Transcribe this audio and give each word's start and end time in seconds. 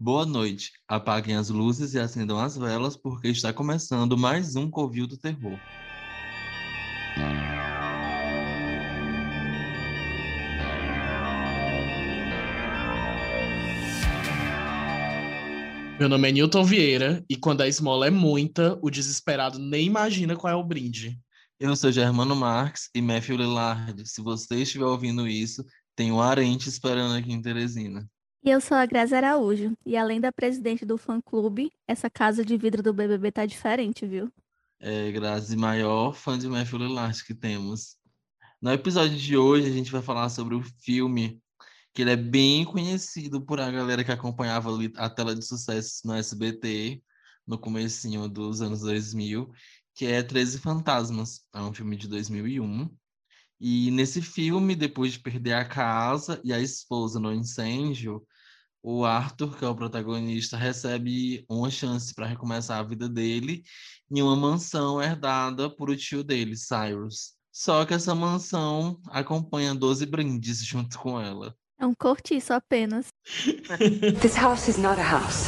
Boa 0.00 0.24
noite. 0.24 0.74
Apaguem 0.86 1.34
as 1.34 1.48
luzes 1.48 1.92
e 1.92 1.98
acendam 1.98 2.38
as 2.38 2.56
velas, 2.56 2.96
porque 2.96 3.26
está 3.26 3.52
começando 3.52 4.16
mais 4.16 4.54
um 4.54 4.70
Covil 4.70 5.08
do 5.08 5.16
Terror. 5.16 5.58
Meu 15.98 16.08
nome 16.08 16.28
é 16.28 16.32
Newton 16.32 16.62
Vieira 16.62 17.24
e 17.28 17.34
quando 17.34 17.62
a 17.62 17.66
esmola 17.66 18.06
é 18.06 18.10
muita, 18.10 18.78
o 18.80 18.88
desesperado 18.88 19.58
nem 19.58 19.86
imagina 19.86 20.36
qual 20.36 20.52
é 20.52 20.54
o 20.54 20.62
brinde. 20.62 21.18
Eu 21.58 21.74
sou 21.74 21.90
Germano 21.90 22.36
Marques 22.36 22.88
e 22.94 23.02
Matthew 23.02 23.38
Lillard. 23.38 24.08
Se 24.08 24.22
você 24.22 24.62
estiver 24.62 24.84
ouvindo 24.84 25.26
isso, 25.26 25.64
tem 25.96 26.12
um 26.12 26.20
arente 26.20 26.68
esperando 26.68 27.16
aqui 27.16 27.32
em 27.32 27.42
Teresina. 27.42 28.08
E 28.42 28.50
eu 28.50 28.60
sou 28.60 28.76
a 28.76 28.86
Grazi 28.86 29.14
Araújo. 29.14 29.76
E 29.84 29.96
além 29.96 30.20
da 30.20 30.32
presidente 30.32 30.86
do 30.86 30.96
fã-clube, 30.96 31.72
essa 31.86 32.08
casa 32.08 32.44
de 32.44 32.56
vidro 32.56 32.82
do 32.82 32.94
BBB 32.94 33.32
tá 33.32 33.44
diferente, 33.44 34.06
viu? 34.06 34.32
É, 34.80 35.10
Grazi, 35.10 35.56
maior 35.56 36.12
fã 36.14 36.38
de 36.38 36.48
Matthew 36.48 36.78
Lillard 36.78 37.24
que 37.24 37.34
temos. 37.34 37.96
No 38.62 38.72
episódio 38.72 39.16
de 39.16 39.36
hoje, 39.36 39.68
a 39.68 39.72
gente 39.72 39.90
vai 39.90 40.02
falar 40.02 40.28
sobre 40.28 40.54
o 40.54 40.62
filme 40.62 41.40
que 41.92 42.02
ele 42.02 42.12
é 42.12 42.16
bem 42.16 42.64
conhecido 42.64 43.40
por 43.44 43.60
a 43.60 43.70
galera 43.70 44.04
que 44.04 44.12
acompanhava 44.12 44.70
a 44.96 45.10
tela 45.10 45.34
de 45.34 45.44
sucesso 45.44 46.06
no 46.06 46.14
SBT 46.14 47.02
no 47.44 47.58
comecinho 47.58 48.28
dos 48.28 48.60
anos 48.60 48.82
2000, 48.82 49.50
que 49.94 50.06
é 50.06 50.22
13 50.22 50.58
Fantasmas. 50.58 51.44
É 51.52 51.60
um 51.60 51.72
filme 51.72 51.96
de 51.96 52.06
2001. 52.06 52.88
E 53.60 53.90
nesse 53.90 54.22
filme, 54.22 54.76
depois 54.76 55.14
de 55.14 55.20
perder 55.20 55.54
a 55.54 55.64
casa 55.64 56.40
e 56.44 56.52
a 56.52 56.60
esposa 56.60 57.18
no 57.18 57.32
incêndio, 57.32 58.24
o 58.82 59.04
Arthur, 59.04 59.58
que 59.58 59.64
é 59.64 59.68
o 59.68 59.74
protagonista, 59.74 60.56
recebe 60.56 61.44
uma 61.48 61.68
chance 61.70 62.14
para 62.14 62.26
recomeçar 62.26 62.78
a 62.78 62.82
vida 62.84 63.08
dele 63.08 63.62
em 64.10 64.22
uma 64.22 64.36
mansão 64.36 65.02
herdada 65.02 65.68
por 65.68 65.90
o 65.90 65.96
tio 65.96 66.22
dele, 66.22 66.56
Cyrus. 66.56 67.34
Só 67.52 67.84
que 67.84 67.92
essa 67.92 68.14
mansão 68.14 69.00
acompanha 69.08 69.74
12 69.74 70.06
brindes 70.06 70.64
junto 70.64 70.98
com 70.98 71.20
ela. 71.20 71.56
É 71.80 71.84
um 71.84 71.94
cortiço 71.94 72.52
apenas. 72.52 73.08
This 74.20 74.36
house 74.36 74.68
is 74.68 74.78
not 74.78 75.00
a 75.00 75.04
house. 75.04 75.46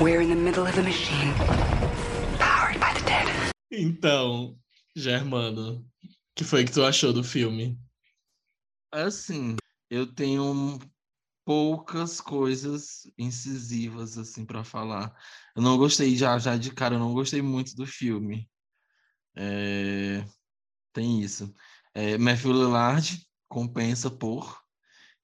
We're 0.00 0.22
in 0.22 0.28
the 0.28 0.36
middle 0.36 0.62
of 0.62 0.78
a 0.78 0.82
machine. 0.82 1.32
Powered 2.38 2.78
by 2.78 2.92
the 2.94 3.04
dead. 3.04 3.52
Então, 3.70 4.56
Germano, 4.94 5.84
que 6.36 6.44
foi 6.44 6.64
que 6.64 6.72
tu 6.72 6.84
achou 6.84 7.12
do 7.12 7.24
filme? 7.24 7.76
Assim, 8.92 9.56
eu 9.90 10.06
tenho 10.06 10.78
poucas 11.44 12.20
coisas 12.20 13.10
incisivas 13.18 14.16
assim 14.16 14.44
para 14.44 14.62
falar. 14.62 15.12
Eu 15.56 15.62
não 15.62 15.76
gostei 15.76 16.14
já 16.14 16.38
já 16.38 16.56
de 16.56 16.72
cara, 16.72 16.94
eu 16.94 17.00
não 17.00 17.12
gostei 17.12 17.42
muito 17.42 17.74
do 17.74 17.86
filme. 17.86 18.48
É... 19.34 20.24
Tem 20.92 21.20
isso. 21.20 21.52
É, 21.94 22.16
Matthew 22.18 22.52
Lillard 22.52 23.26
compensa 23.48 24.10
por 24.10 24.64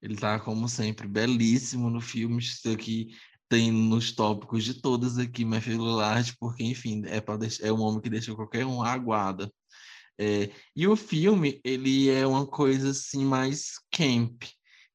ele 0.03 0.17
tá, 0.17 0.37
como 0.37 0.67
sempre, 0.67 1.07
belíssimo 1.07 1.89
no 1.89 2.01
filme. 2.01 2.39
Isso 2.39 2.69
aqui 2.69 3.15
tem 3.47 3.71
nos 3.71 4.11
tópicos 4.11 4.65
de 4.65 4.81
todas 4.81 5.17
aqui, 5.17 5.45
Matthew 5.45 5.77
Lillard, 5.77 6.35
porque, 6.37 6.61
enfim, 6.65 7.03
é, 7.05 7.21
deixar, 7.37 7.67
é 7.67 7.71
um 7.71 7.79
homem 7.79 8.01
que 8.01 8.09
deixa 8.09 8.35
qualquer 8.35 8.65
um 8.65 8.83
aguada. 8.83 9.49
É, 10.19 10.49
e 10.75 10.87
o 10.87 10.95
filme, 10.95 11.59
ele 11.63 12.09
é 12.09 12.25
uma 12.25 12.45
coisa, 12.45 12.91
assim, 12.91 13.25
mais 13.25 13.73
camp. 13.91 14.43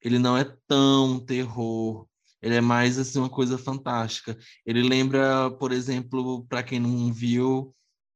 Ele 0.02 0.18
não 0.18 0.36
é 0.36 0.44
tão 0.66 1.18
terror. 1.24 2.06
Ele 2.40 2.54
é 2.54 2.60
mais, 2.60 2.98
assim, 2.98 3.18
uma 3.18 3.30
coisa 3.30 3.58
fantástica. 3.58 4.38
Ele 4.64 4.82
lembra, 4.82 5.50
por 5.50 5.72
exemplo, 5.72 6.46
para 6.46 6.62
quem 6.62 6.78
não 6.80 7.12
viu 7.12 7.74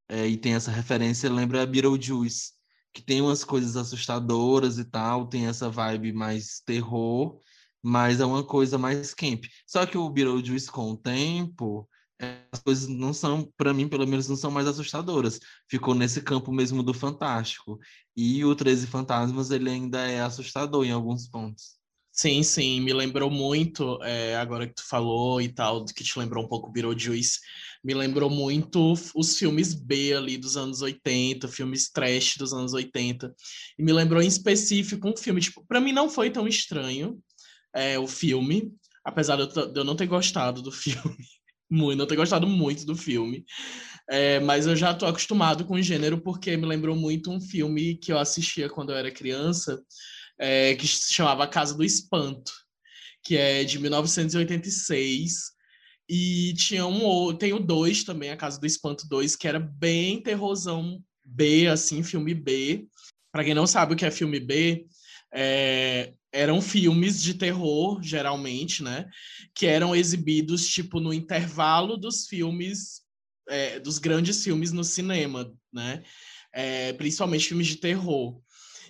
é, 0.08 0.27
e 0.27 0.36
tem 0.36 0.55
essa 0.55 0.70
referência, 0.70 1.30
lembra 1.33 1.67
Beetlejuice 1.67 2.53
que 2.92 3.02
tem 3.02 3.23
umas 3.23 3.42
coisas 3.42 3.77
assustadoras 3.77 4.79
e 4.79 4.85
tal, 4.85 5.27
tem 5.27 5.46
essa 5.46 5.70
vibe 5.70 6.12
mais 6.12 6.61
terror, 6.64 7.39
mas 7.83 8.20
é 8.20 8.24
uma 8.24 8.45
coisa 8.45 8.77
mais 8.77 9.14
camp. 9.14 9.45
Só 9.67 9.86
que 9.86 9.96
o 9.96 10.11
Beetlejuice 10.11 10.70
com 10.70 10.91
o 10.91 10.96
tempo, 10.96 11.89
as 12.50 12.60
coisas 12.60 12.88
não 12.88 13.12
são, 13.12 13.50
para 13.56 13.72
mim, 13.74 13.88
pelo 13.88 14.06
menos, 14.06 14.28
não 14.28 14.36
são 14.36 14.50
mais 14.50 14.66
assustadoras. 14.66 15.38
Ficou 15.68 15.94
nesse 15.94 16.22
campo 16.22 16.52
mesmo 16.52 16.83
do 16.83 16.94
fantástico. 16.94 17.78
E 18.16 18.44
o 18.44 18.55
13 18.55 18.86
Fantasmas, 18.86 19.50
ele 19.50 19.70
ainda 19.70 20.06
é 20.06 20.20
assustador 20.20 20.84
em 20.84 20.90
alguns 20.90 21.28
pontos. 21.28 21.82
Sim, 22.14 22.42
sim, 22.42 22.80
me 22.82 22.92
lembrou 22.92 23.30
muito, 23.30 23.98
é, 24.02 24.36
agora 24.36 24.66
que 24.66 24.74
tu 24.74 24.86
falou 24.86 25.40
e 25.40 25.48
tal, 25.48 25.82
que 25.86 26.05
te 26.05 26.18
lembrou 26.18 26.44
um 26.44 26.48
pouco 26.48 26.70
Beetlejuice, 26.70 27.40
me 27.82 27.94
lembrou 27.94 28.28
muito 28.28 28.92
os 29.16 29.38
filmes 29.38 29.72
B 29.72 30.12
ali 30.12 30.36
dos 30.36 30.55
anos 30.55 30.82
80, 30.82 31.48
filmes 31.48 31.90
trash 31.90 32.36
dos 32.36 32.52
anos 32.52 32.74
80, 32.74 33.34
e 33.78 33.82
me 33.82 33.94
lembrou 33.94 34.22
em 34.22 34.27
específico 34.27 35.08
um 35.08 35.16
filme, 35.16 35.40
tipo, 35.40 35.64
pra 35.66 35.80
mim 35.80 35.90
não 35.90 36.11
foi 36.11 36.30
tão 36.30 36.46
estranho 36.46 37.18
é, 37.74 37.98
o 37.98 38.06
filme, 38.06 38.70
apesar 39.02 39.36
de 39.36 39.58
eu, 39.58 39.72
de 39.72 39.80
eu, 39.80 39.84
não 39.84 39.96
ter 39.96 40.06
gostado 40.06 40.61
do 40.61 40.70
filme, 40.70 41.16
muito, 41.72 41.98
não 41.98 42.06
ter 42.06 42.16
gostado 42.16 42.46
muito 42.46 42.84
do 42.84 42.94
filme, 42.94 43.44
é, 44.10 44.40
mas 44.40 44.66
eu 44.66 44.77
já 44.77 44.92
tô 44.92 45.06
acostumado 45.06 45.64
com 45.64 45.74
o 45.74 45.83
gênero 45.83 46.20
porque 46.20 46.56
me 46.56 46.66
lembrou 46.66 46.94
muito 46.94 47.30
um 47.30 47.40
filme 47.40 47.96
que 47.96 48.12
eu 48.12 48.18
assistia 48.18 48.68
quando 48.68 48.90
eu 48.90 48.96
era 48.96 49.10
criança, 49.10 49.82
é, 50.38 50.74
que 50.74 50.86
se 50.86 51.12
chamava 51.12 51.46
Casa 51.46 51.74
do 51.74 51.84
Espanto, 51.84 52.52
que 53.24 53.36
é 53.36 53.64
de 53.64 53.78
1986. 53.78 55.52
E 56.08 56.52
tinha 56.55 56.84
um 56.86 57.34
tem 57.34 57.52
o 57.52 57.58
dois 57.58 58.05
também, 58.05 58.30
a 58.30 58.36
Casa 58.36 58.61
do 58.61 58.66
Espanto 58.66 59.08
2, 59.08 59.36
que 59.36 59.48
era 59.48 59.61
bem 59.61 60.20
terrorzão 60.20 61.02
B, 61.24 61.68
assim, 61.68 62.02
filme 62.02 62.34
B. 62.34 62.86
Para 63.32 63.44
quem 63.44 63.55
não 63.55 63.66
sabe 63.66 63.94
o 63.94 63.96
que 63.96 64.05
é 64.05 64.11
filme 64.11 64.38
B, 64.38 64.84
é, 65.32 66.12
eram 66.32 66.62
filmes 66.62 67.22
de 67.22 67.34
terror, 67.34 68.02
geralmente, 68.02 68.82
né? 68.82 69.08
Que 69.54 69.66
eram 69.66 69.94
exibidos, 69.94 70.66
tipo, 70.66 70.98
no 70.98 71.12
intervalo 71.12 71.96
dos 71.96 72.26
filmes, 72.26 73.02
é, 73.48 73.78
dos 73.78 73.98
grandes 73.98 74.42
filmes 74.42 74.72
no 74.72 74.82
cinema, 74.82 75.52
né? 75.72 76.02
É, 76.52 76.92
principalmente 76.94 77.48
filmes 77.48 77.66
de 77.66 77.76
terror. 77.76 78.40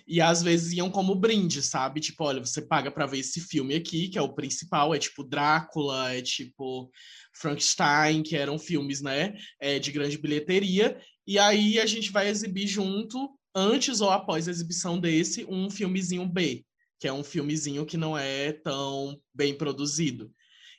E 0.05 0.19
às 0.19 0.41
vezes 0.43 0.73
iam 0.73 0.89
como 0.89 1.15
brinde, 1.15 1.61
sabe? 1.61 2.01
Tipo, 2.01 2.25
olha, 2.25 2.39
você 2.39 2.61
paga 2.61 2.91
para 2.91 3.05
ver 3.05 3.19
esse 3.19 3.39
filme 3.39 3.75
aqui, 3.75 4.09
que 4.09 4.17
é 4.17 4.21
o 4.21 4.33
principal, 4.33 4.93
é 4.93 4.99
tipo 4.99 5.23
Drácula, 5.23 6.13
é 6.13 6.21
tipo 6.21 6.91
Frankenstein, 7.33 8.21
que 8.21 8.35
eram 8.35 8.59
filmes, 8.59 9.01
né, 9.01 9.33
é, 9.59 9.79
de 9.79 9.91
grande 9.91 10.17
bilheteria. 10.17 10.99
E 11.25 11.39
aí 11.39 11.79
a 11.79 11.85
gente 11.85 12.11
vai 12.11 12.27
exibir 12.27 12.67
junto, 12.67 13.29
antes 13.55 14.01
ou 14.01 14.09
após 14.09 14.47
a 14.47 14.51
exibição 14.51 14.99
desse, 14.99 15.45
um 15.45 15.69
filmezinho 15.69 16.27
B, 16.27 16.65
que 16.99 17.07
é 17.07 17.13
um 17.13 17.23
filmezinho 17.23 17.85
que 17.85 17.97
não 17.97 18.17
é 18.17 18.53
tão 18.53 19.19
bem 19.33 19.57
produzido. 19.57 20.31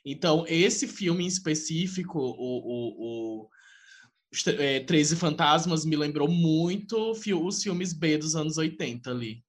Então, 0.05 0.45
esse 0.47 0.87
filme 0.87 1.23
em 1.23 1.27
específico, 1.27 2.19
o, 2.19 2.33
o, 2.33 3.43
o 3.43 3.49
é, 4.59 4.81
13 4.81 5.15
Fantasmas 5.15 5.85
me 5.85 5.95
lembrou 5.95 6.27
muito 6.27 7.11
os 7.11 7.63
filmes 7.63 7.93
B 7.93 8.17
dos 8.17 8.35
anos 8.35 8.57
80 8.57 9.09
ali. 9.09 9.43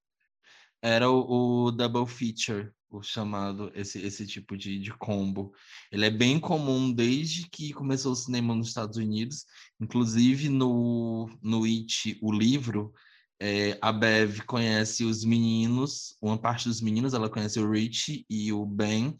Era 0.81 1.11
o, 1.11 1.67
o 1.67 1.71
double 1.71 2.07
feature, 2.07 2.71
o 2.89 3.03
chamado, 3.03 3.71
esse, 3.75 4.01
esse 4.01 4.27
tipo 4.27 4.57
de, 4.57 4.79
de 4.79 4.93
combo. 4.93 5.53
Ele 5.91 6.07
é 6.07 6.11
bem 6.11 6.39
comum 6.39 6.93
desde 6.93 7.49
que 7.51 7.73
começou 7.73 8.13
o 8.13 8.17
cinema 8.17 8.55
nos 8.55 8.69
Estados 8.69 8.97
Unidos, 8.97 9.45
inclusive 9.81 10.49
no, 10.49 11.29
no 11.43 11.65
It, 11.65 12.19
o 12.23 12.33
livro, 12.33 12.93
é, 13.41 13.79
a 13.83 13.93
Bev 13.93 14.41
conhece 14.47 15.05
os 15.05 15.25
meninos, 15.25 16.17
uma 16.23 16.39
parte 16.39 16.69
dos 16.69 16.81
meninos, 16.81 17.15
ela 17.15 17.29
conhece 17.29 17.61
o 17.61 17.71
Rich 17.71 18.25
e 18.31 18.53
o 18.53 18.65
Ben, 18.65 19.17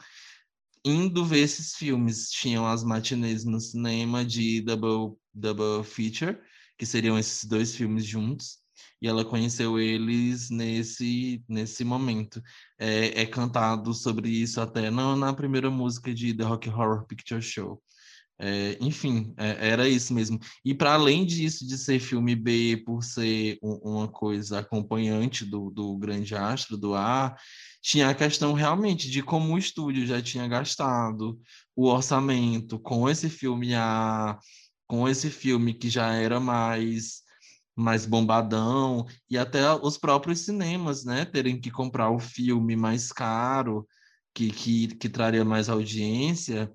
indo 0.85 1.25
ver 1.25 1.41
esses 1.41 1.75
filmes. 1.75 2.31
Tinham 2.31 2.67
as 2.67 2.83
matinês 2.83 3.45
no 3.45 3.61
cinema 3.61 4.25
de 4.25 4.61
double, 4.63 5.19
double 5.35 5.85
feature, 5.85 6.39
que 6.79 6.87
seriam 6.87 7.19
esses 7.19 7.45
dois 7.45 7.75
filmes 7.75 8.05
juntos. 8.05 8.59
E 9.03 9.09
ela 9.09 9.25
conheceu 9.25 9.79
eles 9.79 10.49
nesse, 10.49 11.45
nesse 11.49 11.85
momento. 11.85 12.43
É, 12.79 13.23
é 13.23 13.27
cantado 13.27 13.93
sobre 13.93 14.31
isso 14.31 14.61
até 14.61 14.91
na, 14.91 15.35
primeira 15.35 15.71
música 15.71 16.15
de 16.15 16.33
The 16.33 16.45
Rock 16.45 16.69
Horror 16.71 17.07
Picture 17.07 17.43
Show. 17.43 17.83
É, 18.39 18.77
enfim, 18.81 19.33
é, 19.39 19.71
era 19.71 19.89
isso 19.89 20.13
mesmo. 20.13 20.39
E 20.65 20.75
para 20.75 20.93
além 20.95 21.25
disso, 21.25 21.67
de 21.67 21.79
ser 21.79 21.99
filme 21.99 22.37
B, 22.37 22.83
por 22.85 23.03
ser 23.03 23.59
um, 23.63 23.75
uma 23.83 24.09
coisa 24.09 24.59
acompanhante 24.59 25.45
do, 25.45 25.71
do 25.71 25.97
grande 25.97 26.35
astro, 26.35 26.77
do 26.77 26.95
A, 26.95 27.35
tinha 27.83 28.11
a 28.11 28.15
questão 28.15 28.53
realmente 28.53 29.11
de 29.11 29.23
como 29.23 29.55
o 29.55 29.59
estúdio 29.59 30.07
já 30.07 30.21
tinha 30.21 30.47
gastado 30.49 31.41
o 31.75 31.87
orçamento 31.87 32.79
com 32.79 33.09
esse 33.09 33.31
filme 33.31 33.75
A, 33.75 34.39
com 34.87 35.09
esse 35.09 35.31
filme 35.31 35.73
que 35.75 35.89
já 35.89 36.13
era 36.13 36.39
mais 36.41 37.25
mais 37.79 38.07
bombadão 38.07 39.07
e 39.29 39.37
até 39.37 39.71
os 39.71 39.99
próprios 39.99 40.41
cinemas, 40.47 41.05
né, 41.05 41.27
terem 41.27 41.61
que 41.61 41.71
comprar 41.71 42.11
o 42.11 42.19
filme 42.19 42.75
mais 42.75 43.13
caro 43.13 43.87
que, 44.35 44.51
que, 44.51 44.89
que 44.97 45.09
traria 45.11 45.45
mais 45.45 45.69
audiência, 45.69 46.73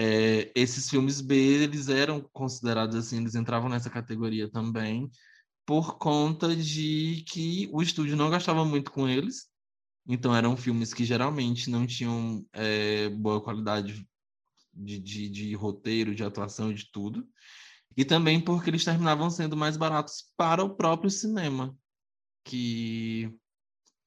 é, 0.00 0.52
esses 0.54 0.88
filmes 0.88 1.20
B, 1.20 1.34
eles 1.34 1.88
eram 1.88 2.20
considerados 2.32 2.94
assim, 2.94 3.18
eles 3.18 3.34
entravam 3.34 3.68
nessa 3.68 3.90
categoria 3.90 4.48
também, 4.48 5.10
por 5.66 5.98
conta 5.98 6.54
de 6.54 7.24
que 7.26 7.68
o 7.72 7.82
estúdio 7.82 8.16
não 8.16 8.30
gastava 8.30 8.64
muito 8.64 8.92
com 8.92 9.08
eles, 9.08 9.48
então 10.06 10.34
eram 10.36 10.56
filmes 10.56 10.94
que 10.94 11.04
geralmente 11.04 11.68
não 11.68 11.84
tinham 11.84 12.46
é, 12.52 13.08
boa 13.08 13.42
qualidade 13.42 14.06
de, 14.72 15.00
de, 15.00 15.28
de 15.28 15.54
roteiro, 15.54 16.14
de 16.14 16.22
atuação, 16.22 16.72
de 16.72 16.88
tudo, 16.92 17.26
e 17.96 18.04
também 18.04 18.40
porque 18.40 18.70
eles 18.70 18.84
terminavam 18.84 19.28
sendo 19.28 19.56
mais 19.56 19.76
baratos 19.76 20.32
para 20.36 20.62
o 20.62 20.76
próprio 20.76 21.10
cinema 21.10 21.76
que, 22.44 23.36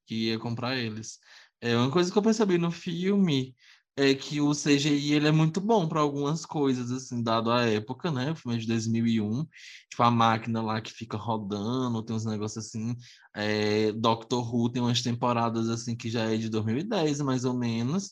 que 0.06 0.30
ia 0.30 0.40
comprar 0.40 0.78
eles. 0.78 1.20
É 1.60 1.76
uma 1.76 1.92
coisa 1.92 2.10
que 2.10 2.18
eu 2.18 2.24
percebi 2.24 2.58
no 2.58 2.72
filme 2.72 3.54
é 4.02 4.16
que 4.16 4.42
o 4.42 4.52
CGI 4.54 5.14
ele 5.14 5.28
é 5.28 5.32
muito 5.32 5.62
bom 5.62 5.88
para 5.88 6.00
algumas 6.02 6.46
coisas, 6.46 6.92
assim, 6.92 7.22
dado 7.22 7.52
a 7.52 7.66
época, 7.66 8.12
né? 8.12 8.32
O 8.32 8.36
filme 8.36 8.58
é 8.58 8.60
de 8.60 8.68
2001, 8.68 9.46
tipo, 9.90 10.04
a 10.04 10.10
máquina 10.12 10.62
lá 10.62 10.82
que 10.82 10.92
fica 10.92 11.18
rodando, 11.18 12.04
tem 12.04 12.16
uns 12.16 12.26
negócios 12.26 12.66
assim. 12.66 12.96
É, 13.36 13.92
Doctor 13.94 14.54
Who 14.54 14.70
tem 14.72 14.82
umas 14.82 15.02
temporadas, 15.02 15.70
assim, 15.70 15.96
que 15.96 16.10
já 16.10 16.24
é 16.32 16.38
de 16.38 16.50
2010, 16.50 17.22
mais 17.22 17.46
ou 17.46 17.54
menos, 17.54 18.12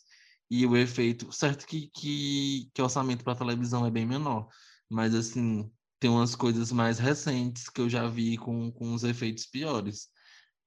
e 0.50 0.66
o 0.66 0.78
efeito, 0.78 1.32
certo 1.32 1.66
que, 1.66 1.90
que, 1.94 2.70
que 2.74 2.82
orçamento 2.82 3.24
para 3.24 3.36
televisão 3.36 3.86
é 3.86 3.92
bem 3.92 4.06
menor, 4.06 4.48
mas, 4.90 5.16
assim, 5.16 5.72
tem 6.00 6.10
umas 6.10 6.36
coisas 6.36 6.72
mais 6.72 7.00
recentes 7.00 7.70
que 7.70 7.82
eu 7.82 7.90
já 7.90 8.08
vi 8.08 8.38
com, 8.38 8.72
com 8.72 8.94
os 8.94 9.04
efeitos 9.04 9.46
piores. 9.46 10.08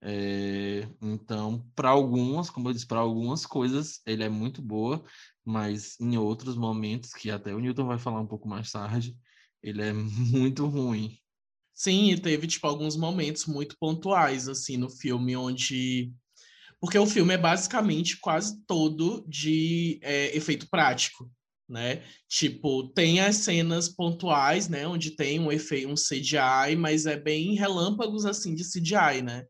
É, 0.04 0.88
então, 1.00 1.64
para 1.76 1.90
algumas, 1.90 2.50
como 2.50 2.68
eu 2.68 2.72
disse, 2.72 2.86
para 2.86 2.98
algumas 2.98 3.46
coisas 3.46 4.00
ele 4.04 4.24
é 4.24 4.28
muito 4.28 4.60
boa, 4.60 5.04
mas 5.44 5.98
em 6.00 6.16
outros 6.16 6.56
momentos, 6.56 7.12
que 7.12 7.30
até 7.30 7.54
o 7.54 7.60
Newton 7.60 7.86
vai 7.86 7.98
falar 7.98 8.20
um 8.20 8.26
pouco 8.26 8.48
mais 8.48 8.70
tarde, 8.70 9.16
ele 9.62 9.80
é 9.80 9.92
muito 9.94 10.66
ruim. 10.66 11.16
Sim, 11.72 12.10
e 12.10 12.20
teve 12.20 12.46
tipo 12.46 12.66
alguns 12.66 12.96
momentos 12.96 13.46
muito 13.46 13.76
pontuais 13.78 14.48
assim 14.48 14.76
no 14.76 14.90
filme 14.90 15.36
onde 15.36 16.12
porque 16.82 16.98
o 16.98 17.06
filme 17.06 17.34
é 17.34 17.38
basicamente 17.38 18.18
quase 18.18 18.60
todo 18.66 19.24
de 19.28 20.00
é, 20.02 20.36
efeito 20.36 20.68
prático, 20.68 21.30
né? 21.68 22.02
Tipo, 22.28 22.88
tem 22.88 23.20
as 23.20 23.36
cenas 23.36 23.88
pontuais, 23.88 24.68
né, 24.68 24.84
onde 24.84 25.12
tem 25.12 25.38
um 25.38 25.52
efeito, 25.52 25.88
um 25.88 25.94
CGI, 25.94 26.74
mas 26.76 27.06
é 27.06 27.16
bem 27.16 27.54
relâmpagos 27.54 28.26
assim 28.26 28.52
de 28.52 28.64
CGI, 28.64 29.22
né? 29.22 29.46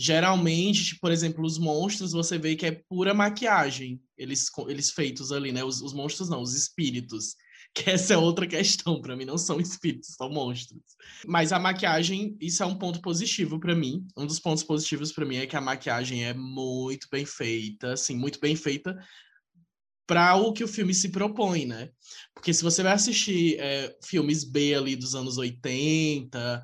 Geralmente, 0.00 0.84
tipo, 0.84 1.00
por 1.00 1.10
exemplo, 1.10 1.44
os 1.44 1.58
monstros 1.58 2.12
você 2.12 2.38
vê 2.38 2.54
que 2.54 2.64
é 2.64 2.82
pura 2.88 3.12
maquiagem, 3.12 4.00
eles, 4.16 4.46
eles 4.68 4.92
feitos 4.92 5.32
ali, 5.32 5.50
né? 5.50 5.64
Os, 5.64 5.82
os 5.82 5.92
monstros 5.92 6.28
não, 6.28 6.40
os 6.40 6.54
espíritos. 6.54 7.34
Que 7.74 7.90
essa 7.90 8.14
é 8.14 8.16
outra 8.16 8.46
questão, 8.46 8.98
para 8.98 9.14
mim 9.14 9.26
não 9.26 9.36
são 9.36 9.60
espíritos, 9.60 10.14
são 10.16 10.30
monstros. 10.30 10.80
Mas 11.26 11.52
a 11.52 11.58
maquiagem, 11.58 12.34
isso 12.40 12.62
é 12.62 12.66
um 12.66 12.74
ponto 12.74 13.00
positivo 13.02 13.60
para 13.60 13.74
mim. 13.74 14.06
Um 14.16 14.26
dos 14.26 14.40
pontos 14.40 14.64
positivos 14.64 15.12
para 15.12 15.26
mim 15.26 15.36
é 15.36 15.46
que 15.46 15.54
a 15.54 15.60
maquiagem 15.60 16.24
é 16.24 16.32
muito 16.32 17.06
bem 17.12 17.26
feita, 17.26 17.92
assim, 17.92 18.16
muito 18.16 18.40
bem 18.40 18.56
feita 18.56 18.96
para 20.08 20.34
o 20.36 20.54
que 20.54 20.64
o 20.64 20.68
filme 20.68 20.94
se 20.94 21.10
propõe, 21.10 21.66
né? 21.66 21.90
Porque 22.34 22.54
se 22.54 22.62
você 22.62 22.82
vai 22.82 22.92
assistir 22.92 23.60
é, 23.60 23.94
filmes 24.02 24.42
B 24.42 24.74
ali 24.74 24.96
dos 24.96 25.14
anos 25.14 25.36
80, 25.36 26.62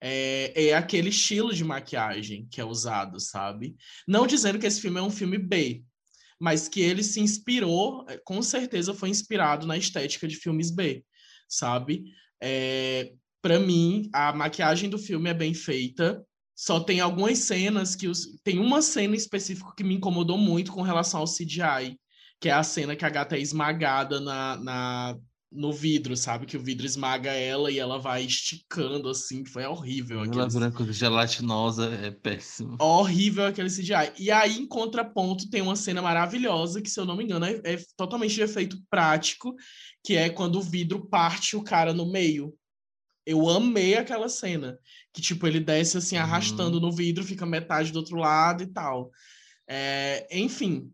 é, 0.00 0.68
é, 0.68 0.74
aquele 0.74 1.08
estilo 1.08 1.52
de 1.54 1.64
maquiagem 1.64 2.46
que 2.50 2.60
é 2.60 2.64
usado, 2.64 3.18
sabe? 3.18 3.76
Não 4.06 4.26
dizendo 4.26 4.58
que 4.58 4.66
esse 4.66 4.80
filme 4.80 4.98
é 4.98 5.02
um 5.02 5.10
filme 5.10 5.38
B, 5.38 5.82
mas 6.38 6.68
que 6.68 6.80
ele 6.80 7.02
se 7.02 7.20
inspirou, 7.20 8.04
é, 8.08 8.18
com 8.18 8.42
certeza 8.42 8.94
foi 8.94 9.08
inspirado 9.08 9.66
na 9.66 9.76
estética 9.76 10.28
de 10.28 10.36
filmes 10.36 10.70
B, 10.70 11.04
sabe? 11.48 12.04
É, 12.42 13.12
para 13.40 13.58
mim, 13.58 14.10
a 14.12 14.32
maquiagem 14.32 14.90
do 14.90 14.98
filme 14.98 15.30
é 15.30 15.34
bem 15.34 15.54
feita. 15.54 16.24
Só 16.54 16.80
tem 16.80 17.00
algumas 17.00 17.38
cenas 17.38 17.94
que 17.94 18.08
os... 18.08 18.40
tem 18.42 18.58
uma 18.58 18.82
cena 18.82 19.14
específica 19.14 19.72
que 19.76 19.84
me 19.84 19.94
incomodou 19.94 20.38
muito 20.38 20.72
com 20.72 20.82
relação 20.82 21.20
ao 21.20 21.26
CGI, 21.26 21.98
que 22.40 22.48
é 22.48 22.52
a 22.52 22.62
cena 22.62 22.96
que 22.96 23.04
a 23.04 23.10
gata 23.10 23.36
é 23.36 23.40
esmagada 23.40 24.20
na, 24.20 24.56
na 24.56 25.16
no 25.50 25.72
vidro, 25.72 26.16
sabe? 26.16 26.46
Que 26.46 26.56
o 26.56 26.62
vidro 26.62 26.84
esmaga 26.84 27.30
ela 27.30 27.70
e 27.70 27.78
ela 27.78 27.98
vai 27.98 28.24
esticando 28.24 29.08
assim, 29.08 29.44
foi 29.44 29.64
horrível. 29.64 30.24
Ela 30.24 30.48
vira 30.48 30.70
coisa 30.70 30.92
gelatinosa, 30.92 31.94
é 32.02 32.10
péssimo. 32.10 32.76
Horrível 32.80 33.46
aquele 33.46 33.70
CGI. 33.70 34.12
E 34.18 34.30
aí, 34.30 34.58
em 34.58 34.66
contraponto, 34.66 35.48
tem 35.48 35.62
uma 35.62 35.76
cena 35.76 36.02
maravilhosa, 36.02 36.82
que 36.82 36.90
se 36.90 36.98
eu 36.98 37.04
não 37.04 37.16
me 37.16 37.24
engano, 37.24 37.46
é, 37.46 37.60
é 37.64 37.82
totalmente 37.96 38.34
de 38.34 38.42
efeito 38.42 38.78
prático, 38.90 39.54
que 40.04 40.14
é 40.14 40.28
quando 40.28 40.56
o 40.56 40.62
vidro 40.62 41.06
parte 41.06 41.56
o 41.56 41.62
cara 41.62 41.92
no 41.92 42.10
meio. 42.10 42.52
Eu 43.24 43.48
amei 43.48 43.96
aquela 43.96 44.28
cena. 44.28 44.78
Que, 45.12 45.22
tipo, 45.22 45.46
ele 45.46 45.60
desce 45.60 45.96
assim, 45.96 46.16
arrastando 46.16 46.76
uhum. 46.76 46.82
no 46.82 46.92
vidro, 46.92 47.24
fica 47.24 47.46
metade 47.46 47.92
do 47.92 47.98
outro 47.98 48.16
lado 48.16 48.62
e 48.62 48.66
tal. 48.66 49.10
É, 49.68 50.26
enfim, 50.30 50.92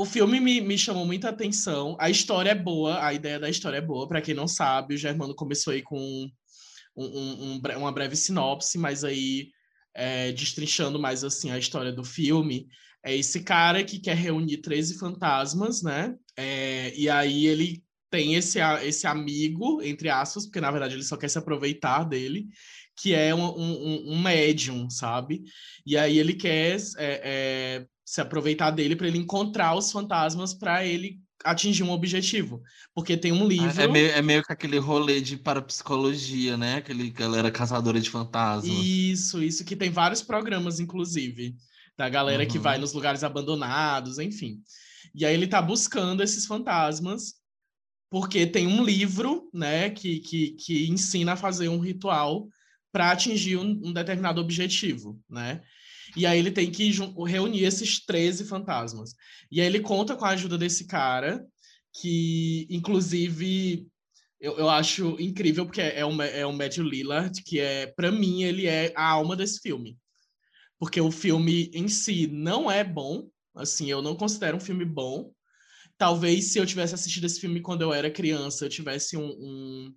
o 0.00 0.06
filme 0.06 0.40
me, 0.40 0.62
me 0.62 0.78
chamou 0.78 1.04
muita 1.04 1.28
atenção. 1.28 1.94
A 2.00 2.08
história 2.08 2.52
é 2.52 2.54
boa, 2.54 3.04
a 3.04 3.12
ideia 3.12 3.38
da 3.38 3.50
história 3.50 3.76
é 3.76 3.82
boa. 3.82 4.08
Para 4.08 4.22
quem 4.22 4.32
não 4.32 4.48
sabe, 4.48 4.94
o 4.94 4.98
Germano 4.98 5.34
começou 5.34 5.74
aí 5.74 5.82
com 5.82 5.98
um, 5.98 7.04
um, 7.04 7.60
um, 7.60 7.60
uma 7.76 7.92
breve 7.92 8.16
sinopse, 8.16 8.78
mas 8.78 9.04
aí 9.04 9.50
é, 9.94 10.32
destrinchando 10.32 10.98
mais 10.98 11.22
assim 11.22 11.50
a 11.50 11.58
história 11.58 11.92
do 11.92 12.02
filme. 12.02 12.66
É 13.04 13.14
esse 13.14 13.42
cara 13.42 13.84
que 13.84 13.98
quer 13.98 14.16
reunir 14.16 14.62
13 14.62 14.98
fantasmas, 14.98 15.82
né? 15.82 16.16
É, 16.34 16.94
e 16.96 17.10
aí 17.10 17.46
ele 17.46 17.84
tem 18.10 18.36
esse, 18.36 18.58
esse 18.82 19.06
amigo, 19.06 19.82
entre 19.82 20.08
aspas, 20.08 20.46
porque 20.46 20.62
na 20.62 20.70
verdade 20.70 20.94
ele 20.94 21.04
só 21.04 21.18
quer 21.18 21.28
se 21.28 21.36
aproveitar 21.36 22.04
dele, 22.04 22.48
que 23.00 23.14
é 23.14 23.34
um, 23.34 23.44
um, 23.44 24.12
um 24.12 24.20
médium, 24.20 24.90
sabe? 24.90 25.42
E 25.86 25.96
aí 25.96 26.18
ele 26.18 26.34
quer 26.34 26.76
é, 26.98 27.20
é, 27.78 27.86
se 28.04 28.20
aproveitar 28.20 28.70
dele 28.70 28.94
para 28.94 29.08
ele 29.08 29.18
encontrar 29.18 29.74
os 29.74 29.90
fantasmas 29.90 30.52
para 30.52 30.84
ele 30.84 31.18
atingir 31.42 31.82
um 31.82 31.90
objetivo. 31.90 32.62
Porque 32.94 33.16
tem 33.16 33.32
um 33.32 33.48
livro. 33.48 33.80
É 33.80 33.88
meio, 33.88 34.10
é 34.10 34.20
meio 34.20 34.42
que 34.42 34.52
aquele 34.52 34.78
rolê 34.78 35.22
de 35.22 35.38
parapsicologia, 35.38 36.58
né? 36.58 36.76
Aquele 36.76 37.08
galera 37.10 37.50
caçadora 37.50 37.98
de 37.98 38.10
fantasmas. 38.10 38.70
Isso, 38.70 39.42
isso 39.42 39.64
que 39.64 39.74
tem 39.74 39.90
vários 39.90 40.20
programas, 40.20 40.78
inclusive, 40.78 41.56
da 41.96 42.08
galera 42.08 42.42
uhum. 42.42 42.48
que 42.48 42.58
vai 42.58 42.76
nos 42.76 42.92
lugares 42.92 43.24
abandonados, 43.24 44.18
enfim. 44.18 44.60
E 45.14 45.24
aí 45.24 45.32
ele 45.32 45.46
tá 45.46 45.62
buscando 45.62 46.22
esses 46.22 46.44
fantasmas, 46.44 47.34
porque 48.10 48.46
tem 48.46 48.66
um 48.66 48.84
livro, 48.84 49.48
né, 49.54 49.88
que, 49.88 50.20
que, 50.20 50.50
que 50.50 50.90
ensina 50.90 51.32
a 51.32 51.36
fazer 51.36 51.70
um 51.70 51.78
ritual 51.78 52.46
para 52.92 53.10
atingir 53.10 53.56
um, 53.56 53.80
um 53.84 53.92
determinado 53.92 54.40
objetivo, 54.40 55.20
né? 55.28 55.62
E 56.16 56.26
aí 56.26 56.38
ele 56.38 56.50
tem 56.50 56.70
que 56.70 56.90
reunir 57.26 57.64
esses 57.64 58.04
13 58.04 58.44
fantasmas. 58.44 59.14
E 59.50 59.60
aí 59.60 59.66
ele 59.66 59.80
conta 59.80 60.16
com 60.16 60.24
a 60.24 60.30
ajuda 60.30 60.58
desse 60.58 60.86
cara, 60.86 61.44
que 61.92 62.66
inclusive 62.68 63.86
eu, 64.40 64.56
eu 64.56 64.70
acho 64.70 65.16
incrível, 65.20 65.66
porque 65.66 65.82
é 65.82 66.04
o, 66.04 66.22
é 66.22 66.46
o 66.46 66.52
Matthew 66.52 66.84
Lillard, 66.84 67.42
que 67.42 67.60
é, 67.60 67.86
para 67.86 68.10
mim, 68.10 68.42
ele 68.42 68.66
é 68.66 68.92
a 68.96 69.06
alma 69.06 69.36
desse 69.36 69.60
filme. 69.60 69.98
Porque 70.78 71.00
o 71.00 71.10
filme 71.10 71.70
em 71.74 71.88
si 71.88 72.26
não 72.26 72.70
é 72.70 72.82
bom, 72.82 73.28
assim, 73.54 73.90
eu 73.90 74.00
não 74.00 74.16
considero 74.16 74.56
um 74.56 74.60
filme 74.60 74.84
bom. 74.84 75.30
Talvez 75.98 76.46
se 76.46 76.58
eu 76.58 76.64
tivesse 76.64 76.94
assistido 76.94 77.26
esse 77.26 77.38
filme 77.38 77.60
quando 77.60 77.82
eu 77.82 77.92
era 77.92 78.10
criança, 78.10 78.64
eu 78.64 78.70
tivesse 78.70 79.14
um, 79.14 79.28
um 79.28 79.94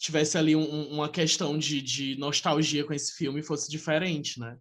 tivesse 0.00 0.38
ali 0.38 0.56
um, 0.56 0.88
uma 0.90 1.10
questão 1.10 1.58
de, 1.58 1.82
de 1.82 2.16
nostalgia 2.18 2.84
com 2.84 2.94
esse 2.94 3.12
filme 3.12 3.42
fosse 3.42 3.70
diferente, 3.70 4.40
né? 4.40 4.56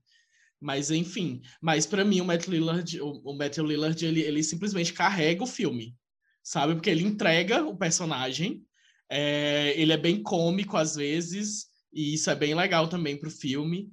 Mas 0.61 0.91
enfim, 0.91 1.41
mas 1.61 1.85
para 1.85 2.03
mim 2.03 2.19
o 2.19 2.25
Matt 2.25 2.47
Lillard, 2.47 2.99
o, 2.99 3.21
o 3.23 3.37
Matt 3.37 3.57
Lillard, 3.57 4.05
ele, 4.05 4.19
ele 4.19 4.43
simplesmente 4.43 4.91
carrega 4.91 5.41
o 5.41 5.47
filme, 5.47 5.95
sabe? 6.43 6.75
Porque 6.75 6.89
ele 6.89 7.05
entrega 7.05 7.63
o 7.63 7.77
personagem, 7.77 8.61
é, 9.09 9.73
ele 9.77 9.93
é 9.93 9.97
bem 9.97 10.21
cômico 10.21 10.75
às 10.75 10.95
vezes, 10.95 11.67
e 11.93 12.13
isso 12.13 12.29
é 12.29 12.35
bem 12.35 12.53
legal 12.53 12.89
também 12.89 13.17
pro 13.17 13.31
filme. 13.31 13.89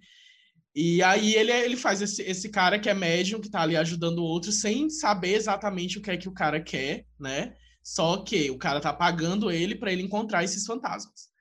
E 0.74 1.00
aí 1.04 1.36
ele, 1.36 1.52
ele 1.52 1.76
faz 1.76 2.02
esse, 2.02 2.22
esse 2.22 2.48
cara 2.48 2.78
que 2.78 2.90
é 2.90 2.94
médium, 2.94 3.40
que 3.40 3.48
tá 3.48 3.62
ali 3.62 3.76
ajudando 3.76 4.18
o 4.18 4.24
outro, 4.24 4.50
sem 4.50 4.90
saber 4.90 5.34
exatamente 5.34 5.96
o 5.96 6.02
que 6.02 6.10
é 6.10 6.16
que 6.16 6.28
o 6.28 6.34
cara 6.34 6.60
quer, 6.60 7.06
né? 7.18 7.54
Só 7.84 8.16
que 8.16 8.50
o 8.50 8.58
cara 8.58 8.80
tá 8.80 8.92
pagando 8.92 9.48
ele 9.48 9.76
para 9.76 9.92
ele 9.92 10.02
encontrar 10.02 10.42
esses 10.42 10.66
fantasmas. 10.66 11.35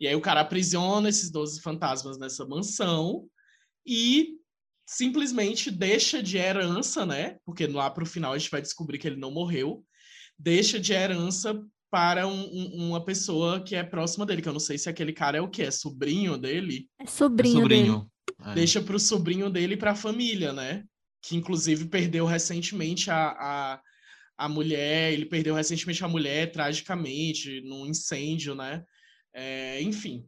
E 0.00 0.06
aí 0.06 0.14
o 0.14 0.20
cara 0.20 0.40
aprisiona 0.40 1.08
esses 1.08 1.30
12 1.30 1.60
fantasmas 1.60 2.18
nessa 2.18 2.46
mansão 2.46 3.26
e 3.86 4.34
simplesmente 4.86 5.70
deixa 5.70 6.22
de 6.22 6.36
herança, 6.36 7.04
né? 7.04 7.38
Porque 7.44 7.66
lá 7.66 7.90
para 7.90 8.04
o 8.04 8.06
final 8.06 8.32
a 8.32 8.38
gente 8.38 8.50
vai 8.50 8.62
descobrir 8.62 8.98
que 8.98 9.06
ele 9.06 9.16
não 9.16 9.30
morreu, 9.30 9.84
deixa 10.38 10.78
de 10.78 10.92
herança 10.92 11.60
para 11.90 12.26
um, 12.26 12.40
um, 12.40 12.88
uma 12.88 13.04
pessoa 13.04 13.60
que 13.60 13.74
é 13.74 13.82
próxima 13.82 14.26
dele, 14.26 14.42
que 14.42 14.48
eu 14.48 14.52
não 14.52 14.60
sei 14.60 14.76
se 14.76 14.88
aquele 14.88 15.12
cara 15.12 15.38
é 15.38 15.40
o 15.40 15.48
que 15.48 15.62
é 15.62 15.70
sobrinho 15.70 16.36
dele. 16.36 16.88
É 17.00 17.06
sobrinho, 17.06 17.58
é 17.58 17.60
sobrinho. 17.62 18.10
dele. 18.38 18.54
Deixa 18.54 18.82
para 18.82 18.96
o 18.96 19.00
sobrinho 19.00 19.48
dele 19.48 19.74
e 19.74 19.76
para 19.76 19.92
a 19.92 19.96
família, 19.96 20.52
né? 20.52 20.84
que 21.26 21.36
inclusive 21.36 21.86
perdeu 21.86 22.24
recentemente 22.24 23.10
a, 23.10 23.28
a, 23.30 23.80
a 24.38 24.48
mulher, 24.48 25.12
ele 25.12 25.26
perdeu 25.26 25.56
recentemente 25.56 26.04
a 26.04 26.08
mulher 26.08 26.52
tragicamente 26.52 27.60
num 27.62 27.84
incêndio, 27.84 28.54
né? 28.54 28.84
É, 29.38 29.82
enfim. 29.82 30.24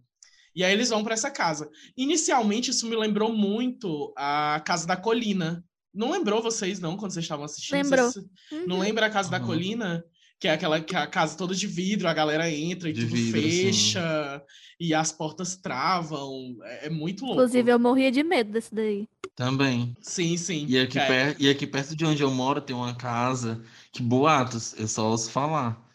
E 0.54 0.62
aí 0.62 0.72
eles 0.72 0.90
vão 0.90 1.02
para 1.02 1.14
essa 1.14 1.30
casa. 1.30 1.70
Inicialmente 1.96 2.70
isso 2.70 2.86
me 2.86 2.94
lembrou 2.96 3.32
muito 3.32 4.12
a 4.16 4.60
Casa 4.66 4.86
da 4.86 4.96
Colina. 4.96 5.64
Não 5.94 6.10
lembrou 6.10 6.42
vocês 6.42 6.78
não 6.78 6.96
quando 6.96 7.12
vocês 7.12 7.24
estavam 7.24 7.44
assistindo? 7.46 7.82
Lembrou. 7.82 8.10
Vocês... 8.12 8.26
Não 8.66 8.78
lembra 8.78 9.06
a 9.06 9.10
Casa 9.10 9.30
da 9.30 9.38
Uhum. 9.40 9.46
Colina? 9.46 10.04
Que 10.40 10.46
é 10.46 10.52
aquela 10.52 10.80
que 10.80 10.94
é 10.94 10.98
a 11.00 11.06
casa 11.06 11.36
toda 11.36 11.52
de 11.52 11.66
vidro, 11.66 12.06
a 12.06 12.12
galera 12.14 12.48
entra 12.48 12.88
e 12.88 12.92
De 12.92 13.00
tudo 13.06 13.16
vidro, 13.16 13.40
sim. 13.40 13.50
fecha 13.50 14.42
e 14.78 14.94
as 14.94 15.10
portas 15.10 15.56
travam. 15.56 16.56
É, 16.62 16.86
é 16.86 16.90
muito 16.90 17.24
louco. 17.24 17.40
Inclusive, 17.40 17.72
eu 17.72 17.78
morria 17.78 18.12
de 18.12 18.22
medo 18.22 18.52
desse 18.52 18.72
daí. 18.72 19.08
Também. 19.34 19.96
Sim, 20.00 20.36
sim. 20.36 20.64
E 20.68 20.78
aqui, 20.78 20.98
é- 20.98 21.06
per... 21.06 21.36
e 21.40 21.48
aqui 21.48 21.66
perto 21.66 21.96
de 21.96 22.04
onde 22.04 22.22
eu 22.22 22.30
moro 22.30 22.60
tem 22.60 22.74
uma 22.76 22.94
casa 22.94 23.60
que 23.92 24.00
boatos, 24.02 24.74
eu 24.78 24.86
só 24.86 25.08
ouço 25.10 25.30
falar. 25.30 25.87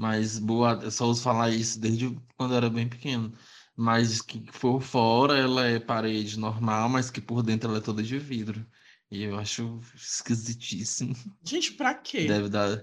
Mas 0.00 0.38
boatos, 0.38 0.84
eu 0.84 0.90
só 0.90 1.06
ouço 1.06 1.22
falar 1.22 1.50
isso 1.50 1.78
desde 1.78 2.16
quando 2.34 2.52
eu 2.52 2.56
era 2.56 2.70
bem 2.70 2.88
pequeno. 2.88 3.32
Mas 3.76 4.22
que 4.22 4.40
por 4.58 4.80
fora 4.80 5.36
ela 5.38 5.66
é 5.66 5.78
parede 5.78 6.38
normal, 6.38 6.88
mas 6.88 7.10
que 7.10 7.20
por 7.20 7.42
dentro 7.42 7.68
ela 7.68 7.78
é 7.78 7.82
toda 7.82 8.02
de 8.02 8.18
vidro. 8.18 8.66
E 9.10 9.24
eu 9.24 9.38
acho 9.38 9.78
esquisitíssimo. 9.94 11.14
Gente, 11.44 11.72
pra 11.72 11.92
quê? 11.94 12.24
Deve 12.26 12.48
dar. 12.48 12.82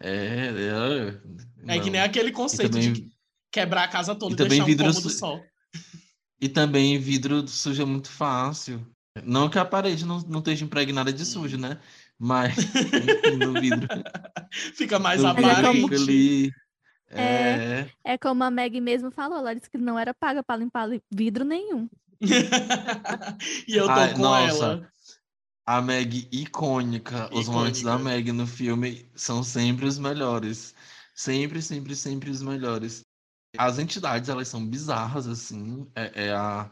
É, 0.00 0.48
é. 0.48 1.20
É 1.66 1.80
que 1.80 1.88
nem 1.88 2.00
aquele 2.02 2.30
conceito 2.30 2.78
de 2.78 2.92
também, 2.92 3.10
quebrar 3.50 3.84
a 3.84 3.88
casa 3.88 4.14
toda 4.14 4.32
e 4.32 4.34
e 4.34 4.36
também 4.36 4.48
deixar 4.50 4.64
um 4.64 4.66
vidro 4.66 4.86
cômodo 4.86 5.10
su- 5.10 5.18
só. 5.18 5.40
e 6.40 6.48
também 6.48 6.98
vidro 6.98 7.48
suja 7.48 7.86
muito 7.86 8.10
fácil. 8.10 8.86
Não 9.24 9.48
que 9.48 9.58
a 9.58 9.64
parede 9.64 10.04
não, 10.04 10.20
não 10.22 10.40
esteja 10.40 10.64
impregnada 10.64 11.12
de 11.12 11.24
sujo, 11.24 11.56
né? 11.56 11.80
Mas 12.18 12.54
no 13.38 13.52
vidro. 13.60 13.88
Fica 14.74 14.98
mais 14.98 15.22
é 15.22 15.26
aparente. 15.28 15.82
fica 15.82 15.94
ali. 15.96 16.50
É. 17.10 17.22
É. 17.22 17.90
É 18.04 18.18
como 18.18 18.42
a 18.44 18.50
Meg 18.50 18.80
mesmo 18.80 19.10
falou, 19.10 19.38
ela 19.38 19.54
disse 19.54 19.70
que 19.70 19.78
não 19.78 19.98
era 19.98 20.12
paga 20.14 20.42
pra 20.42 20.56
limpar 20.56 20.86
li- 20.86 21.02
vidro 21.12 21.44
nenhum. 21.44 21.88
e 23.68 23.76
eu 23.76 23.86
tô 23.86 23.90
Ai, 23.92 24.12
com 24.14 24.18
nossa. 24.22 24.64
ela. 24.64 24.88
A 25.66 25.80
Meg 25.80 26.28
icônica. 26.30 27.30
Os 27.34 27.48
momentos 27.48 27.82
da 27.82 27.92
Icônica. 27.94 28.10
Meg 28.10 28.32
no 28.32 28.46
filme 28.46 29.10
são 29.14 29.42
sempre 29.42 29.86
os 29.86 29.98
melhores. 29.98 30.74
Sempre, 31.14 31.62
sempre, 31.62 31.94
sempre 31.96 32.30
os 32.30 32.42
melhores. 32.42 33.02
As 33.56 33.78
entidades, 33.78 34.28
elas 34.28 34.48
são 34.48 34.66
bizarras, 34.66 35.26
assim. 35.26 35.88
É, 35.94 36.26
é 36.26 36.32
a, 36.32 36.70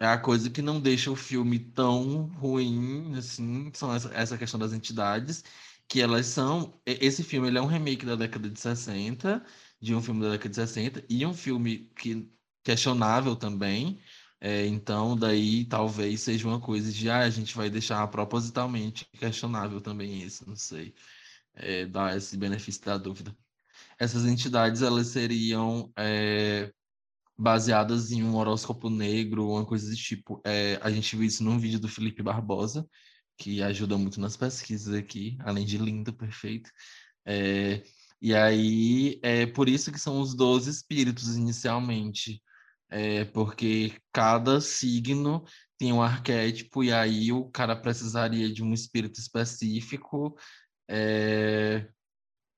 é 0.00 0.06
a 0.06 0.18
coisa 0.18 0.50
que 0.50 0.62
não 0.62 0.80
deixa 0.80 1.10
o 1.10 1.16
filme 1.16 1.58
tão 1.58 2.26
ruim, 2.26 3.16
assim. 3.16 3.70
São 3.74 3.92
essa, 3.94 4.12
essa 4.14 4.38
questão 4.38 4.58
das 4.60 4.72
entidades. 4.72 5.44
Que 5.88 6.00
elas 6.00 6.26
são... 6.26 6.80
Esse 6.86 7.22
filme, 7.24 7.48
ele 7.48 7.58
é 7.58 7.62
um 7.62 7.66
remake 7.66 8.04
da 8.06 8.14
década 8.16 8.48
de 8.50 8.60
60. 8.60 9.44
De 9.80 9.94
um 9.94 10.02
filme 10.02 10.22
da 10.22 10.30
década 10.30 10.50
de 10.50 10.56
60. 10.56 11.04
E 11.08 11.24
um 11.26 11.34
filme 11.34 11.90
que 11.96 12.30
questionável 12.62 13.34
também. 13.36 14.00
É, 14.40 14.66
então, 14.66 15.16
daí 15.16 15.64
talvez 15.64 16.20
seja 16.22 16.46
uma 16.46 16.60
coisa 16.60 16.92
de 16.92 17.10
ah, 17.10 17.20
a 17.20 17.30
gente 17.30 17.56
vai 17.56 17.68
deixar 17.70 18.06
propositalmente 18.08 19.04
questionável 19.18 19.80
também 19.80 20.22
isso, 20.22 20.46
não 20.48 20.54
sei. 20.56 20.94
É, 21.54 21.86
dar 21.86 22.16
esse 22.16 22.36
benefício 22.36 22.84
da 22.84 22.96
dúvida. 22.98 23.36
Essas 23.98 24.26
entidades, 24.26 24.82
elas 24.82 25.08
seriam 25.08 25.92
é, 25.96 26.72
baseadas 27.38 28.10
em 28.10 28.22
um 28.24 28.34
horóscopo 28.36 28.90
negro, 28.90 29.48
uma 29.48 29.64
coisa 29.64 29.88
desse 29.88 30.02
tipo. 30.02 30.42
É, 30.44 30.78
a 30.82 30.90
gente 30.90 31.14
viu 31.14 31.24
isso 31.24 31.44
num 31.44 31.58
vídeo 31.58 31.78
do 31.78 31.88
Felipe 31.88 32.22
Barbosa, 32.22 32.86
que 33.36 33.62
ajuda 33.62 33.96
muito 33.96 34.20
nas 34.20 34.36
pesquisas 34.36 34.92
aqui, 34.92 35.38
além 35.40 35.64
de 35.64 35.78
lindo, 35.78 36.12
perfeito. 36.12 36.70
É, 37.24 37.82
e 38.20 38.34
aí, 38.34 39.20
é 39.22 39.46
por 39.46 39.68
isso 39.68 39.92
que 39.92 40.00
são 40.00 40.20
os 40.20 40.34
12 40.34 40.68
espíritos 40.68 41.36
inicialmente. 41.36 42.42
É 42.90 43.24
porque 43.26 43.92
cada 44.12 44.60
signo 44.60 45.44
tem 45.78 45.92
um 45.92 46.02
arquétipo, 46.02 46.82
e 46.82 46.92
aí 46.92 47.30
o 47.30 47.44
cara 47.50 47.76
precisaria 47.76 48.52
de 48.52 48.64
um 48.64 48.72
espírito 48.72 49.20
específico 49.20 50.34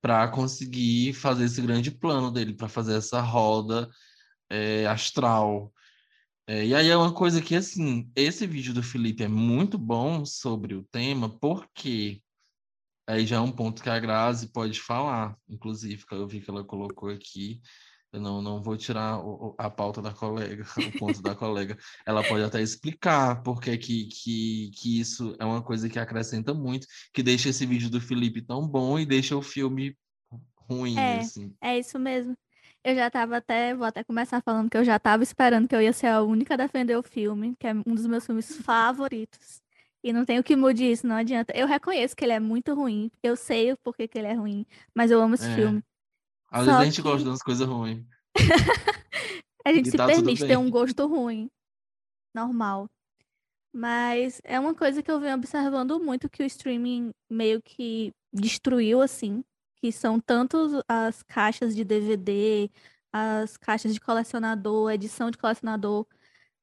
para 0.01 0.27
conseguir 0.29 1.13
fazer 1.13 1.45
esse 1.45 1.61
grande 1.61 1.91
plano 1.91 2.31
dele, 2.31 2.55
para 2.55 2.67
fazer 2.67 2.95
essa 2.95 3.21
roda 3.21 3.89
é, 4.51 4.85
astral. 4.85 5.73
É, 6.45 6.65
e 6.65 6.75
aí 6.75 6.89
é 6.89 6.97
uma 6.97 7.13
coisa 7.13 7.41
que, 7.41 7.55
assim, 7.55 8.11
esse 8.15 8.45
vídeo 8.45 8.73
do 8.73 8.83
Felipe 8.83 9.23
é 9.23 9.27
muito 9.27 9.77
bom 9.77 10.25
sobre 10.25 10.75
o 10.75 10.83
tema, 10.83 11.29
porque 11.29 12.21
aí 13.07 13.25
já 13.25 13.37
é 13.37 13.39
um 13.39 13.51
ponto 13.51 13.81
que 13.81 13.89
a 13.89 13.99
Grazi 13.99 14.51
pode 14.51 14.79
falar, 14.81 15.37
inclusive, 15.47 16.05
que 16.05 16.13
eu 16.13 16.27
vi 16.27 16.41
que 16.41 16.49
ela 16.49 16.63
colocou 16.63 17.09
aqui. 17.09 17.61
Eu 18.11 18.19
não, 18.19 18.41
não 18.41 18.61
vou 18.61 18.75
tirar 18.75 19.21
a 19.57 19.69
pauta 19.69 20.01
da 20.01 20.13
colega, 20.13 20.65
o 20.93 20.99
ponto 20.99 21.21
da 21.21 21.33
colega. 21.33 21.77
Ela 22.05 22.21
pode 22.21 22.43
até 22.43 22.61
explicar 22.61 23.41
por 23.41 23.61
que, 23.61 23.77
que, 23.77 24.05
que, 24.07 24.71
que 24.75 24.99
isso 24.99 25.33
é 25.39 25.45
uma 25.45 25.61
coisa 25.61 25.87
que 25.87 25.97
acrescenta 25.97 26.53
muito, 26.53 26.85
que 27.13 27.23
deixa 27.23 27.47
esse 27.47 27.65
vídeo 27.65 27.89
do 27.89 28.01
Felipe 28.01 28.41
tão 28.41 28.67
bom 28.67 28.99
e 28.99 29.05
deixa 29.05 29.37
o 29.37 29.41
filme 29.41 29.95
ruim, 30.69 30.97
É. 30.97 31.19
assim. 31.19 31.55
É 31.61 31.79
isso 31.79 31.97
mesmo. 31.97 32.35
Eu 32.83 32.95
já 32.95 33.11
tava 33.11 33.37
até, 33.37 33.75
vou 33.75 33.85
até 33.85 34.03
começar 34.03 34.41
falando 34.41 34.69
que 34.69 34.75
eu 34.77 34.83
já 34.83 34.97
tava 34.97 35.21
esperando 35.23 35.67
que 35.67 35.75
eu 35.75 35.81
ia 35.81 35.93
ser 35.93 36.07
a 36.07 36.21
única 36.21 36.55
a 36.55 36.57
defender 36.57 36.95
o 36.97 37.03
filme, 37.03 37.55
que 37.59 37.67
é 37.67 37.73
um 37.73 37.93
dos 37.93 38.07
meus 38.07 38.25
filmes 38.25 38.55
favoritos. 38.65 39.61
E 40.03 40.11
não 40.11 40.25
tem 40.25 40.39
o 40.39 40.43
que 40.43 40.55
mude 40.55 40.83
isso, 40.91 41.05
não 41.05 41.15
adianta. 41.15 41.53
Eu 41.55 41.67
reconheço 41.67 42.15
que 42.15 42.25
ele 42.25 42.33
é 42.33 42.39
muito 42.39 42.73
ruim, 42.73 43.11
eu 43.21 43.35
sei 43.35 43.71
o 43.71 43.77
porquê 43.83 44.07
que 44.07 44.17
ele 44.17 44.27
é 44.27 44.33
ruim, 44.33 44.65
mas 44.95 45.11
eu 45.11 45.21
amo 45.21 45.35
esse 45.35 45.47
É. 45.47 45.55
filme. 45.55 45.83
Às 46.49 46.65
Só 46.65 46.71
vezes 46.71 46.79
a 46.81 46.85
gente 46.85 46.95
que- 46.95 47.01
gosta 47.03 47.29
das 47.29 47.41
coisas 47.43 47.67
ruins. 47.67 48.03
A 49.63 49.71
gente 49.71 49.89
E 49.89 49.91
se 49.91 49.97
tá 49.97 50.07
permite 50.07 50.47
ter 50.47 50.57
um 50.57 50.71
gosto 50.71 51.05
ruim. 51.05 51.47
Normal. 52.33 52.89
Mas 53.71 54.41
é 54.43 54.59
uma 54.59 54.73
coisa 54.73 55.03
que 55.03 55.11
eu 55.11 55.19
venho 55.19 55.35
observando 55.35 55.99
muito 55.99 56.27
que 56.27 56.41
o 56.41 56.45
streaming 56.47 57.11
meio 57.29 57.61
que 57.61 58.11
destruiu, 58.33 59.01
assim. 59.01 59.43
Que 59.81 59.91
são 59.91 60.19
tanto 60.19 60.83
as 60.87 61.23
caixas 61.23 61.75
de 61.75 61.83
DVD, 61.83 62.69
as 63.11 63.57
caixas 63.57 63.93
de 63.93 63.99
colecionador, 63.99 64.91
edição 64.91 65.31
de 65.31 65.37
colecionador, 65.37 66.05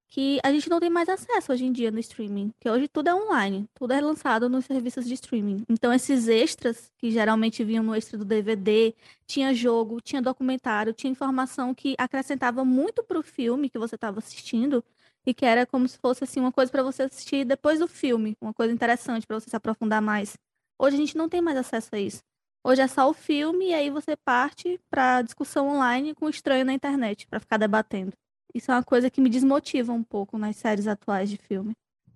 que 0.08 0.40
a 0.42 0.50
gente 0.52 0.70
não 0.70 0.80
tem 0.80 0.90
mais 0.90 1.08
acesso 1.08 1.52
hoje 1.52 1.64
em 1.66 1.72
dia 1.72 1.90
no 1.90 1.98
streaming. 1.98 2.52
Que 2.60 2.70
hoje 2.70 2.88
tudo 2.88 3.08
é 3.08 3.14
online, 3.14 3.68
tudo 3.74 3.92
é 3.92 4.00
lançado 4.00 4.48
nos 4.48 4.64
serviços 4.64 5.06
de 5.06 5.14
streaming. 5.14 5.64
Então 5.68 5.92
esses 5.92 6.28
extras, 6.28 6.90
que 6.98 7.10
geralmente 7.10 7.62
vinham 7.64 7.84
no 7.84 7.94
extra 7.94 8.18
do 8.18 8.24
DVD, 8.24 8.94
tinha 9.26 9.52
jogo, 9.54 10.00
tinha 10.00 10.22
documentário, 10.22 10.92
tinha 10.94 11.10
informação 11.10 11.74
que 11.74 11.94
acrescentava 11.98 12.64
muito 12.64 13.02
pro 13.04 13.22
filme 13.22 13.68
que 13.68 13.78
você 13.78 13.96
estava 13.96 14.18
assistindo 14.18 14.82
e 15.26 15.34
que 15.34 15.44
era 15.44 15.66
como 15.66 15.86
se 15.88 15.98
fosse 15.98 16.24
assim 16.24 16.40
uma 16.40 16.52
coisa 16.52 16.72
para 16.72 16.82
você 16.82 17.02
assistir 17.02 17.44
depois 17.44 17.78
do 17.78 17.86
filme, 17.88 18.36
uma 18.40 18.54
coisa 18.54 18.72
interessante 18.72 19.26
para 19.26 19.38
você 19.38 19.50
se 19.50 19.56
aprofundar 19.56 20.00
mais. 20.00 20.38
Hoje 20.78 20.96
a 20.96 20.98
gente 21.00 21.16
não 21.16 21.28
tem 21.28 21.40
mais 21.42 21.56
acesso 21.58 21.90
a 21.92 21.98
isso. 21.98 22.22
Hoje 22.64 22.82
é 22.82 22.88
só 22.88 23.08
o 23.08 23.14
filme 23.14 23.68
e 23.68 23.74
aí 23.74 23.90
você 23.90 24.16
parte 24.16 24.78
para 24.90 25.22
discussão 25.22 25.68
online 25.68 26.14
com 26.14 26.26
o 26.26 26.30
estranho 26.30 26.64
na 26.64 26.74
internet 26.74 27.26
para 27.26 27.40
ficar 27.40 27.56
debatendo. 27.56 28.12
Isso 28.54 28.70
é 28.70 28.74
uma 28.74 28.82
coisa 28.82 29.10
que 29.10 29.20
me 29.20 29.28
desmotiva 29.28 29.92
um 29.92 30.02
pouco 30.02 30.38
nas 30.38 30.56
séries 30.56 30.86
atuais 30.86 31.30
de 31.30 31.36
filme. 31.36 31.72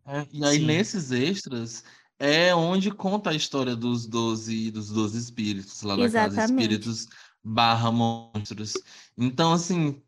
É, 0.07 0.27
e 0.33 0.45
aí, 0.45 0.59
Sim. 0.59 0.67
nesses 0.67 1.13
extras, 1.13 1.85
é 2.19 2.55
onde 2.55 2.91
conta 2.91 3.31
a 3.31 3.35
história 3.35 3.77
dos 3.77 4.07
12, 4.07 4.71
dos 4.71 4.91
12 4.91 5.19
espíritos 5.19 5.83
lá 5.83 5.95
da 5.95 6.11
casa. 6.11 6.27
Exatamente. 6.27 6.63
Espíritos 6.63 7.09
barra 7.43 7.91
monstros. 7.91 8.75
Então, 9.17 9.53
assim, 9.53 10.03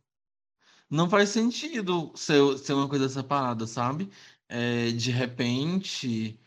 não 0.91 1.09
faz 1.09 1.29
sentido 1.29 2.13
ser, 2.15 2.59
ser 2.59 2.73
uma 2.73 2.89
coisa 2.89 3.09
separada, 3.09 3.67
sabe? 3.67 4.11
É, 4.49 4.91
de 4.91 5.11
repente, 5.11 6.39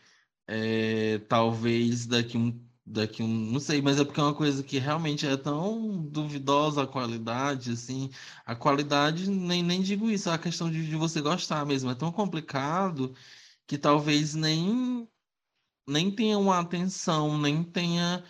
é, 0.46 1.18
talvez 1.28 2.06
daqui 2.06 2.38
um, 2.38 2.67
daqui 2.90 3.22
um, 3.22 3.28
não 3.28 3.60
sei, 3.60 3.82
mas 3.82 3.98
é 4.00 4.04
porque 4.04 4.20
é 4.20 4.22
uma 4.22 4.34
coisa 4.34 4.62
que 4.62 4.78
realmente 4.78 5.26
é 5.26 5.36
tão 5.36 6.02
duvidosa 6.02 6.82
a 6.82 6.86
qualidade, 6.86 7.72
assim, 7.72 8.10
a 8.46 8.54
qualidade, 8.56 9.28
nem, 9.30 9.62
nem 9.62 9.82
digo 9.82 10.10
isso, 10.10 10.28
é 10.30 10.34
a 10.34 10.38
questão 10.38 10.70
de, 10.70 10.86
de 10.86 10.96
você 10.96 11.20
gostar 11.20 11.64
mesmo, 11.66 11.90
é 11.90 11.94
tão 11.94 12.10
complicado 12.12 13.14
que 13.66 13.78
talvez 13.78 14.34
nem, 14.34 15.08
nem 15.88 16.10
tenha 16.10 16.38
uma 16.38 16.60
atenção, 16.60 17.38
nem 17.38 17.62
tenha 17.64 18.24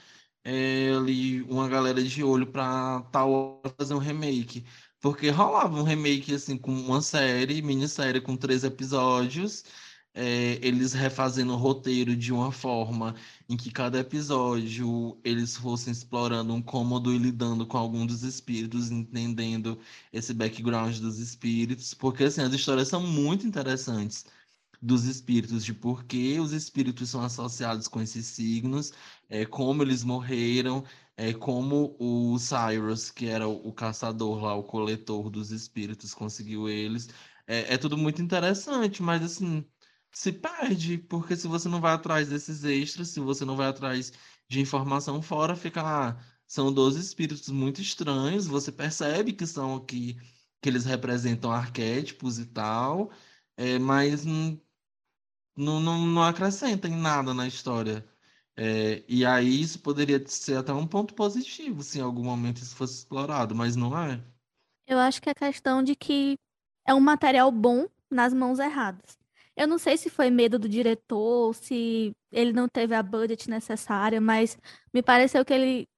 é, 0.44 0.92
ali 0.96 1.42
uma 1.42 1.68
galera 1.68 2.02
de 2.02 2.22
olho 2.24 2.46
para 2.46 3.02
tal 3.12 3.62
fazer 3.78 3.94
um 3.94 3.98
remake. 3.98 4.64
Porque 5.00 5.30
rolava 5.30 5.76
um 5.78 5.82
remake 5.84 6.34
assim 6.34 6.58
com 6.58 6.72
uma 6.72 7.00
série, 7.02 7.62
minissérie 7.62 8.20
com 8.20 8.36
três 8.36 8.64
episódios, 8.64 9.64
é, 10.20 10.58
eles 10.66 10.92
refazendo 10.94 11.52
o 11.52 11.56
roteiro 11.56 12.16
de 12.16 12.32
uma 12.32 12.50
forma 12.50 13.14
em 13.48 13.56
que 13.56 13.70
cada 13.70 14.00
episódio 14.00 15.16
eles 15.24 15.56
fossem 15.56 15.92
explorando 15.92 16.52
um 16.52 16.60
cômodo 16.62 17.14
e 17.14 17.18
lidando 17.18 17.64
com 17.66 17.78
algum 17.78 18.04
dos 18.04 18.24
espíritos, 18.24 18.90
entendendo 18.90 19.78
esse 20.12 20.34
background 20.34 20.98
dos 20.98 21.18
espíritos, 21.20 21.94
porque 21.94 22.24
assim, 22.24 22.40
as 22.42 22.52
histórias 22.52 22.88
são 22.88 23.00
muito 23.06 23.46
interessantes. 23.46 24.24
dos 24.80 25.04
espíritos, 25.04 25.64
de 25.64 25.74
por 25.74 26.04
que 26.04 26.38
os 26.40 26.52
espíritos 26.52 27.10
são 27.10 27.22
associados 27.22 27.88
com 27.88 28.00
esses 28.00 28.26
signos, 28.26 28.92
é, 29.28 29.44
como 29.44 29.82
eles 29.82 30.04
morreram, 30.04 30.84
é, 31.16 31.32
como 31.32 31.96
o 31.98 32.38
Cyrus, 32.38 33.10
que 33.10 33.26
era 33.26 33.48
o, 33.48 33.72
caçador 33.72 34.42
lá, 34.42 34.54
o 34.54 34.62
coletor 34.64 35.30
dos 35.30 35.50
espíritos, 35.50 36.14
conseguiu 36.14 36.68
eles. 36.68 37.08
É, 37.46 37.74
é 37.74 37.78
tudo 37.78 37.96
muito 37.98 38.22
interessante, 38.22 39.02
mas 39.02 39.22
assim, 39.22 39.64
se 40.12 40.32
perde, 40.32 40.98
porque 40.98 41.36
se 41.36 41.46
você 41.48 41.68
não 41.68 41.80
vai 41.80 41.92
atrás 41.94 42.28
desses 42.28 42.64
extras, 42.64 43.08
se 43.08 43.20
você 43.20 43.44
não 43.44 43.56
vai 43.56 43.68
atrás 43.68 44.12
de 44.48 44.60
informação 44.60 45.22
fora, 45.22 45.56
fica 45.56 45.82
lá. 45.82 46.20
São 46.46 46.72
12 46.72 47.00
espíritos 47.00 47.48
muito 47.50 47.80
estranhos, 47.82 48.46
você 48.46 48.72
percebe 48.72 49.32
que 49.32 49.46
são 49.46 49.76
aqui, 49.76 50.16
que 50.62 50.68
eles 50.68 50.84
representam 50.84 51.52
arquétipos 51.52 52.38
e 52.38 52.46
tal, 52.46 53.10
é, 53.56 53.78
mas 53.78 54.24
não, 54.24 54.60
não, 55.56 56.06
não 56.06 56.22
acrescenta 56.22 56.88
em 56.88 56.96
nada 56.96 57.34
na 57.34 57.46
história. 57.46 58.06
É, 58.56 59.04
e 59.08 59.24
aí 59.24 59.60
isso 59.60 59.78
poderia 59.80 60.26
ser 60.26 60.56
até 60.56 60.72
um 60.72 60.86
ponto 60.86 61.14
positivo 61.14 61.82
se 61.82 61.98
em 61.98 62.02
algum 62.02 62.24
momento 62.24 62.58
isso 62.58 62.74
fosse 62.74 62.94
explorado, 62.98 63.54
mas 63.54 63.76
não 63.76 63.96
é. 63.96 64.20
Eu 64.86 64.98
acho 64.98 65.22
que 65.22 65.30
é 65.30 65.34
questão 65.34 65.82
de 65.82 65.94
que 65.94 66.34
é 66.86 66.94
um 66.94 67.00
material 67.00 67.52
bom 67.52 67.86
nas 68.10 68.32
mãos 68.32 68.58
erradas. 68.58 69.18
Eu 69.58 69.66
não 69.66 69.76
sei 69.76 69.96
se 69.96 70.08
foi 70.08 70.30
medo 70.30 70.56
do 70.56 70.68
diretor, 70.68 71.52
se 71.52 72.14
ele 72.30 72.52
não 72.52 72.68
teve 72.68 72.94
a 72.94 73.02
budget 73.02 73.50
necessária, 73.50 74.20
mas 74.20 74.56
me 74.94 75.02
pareceu 75.02 75.44
que 75.44 75.52
ele. 75.52 75.88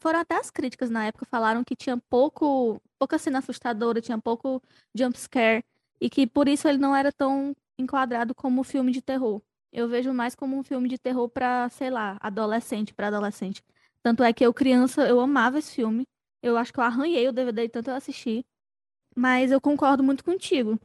Foram 0.00 0.20
até 0.20 0.36
as 0.36 0.50
críticas 0.52 0.88
na 0.88 1.06
época, 1.06 1.26
falaram 1.26 1.64
que 1.64 1.74
tinha 1.74 1.96
pouco, 2.08 2.80
pouca 2.96 3.18
cena 3.18 3.40
assustadora, 3.40 4.00
tinha 4.00 4.18
pouco 4.20 4.62
jump 4.94 5.18
scare, 5.18 5.64
e 6.00 6.08
que 6.08 6.28
por 6.28 6.46
isso 6.48 6.68
ele 6.68 6.78
não 6.78 6.94
era 6.94 7.10
tão 7.12 7.56
enquadrado 7.76 8.34
como 8.36 8.62
filme 8.62 8.92
de 8.92 9.02
terror. 9.02 9.42
Eu 9.72 9.88
vejo 9.88 10.12
mais 10.12 10.36
como 10.36 10.56
um 10.56 10.62
filme 10.62 10.88
de 10.88 10.96
terror 10.98 11.28
para, 11.28 11.68
sei 11.70 11.90
lá, 11.90 12.16
adolescente, 12.20 12.94
para 12.94 13.08
adolescente. 13.08 13.64
Tanto 14.00 14.22
é 14.22 14.32
que 14.32 14.46
eu, 14.46 14.54
criança, 14.54 15.06
eu 15.08 15.18
amava 15.20 15.58
esse 15.58 15.74
filme. 15.74 16.06
Eu 16.40 16.56
acho 16.56 16.72
que 16.72 16.78
eu 16.78 16.84
arranhei 16.84 17.26
o 17.28 17.32
DVD 17.32 17.68
tanto 17.68 17.90
eu 17.90 17.94
assisti. 17.96 18.46
Mas 19.16 19.50
eu 19.52 19.60
concordo 19.60 20.02
muito 20.04 20.24
contigo. 20.24 20.78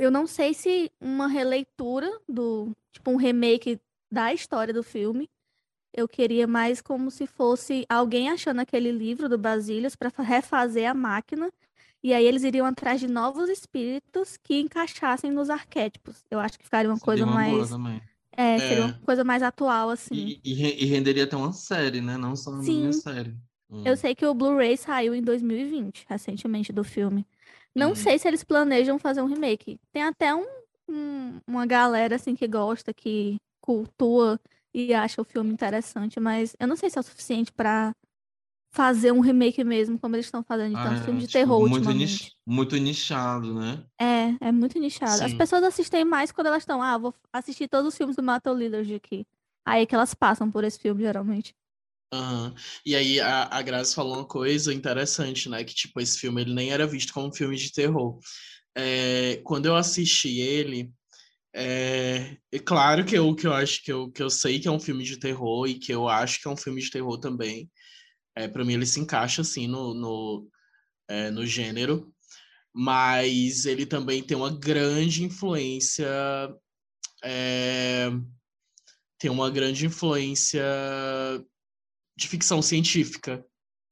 Eu 0.00 0.10
não 0.10 0.26
sei 0.26 0.54
se 0.54 0.90
uma 0.98 1.26
releitura 1.26 2.10
do, 2.26 2.74
tipo, 2.90 3.10
um 3.10 3.16
remake 3.16 3.78
da 4.10 4.32
história 4.32 4.72
do 4.72 4.82
filme. 4.82 5.28
Eu 5.92 6.08
queria 6.08 6.46
mais 6.46 6.80
como 6.80 7.10
se 7.10 7.26
fosse 7.26 7.84
alguém 7.86 8.30
achando 8.30 8.60
aquele 8.60 8.90
livro 8.90 9.28
do 9.28 9.36
Basílios 9.36 9.94
para 9.94 10.10
refazer 10.22 10.88
a 10.88 10.94
máquina. 10.94 11.52
E 12.02 12.14
aí 12.14 12.24
eles 12.24 12.44
iriam 12.44 12.64
atrás 12.64 12.98
de 12.98 13.08
novos 13.08 13.50
espíritos 13.50 14.38
que 14.38 14.58
encaixassem 14.58 15.30
nos 15.30 15.50
arquétipos. 15.50 16.24
Eu 16.30 16.40
acho 16.40 16.58
que 16.58 16.64
ficaria 16.64 16.90
uma 16.90 16.96
seria 16.96 17.04
coisa 17.04 17.26
uma 17.26 17.34
mais. 17.34 18.10
É, 18.32 18.58
seria 18.58 18.84
é. 18.84 18.86
uma 18.86 19.00
coisa 19.00 19.22
mais 19.22 19.42
atual, 19.42 19.90
assim. 19.90 20.14
E, 20.14 20.40
e, 20.42 20.84
e, 20.84 20.86
renderia 20.86 21.24
até 21.24 21.36
uma 21.36 21.52
série, 21.52 22.00
né? 22.00 22.16
Não 22.16 22.34
só 22.34 22.52
uma 22.52 22.62
Sim. 22.62 22.90
série. 22.92 23.36
Hum. 23.68 23.82
Eu 23.84 23.98
sei 23.98 24.14
que 24.14 24.24
o 24.24 24.32
Blu-ray 24.32 24.78
saiu 24.78 25.14
em 25.14 25.20
2020, 25.20 26.06
recentemente, 26.08 26.72
do 26.72 26.82
filme. 26.82 27.26
Não 27.74 27.90
uhum. 27.90 27.94
sei 27.94 28.18
se 28.18 28.26
eles 28.26 28.44
planejam 28.44 28.98
fazer 28.98 29.22
um 29.22 29.26
remake. 29.26 29.78
Tem 29.92 30.02
até 30.02 30.34
um, 30.34 30.46
um, 30.88 31.40
uma 31.46 31.66
galera 31.66 32.16
assim 32.16 32.34
que 32.34 32.48
gosta, 32.48 32.92
que 32.92 33.36
cultua 33.60 34.40
e 34.74 34.94
acha 34.94 35.20
o 35.20 35.24
filme 35.24 35.52
interessante, 35.52 36.18
mas 36.18 36.54
eu 36.58 36.66
não 36.66 36.76
sei 36.76 36.90
se 36.90 36.98
é 36.98 37.00
o 37.00 37.04
suficiente 37.04 37.52
para 37.52 37.92
fazer 38.72 39.12
um 39.12 39.20
remake 39.20 39.64
mesmo, 39.64 39.98
como 39.98 40.14
eles 40.14 40.26
estão 40.26 40.42
fazendo 40.42 40.70
de 40.70 40.80
ah, 40.80 40.84
tantos 40.84 41.00
é, 41.00 41.04
filmes 41.04 41.22
de 41.22 41.28
tipo, 41.28 41.38
terror 41.38 41.68
muito. 41.68 41.90
Nich, 41.92 42.32
muito 42.46 42.76
nichado, 42.76 43.52
né? 43.54 43.84
É, 44.00 44.48
é 44.48 44.52
muito 44.52 44.78
nichado. 44.78 45.18
Sim. 45.18 45.24
As 45.24 45.34
pessoas 45.34 45.64
assistem 45.64 46.04
mais 46.04 46.30
quando 46.30 46.46
elas 46.46 46.62
estão, 46.62 46.80
ah, 46.80 46.96
vou 46.96 47.14
assistir 47.32 47.68
todos 47.68 47.88
os 47.88 47.96
filmes 47.96 48.16
do 48.16 48.22
Metal 48.22 48.54
Leaders 48.54 48.90
aqui. 48.92 49.26
Aí 49.66 49.82
é 49.82 49.86
que 49.86 49.94
elas 49.94 50.14
passam 50.14 50.50
por 50.50 50.62
esse 50.64 50.78
filme, 50.78 51.02
geralmente. 51.02 51.54
Uhum. 52.12 52.52
E 52.84 52.96
aí 52.96 53.20
a, 53.20 53.44
a 53.44 53.62
Grazi 53.62 53.94
falou 53.94 54.14
uma 54.16 54.26
coisa 54.26 54.74
interessante, 54.74 55.48
né? 55.48 55.62
Que 55.64 55.74
tipo, 55.74 56.00
esse 56.00 56.18
filme 56.18 56.42
ele 56.42 56.54
nem 56.54 56.72
era 56.72 56.86
visto 56.86 57.12
como 57.12 57.28
um 57.28 57.32
filme 57.32 57.56
de 57.56 57.72
terror. 57.72 58.18
É, 58.76 59.40
quando 59.44 59.66
eu 59.66 59.76
assisti 59.76 60.40
ele, 60.40 60.92
é, 61.54 62.36
é, 62.52 62.58
claro 62.58 63.04
que 63.04 63.16
eu, 63.16 63.34
que 63.34 63.46
eu 63.46 63.52
acho 63.52 63.82
que 63.84 63.92
eu, 63.92 64.10
que 64.10 64.22
eu 64.22 64.30
sei 64.30 64.60
que 64.60 64.68
é 64.68 64.70
um 64.70 64.80
filme 64.80 65.04
de 65.04 65.18
terror 65.18 65.66
e 65.66 65.78
que 65.78 65.92
eu 65.92 66.08
acho 66.08 66.40
que 66.40 66.48
é 66.48 66.50
um 66.50 66.56
filme 66.56 66.80
de 66.80 66.90
terror 66.90 67.18
também. 67.18 67.70
É, 68.36 68.48
para 68.48 68.64
mim 68.64 68.74
ele 68.74 68.86
se 68.86 69.00
encaixa 69.00 69.42
assim 69.42 69.66
no, 69.66 69.94
no, 69.94 70.48
é, 71.08 71.30
no 71.30 71.46
gênero, 71.46 72.12
mas 72.72 73.66
ele 73.66 73.86
também 73.86 74.22
tem 74.22 74.36
uma 74.36 74.50
grande 74.50 75.24
influência. 75.24 76.08
É, 77.24 78.10
tem 79.18 79.30
uma 79.30 79.50
grande 79.50 79.86
influência 79.86 80.64
de 82.20 82.28
ficção 82.28 82.60
científica, 82.60 83.44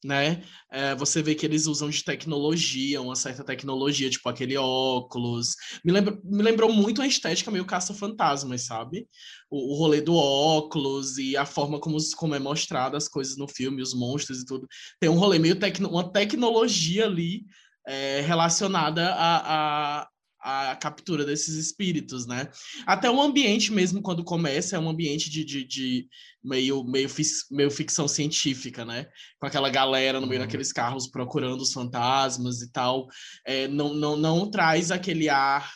né? 0.05 0.45
É, 0.71 0.95
você 0.95 1.23
vê 1.23 1.35
que 1.35 1.45
eles 1.45 1.67
usam 1.67 1.91
de 1.91 2.05
tecnologia, 2.05 3.01
uma 3.01 3.17
certa 3.17 3.43
tecnologia, 3.43 4.09
tipo 4.11 4.29
aquele 4.29 4.57
óculos. 4.57 5.57
Me, 5.85 5.91
lembra, 5.91 6.17
me 6.23 6.43
lembrou 6.43 6.73
muito 6.73 7.03
a 7.03 7.07
estética 7.07 7.51
meio 7.51 7.65
caça-fantasmas, 7.65 8.67
sabe? 8.67 9.09
O, 9.51 9.75
o 9.75 9.79
rolê 9.79 10.01
do 10.01 10.15
óculos 10.15 11.19
e 11.19 11.37
a 11.37 11.45
forma 11.45 11.81
como, 11.81 11.97
como 12.17 12.35
é 12.35 12.39
mostrada 12.39 12.97
as 12.97 13.09
coisas 13.09 13.37
no 13.37 13.49
filme, 13.49 13.83
os 13.83 13.95
monstros 13.95 14.43
e 14.43 14.45
tudo. 14.45 14.69
Tem 15.01 15.09
um 15.09 15.19
rolê 15.19 15.39
meio 15.39 15.59
tecno, 15.59 15.89
uma 15.89 16.13
tecnologia 16.13 17.07
ali 17.07 17.45
é, 17.87 18.21
relacionada 18.21 19.15
a, 19.15 20.03
a, 20.03 20.09
a 20.41 20.77
captura 20.77 21.25
desses 21.25 21.57
espíritos, 21.57 22.27
né? 22.27 22.49
Até 22.87 23.11
o 23.11 23.21
ambiente 23.21 23.73
mesmo, 23.73 24.01
quando 24.01 24.25
começa, 24.25 24.77
é 24.77 24.79
um 24.79 24.89
ambiente 24.89 25.29
de, 25.29 25.45
de, 25.45 25.65
de 25.65 26.09
meio, 26.43 26.85
meio, 26.85 27.09
meio 27.51 27.71
ficção 27.71 28.07
científica, 28.07 28.85
né? 28.85 29.07
Com 29.41 29.47
aquela 29.47 29.69
galera 29.69 30.21
no 30.21 30.27
meio 30.27 30.41
uhum. 30.41 30.47
daqueles 30.47 30.73
carros 30.73 31.09
procurando 31.09 31.61
os 31.61 31.73
fantasmas 31.73 32.63
e 32.63 32.71
tal. 32.71 33.09
É, 33.45 33.67
não, 33.69 33.93
não, 33.95 34.17
não 34.17 34.51
traz 34.51 34.91
aquele 34.91 35.29
ar 35.29 35.73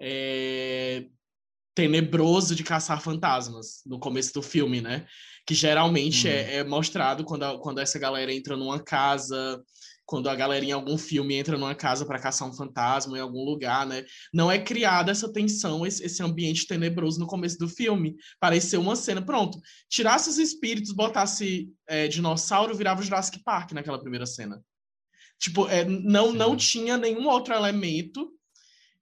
é, 0.00 1.04
tenebroso 1.74 2.54
de 2.54 2.64
caçar 2.64 3.00
fantasmas 3.02 3.82
no 3.84 3.98
começo 3.98 4.32
do 4.32 4.42
filme, 4.42 4.80
né? 4.80 5.06
Que 5.46 5.54
geralmente 5.54 6.26
uhum. 6.26 6.32
é, 6.32 6.54
é 6.56 6.64
mostrado 6.64 7.24
quando, 7.24 7.42
a, 7.42 7.58
quando 7.58 7.78
essa 7.78 7.98
galera 7.98 8.32
entra 8.32 8.56
numa 8.56 8.82
casa 8.82 9.62
quando 10.06 10.30
a 10.30 10.34
galera 10.36 10.64
em 10.64 10.70
algum 10.70 10.96
filme 10.96 11.34
entra 11.34 11.58
numa 11.58 11.74
casa 11.74 12.06
para 12.06 12.20
caçar 12.20 12.48
um 12.48 12.52
fantasma 12.52 13.18
em 13.18 13.20
algum 13.20 13.44
lugar, 13.44 13.84
né? 13.84 14.04
Não 14.32 14.50
é 14.50 14.56
criada 14.56 15.10
essa 15.10 15.30
tensão, 15.30 15.84
esse, 15.84 16.22
ambiente 16.22 16.66
tenebroso 16.66 17.18
no 17.18 17.26
começo 17.26 17.58
do 17.58 17.68
filme. 17.68 18.16
Pareceu 18.38 18.80
uma 18.80 18.94
cena, 18.94 19.20
pronto. 19.20 19.60
Tirasse 19.88 20.30
os 20.30 20.38
espíritos, 20.38 20.92
botasse 20.92 21.68
é, 21.88 22.06
dinossauro, 22.06 22.76
virava 22.76 23.00
o 23.00 23.04
Jurassic 23.04 23.42
Park 23.42 23.72
naquela 23.72 23.98
primeira 23.98 24.26
cena. 24.26 24.62
Tipo, 25.38 25.68
é, 25.68 25.84
não, 25.84 26.32
não 26.32 26.56
tinha 26.56 26.96
nenhum 26.96 27.28
outro 27.28 27.52
elemento 27.52 28.32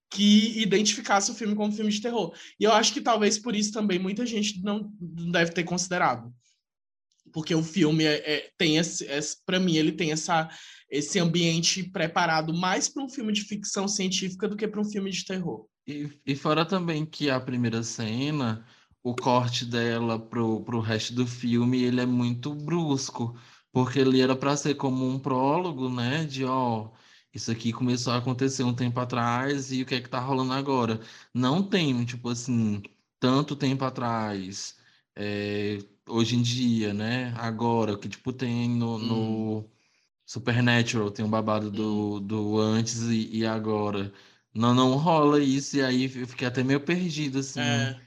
que 0.09 0.59
identificasse 0.59 1.29
o 1.29 1.35
filme 1.35 1.55
como 1.55 1.71
filme 1.71 1.91
de 1.91 2.01
terror. 2.01 2.33
E 2.59 2.63
eu 2.63 2.73
acho 2.73 2.91
que 2.91 3.01
talvez 3.01 3.37
por 3.37 3.55
isso 3.55 3.71
também 3.71 3.99
muita 3.99 4.25
gente 4.25 4.61
não 4.63 4.91
deve 4.99 5.51
ter 5.51 5.63
considerado 5.63 6.33
porque 7.35 7.53
o 7.53 7.61
filme 7.61 8.05
é, 8.05 8.13
é 8.33 8.49
tem 8.57 8.77
esse, 8.77 9.03
esse 9.03 9.45
para 9.45 9.59
mim 9.59 9.75
ele 9.75 9.91
tem 9.91 10.13
essa 10.13 10.49
esse 10.89 11.19
ambiente 11.19 11.83
preparado 11.83 12.53
mais 12.53 12.87
para 12.87 13.03
um 13.03 13.09
filme 13.09 13.33
de 13.33 13.41
ficção 13.41 13.89
científica 13.89 14.47
do 14.47 14.55
que 14.55 14.65
para 14.65 14.79
um 14.79 14.85
filme 14.85 15.11
de 15.11 15.25
terror. 15.25 15.65
E, 15.85 16.09
e 16.25 16.33
fora 16.33 16.63
também 16.63 17.05
que 17.05 17.29
a 17.29 17.37
primeira 17.37 17.83
cena, 17.83 18.65
o 19.03 19.13
corte 19.13 19.65
dela 19.65 20.17
pro, 20.17 20.63
pro 20.63 20.79
resto 20.79 21.13
do 21.13 21.27
filme, 21.27 21.83
ele 21.83 21.99
é 21.99 22.05
muito 22.05 22.55
brusco, 22.55 23.37
porque 23.69 23.99
ele 23.99 24.21
era 24.21 24.35
para 24.35 24.55
ser 24.55 24.75
como 24.75 25.05
um 25.05 25.19
prólogo, 25.19 25.89
né, 25.89 26.23
de 26.23 26.45
ó, 26.45 26.91
isso 27.33 27.51
aqui 27.51 27.73
começou 27.73 28.13
a 28.13 28.17
acontecer 28.17 28.63
um 28.63 28.73
tempo 28.73 28.97
atrás 28.99 29.73
e 29.73 29.81
o 29.81 29.85
que 29.85 29.95
é 29.95 30.01
que 30.01 30.09
tá 30.09 30.19
rolando 30.19 30.53
agora? 30.53 31.01
Não 31.33 31.61
tem, 31.61 32.05
tipo 32.05 32.29
assim, 32.29 32.81
tanto 33.19 33.55
tempo 33.57 33.83
atrás, 33.83 34.77
é, 35.15 35.79
hoje 36.07 36.35
em 36.35 36.41
dia, 36.41 36.93
né, 36.93 37.33
agora, 37.37 37.97
que 37.97 38.07
tipo 38.07 38.31
tem 38.31 38.69
no, 38.69 38.95
hum. 38.95 38.99
no 38.99 39.69
Supernatural, 40.25 41.11
tem 41.11 41.23
um 41.23 41.29
babado 41.29 41.69
do, 41.69 42.19
do 42.19 42.57
antes 42.59 43.01
e, 43.03 43.29
e, 43.37 43.45
agora. 43.45 44.11
Não, 44.53 44.73
não 44.73 44.95
rola 44.95 45.39
isso, 45.39 45.77
e 45.77 45.83
aí 45.83 46.05
eu 46.15 46.27
fiquei 46.27 46.47
até 46.47 46.63
meio 46.63 46.79
perdido, 46.79 47.39
assim. 47.39 47.59
É. 47.59 47.99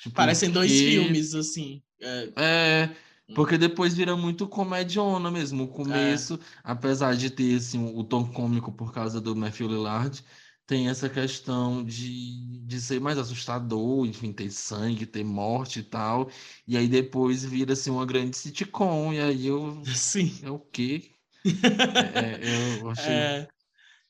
Tipo, 0.00 0.14
Parecem 0.14 0.50
dois 0.50 0.70
filmes, 0.70 1.34
assim. 1.34 1.82
É. 2.00 2.28
é, 2.36 2.90
porque 3.34 3.58
depois 3.58 3.94
vira 3.94 4.16
muito 4.16 4.46
comediona 4.46 5.30
mesmo. 5.30 5.64
O 5.64 5.68
começo, 5.68 6.34
é. 6.34 6.38
apesar 6.62 7.16
de 7.16 7.30
ter 7.30 7.56
assim, 7.56 7.92
o 7.94 8.04
tom 8.04 8.24
cômico 8.30 8.70
por 8.70 8.92
causa 8.92 9.20
do 9.20 9.34
Matthew 9.34 9.68
Lillard, 9.68 10.22
tem 10.70 10.88
essa 10.88 11.08
questão 11.08 11.84
de, 11.84 12.60
de 12.64 12.80
ser 12.80 13.00
mais 13.00 13.18
assustador, 13.18 14.06
enfim, 14.06 14.32
ter 14.32 14.52
sangue, 14.52 15.04
ter 15.04 15.24
morte 15.24 15.80
e 15.80 15.82
tal. 15.82 16.30
E 16.64 16.76
aí 16.76 16.86
depois 16.86 17.44
vira 17.44 17.72
assim, 17.72 17.90
uma 17.90 18.06
grande 18.06 18.36
sitcom, 18.36 19.12
e 19.12 19.18
aí 19.18 19.48
eu. 19.48 19.82
Sim. 19.92 20.32
É 20.44 20.48
o 20.48 20.60
quê? 20.60 21.10
É, 21.44 22.46
é, 22.46 22.78
eu 22.78 22.86
achei. 22.88 23.12
É, 23.12 23.48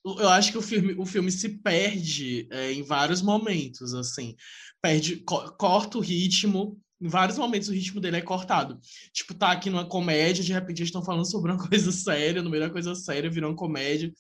eu 0.04 0.28
acho 0.28 0.52
que 0.52 0.58
o 0.58 0.62
filme, 0.62 0.94
o 0.98 1.06
filme 1.06 1.32
se 1.32 1.48
perde 1.62 2.46
é, 2.50 2.70
em 2.70 2.82
vários 2.82 3.22
momentos, 3.22 3.94
assim. 3.94 4.36
Perde, 4.82 5.16
co 5.16 5.52
corta 5.52 5.96
o 5.96 6.02
ritmo, 6.02 6.78
em 7.00 7.08
vários 7.08 7.38
momentos 7.38 7.70
o 7.70 7.72
ritmo 7.72 8.02
dele 8.02 8.18
é 8.18 8.22
cortado. 8.22 8.78
Tipo, 9.14 9.32
tá 9.32 9.50
aqui 9.50 9.70
numa 9.70 9.88
comédia, 9.88 10.44
de 10.44 10.52
repente 10.52 10.80
eles 10.80 10.88
estão 10.88 11.02
falando 11.02 11.24
sobre 11.24 11.52
uma 11.52 11.56
coisa 11.68 11.90
séria, 11.90 12.42
no 12.42 12.50
meio 12.50 12.64
da 12.64 12.70
coisa 12.70 12.94
séria 12.94 13.30
virou 13.30 13.48
uma 13.48 13.56
comédia. 13.56 14.12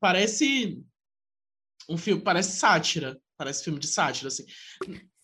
Parece 0.00 0.82
um 1.88 1.96
filme, 1.96 2.22
parece 2.22 2.58
sátira, 2.58 3.18
parece 3.36 3.64
filme 3.64 3.78
de 3.78 3.86
sátira, 3.86 4.28
assim. 4.28 4.44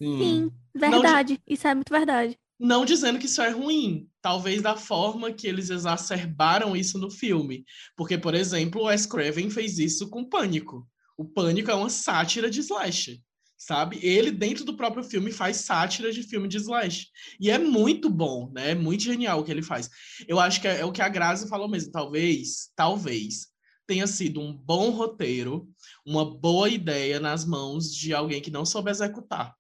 Sim, 0.01 0.51
verdade. 0.75 1.35
Não, 1.35 1.55
isso 1.55 1.67
é 1.67 1.75
muito 1.75 1.91
verdade. 1.91 2.39
Não 2.59 2.85
dizendo 2.85 3.19
que 3.19 3.27
isso 3.27 3.41
é 3.41 3.51
ruim, 3.51 4.09
talvez 4.21 4.61
da 4.61 4.77
forma 4.77 5.33
que 5.33 5.47
eles 5.47 5.71
exacerbaram 5.71 6.77
isso 6.77 6.99
no 6.99 7.11
filme. 7.11 7.65
Porque, 7.97 8.19
por 8.19 8.35
exemplo, 8.35 8.83
o 8.83 8.85
Wes 8.87 9.07
Craven 9.07 9.49
fez 9.49 9.79
isso 9.79 10.11
com 10.11 10.29
Pânico. 10.29 10.89
O 11.17 11.25
Pânico 11.25 11.71
é 11.71 11.75
uma 11.75 11.91
sátira 11.91 12.51
de 12.51 12.61
slash 12.61 13.23
sabe? 13.59 13.99
Ele, 14.01 14.31
dentro 14.31 14.65
do 14.65 14.77
próprio 14.77 15.03
filme, 15.03 15.33
faz 15.33 15.59
sátira 15.59 16.13
de 16.13 16.23
filme 16.23 16.47
de 16.47 16.59
slash. 16.59 17.09
E 17.41 17.51
é 17.51 17.59
muito 17.59 18.09
bom, 18.09 18.51
né? 18.53 18.71
É 18.71 18.75
muito 18.75 19.03
genial 19.03 19.41
o 19.41 19.45
que 19.45 19.51
ele 19.51 19.63
faz. 19.63 19.91
Eu 20.29 20.39
acho 20.39 20.61
que 20.61 20.69
é, 20.69 20.81
é 20.81 20.85
o 20.85 20.93
que 20.93 21.03
a 21.03 21.09
Grazi 21.09 21.49
falou 21.49 21.69
mesmo. 21.69 21.91
Talvez, 21.91 22.71
talvez, 22.77 23.49
tenha 23.85 24.07
sido 24.07 24.41
um 24.41 24.53
bom 24.53 24.91
roteiro, 24.91 25.69
uma 26.07 26.25
boa 26.25 26.69
ideia 26.69 27.21
nas 27.21 27.45
mãos 27.45 27.95
de 27.95 28.15
alguém 28.15 28.41
que 28.41 28.51
não 28.51 28.65
soube 28.65 28.91
executar, 28.91 29.55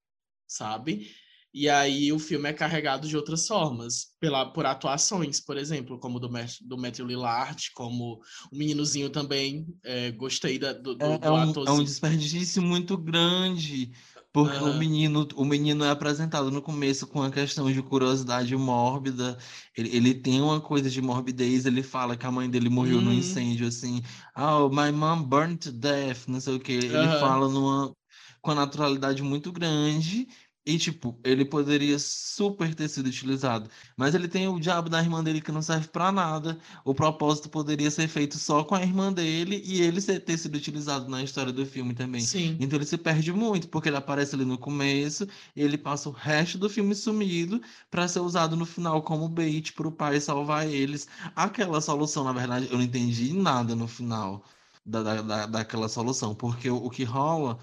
sabe? 0.46 1.10
E 1.52 1.68
aí 1.68 2.12
o 2.12 2.18
filme 2.18 2.48
é 2.48 2.52
carregado 2.52 3.08
de 3.08 3.16
outras 3.16 3.46
formas, 3.46 4.08
pela, 4.20 4.52
por 4.52 4.66
atuações, 4.66 5.40
por 5.40 5.56
exemplo, 5.56 5.98
como 5.98 6.20
do, 6.20 6.28
do 6.62 6.78
Matthew 6.78 7.06
Lillard, 7.06 7.70
como 7.74 8.20
o 8.52 8.56
meninozinho 8.56 9.08
também, 9.08 9.66
é, 9.82 10.10
gostei 10.10 10.58
da, 10.58 10.72
do, 10.74 10.94
do, 10.94 11.04
é, 11.04 11.18
é, 11.22 11.30
um, 11.30 11.64
é 11.64 11.70
um 11.72 11.82
desperdício 11.82 12.62
muito 12.62 12.96
grande, 12.98 13.90
porque 14.32 14.58
uhum. 14.58 14.72
o 14.72 14.78
menino 14.78 15.26
o 15.34 15.44
menino 15.44 15.84
é 15.84 15.90
apresentado 15.90 16.50
no 16.50 16.62
começo 16.62 17.06
com 17.06 17.22
a 17.22 17.30
questão 17.30 17.70
de 17.72 17.82
curiosidade 17.82 18.54
mórbida, 18.56 19.38
ele, 19.76 19.94
ele 19.96 20.14
tem 20.14 20.40
uma 20.40 20.60
coisa 20.60 20.90
de 20.90 21.00
morbidez, 21.00 21.66
ele 21.66 21.82
fala 21.82 22.16
que 22.16 22.26
a 22.26 22.30
mãe 22.30 22.48
dele 22.48 22.68
morreu 22.68 22.98
uhum. 22.98 23.04
no 23.04 23.12
incêndio, 23.12 23.66
assim, 23.66 24.02
oh, 24.36 24.68
my 24.68 24.92
mom 24.92 25.22
burned 25.22 25.58
to 25.58 25.72
death, 25.72 26.26
não 26.28 26.40
sei 26.40 26.56
o 26.56 26.60
que, 26.60 26.72
ele 26.72 26.96
uhum. 26.96 27.20
fala 27.20 27.48
numa 27.48 27.94
com 28.40 28.52
a 28.52 28.54
naturalidade 28.54 29.22
muito 29.22 29.50
grande, 29.50 30.28
e, 30.68 30.78
tipo, 30.78 31.18
ele 31.24 31.46
poderia 31.46 31.98
super 31.98 32.74
ter 32.74 32.90
sido 32.90 33.06
utilizado. 33.06 33.70
Mas 33.96 34.14
ele 34.14 34.28
tem 34.28 34.48
o 34.48 34.60
diabo 34.60 34.90
da 34.90 35.00
irmã 35.00 35.24
dele 35.24 35.40
que 35.40 35.50
não 35.50 35.62
serve 35.62 35.88
para 35.88 36.12
nada. 36.12 36.58
O 36.84 36.94
propósito 36.94 37.48
poderia 37.48 37.90
ser 37.90 38.06
feito 38.06 38.36
só 38.36 38.62
com 38.62 38.74
a 38.74 38.82
irmã 38.82 39.10
dele 39.10 39.62
e 39.64 39.80
ele 39.80 40.02
ter 40.02 40.36
sido 40.36 40.56
utilizado 40.56 41.08
na 41.08 41.22
história 41.22 41.54
do 41.54 41.64
filme 41.64 41.94
também. 41.94 42.20
Sim. 42.20 42.54
Então 42.60 42.76
ele 42.78 42.84
se 42.84 42.98
perde 42.98 43.32
muito, 43.32 43.66
porque 43.68 43.88
ele 43.88 43.96
aparece 43.96 44.34
ali 44.34 44.44
no 44.44 44.58
começo 44.58 45.26
e 45.56 45.62
ele 45.62 45.78
passa 45.78 46.10
o 46.10 46.12
resto 46.12 46.58
do 46.58 46.68
filme 46.68 46.94
sumido 46.94 47.62
para 47.90 48.06
ser 48.06 48.20
usado 48.20 48.54
no 48.54 48.66
final 48.66 49.00
como 49.00 49.26
bait 49.26 49.72
para 49.72 49.88
o 49.88 49.92
pai 49.92 50.20
salvar 50.20 50.68
eles. 50.68 51.08
Aquela 51.34 51.80
solução, 51.80 52.24
na 52.24 52.32
verdade, 52.34 52.68
eu 52.70 52.76
não 52.76 52.84
entendi 52.84 53.32
nada 53.32 53.74
no 53.74 53.88
final 53.88 54.44
da, 54.84 55.22
da, 55.22 55.46
daquela 55.46 55.88
solução, 55.88 56.34
porque 56.34 56.70
o, 56.70 56.76
o 56.76 56.90
que 56.90 57.04
rola 57.04 57.58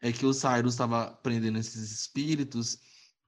é 0.00 0.12
que 0.12 0.26
o 0.26 0.32
Cyrus 0.32 0.74
estava 0.74 1.10
prendendo 1.22 1.58
esses 1.58 1.90
espíritos 1.92 2.78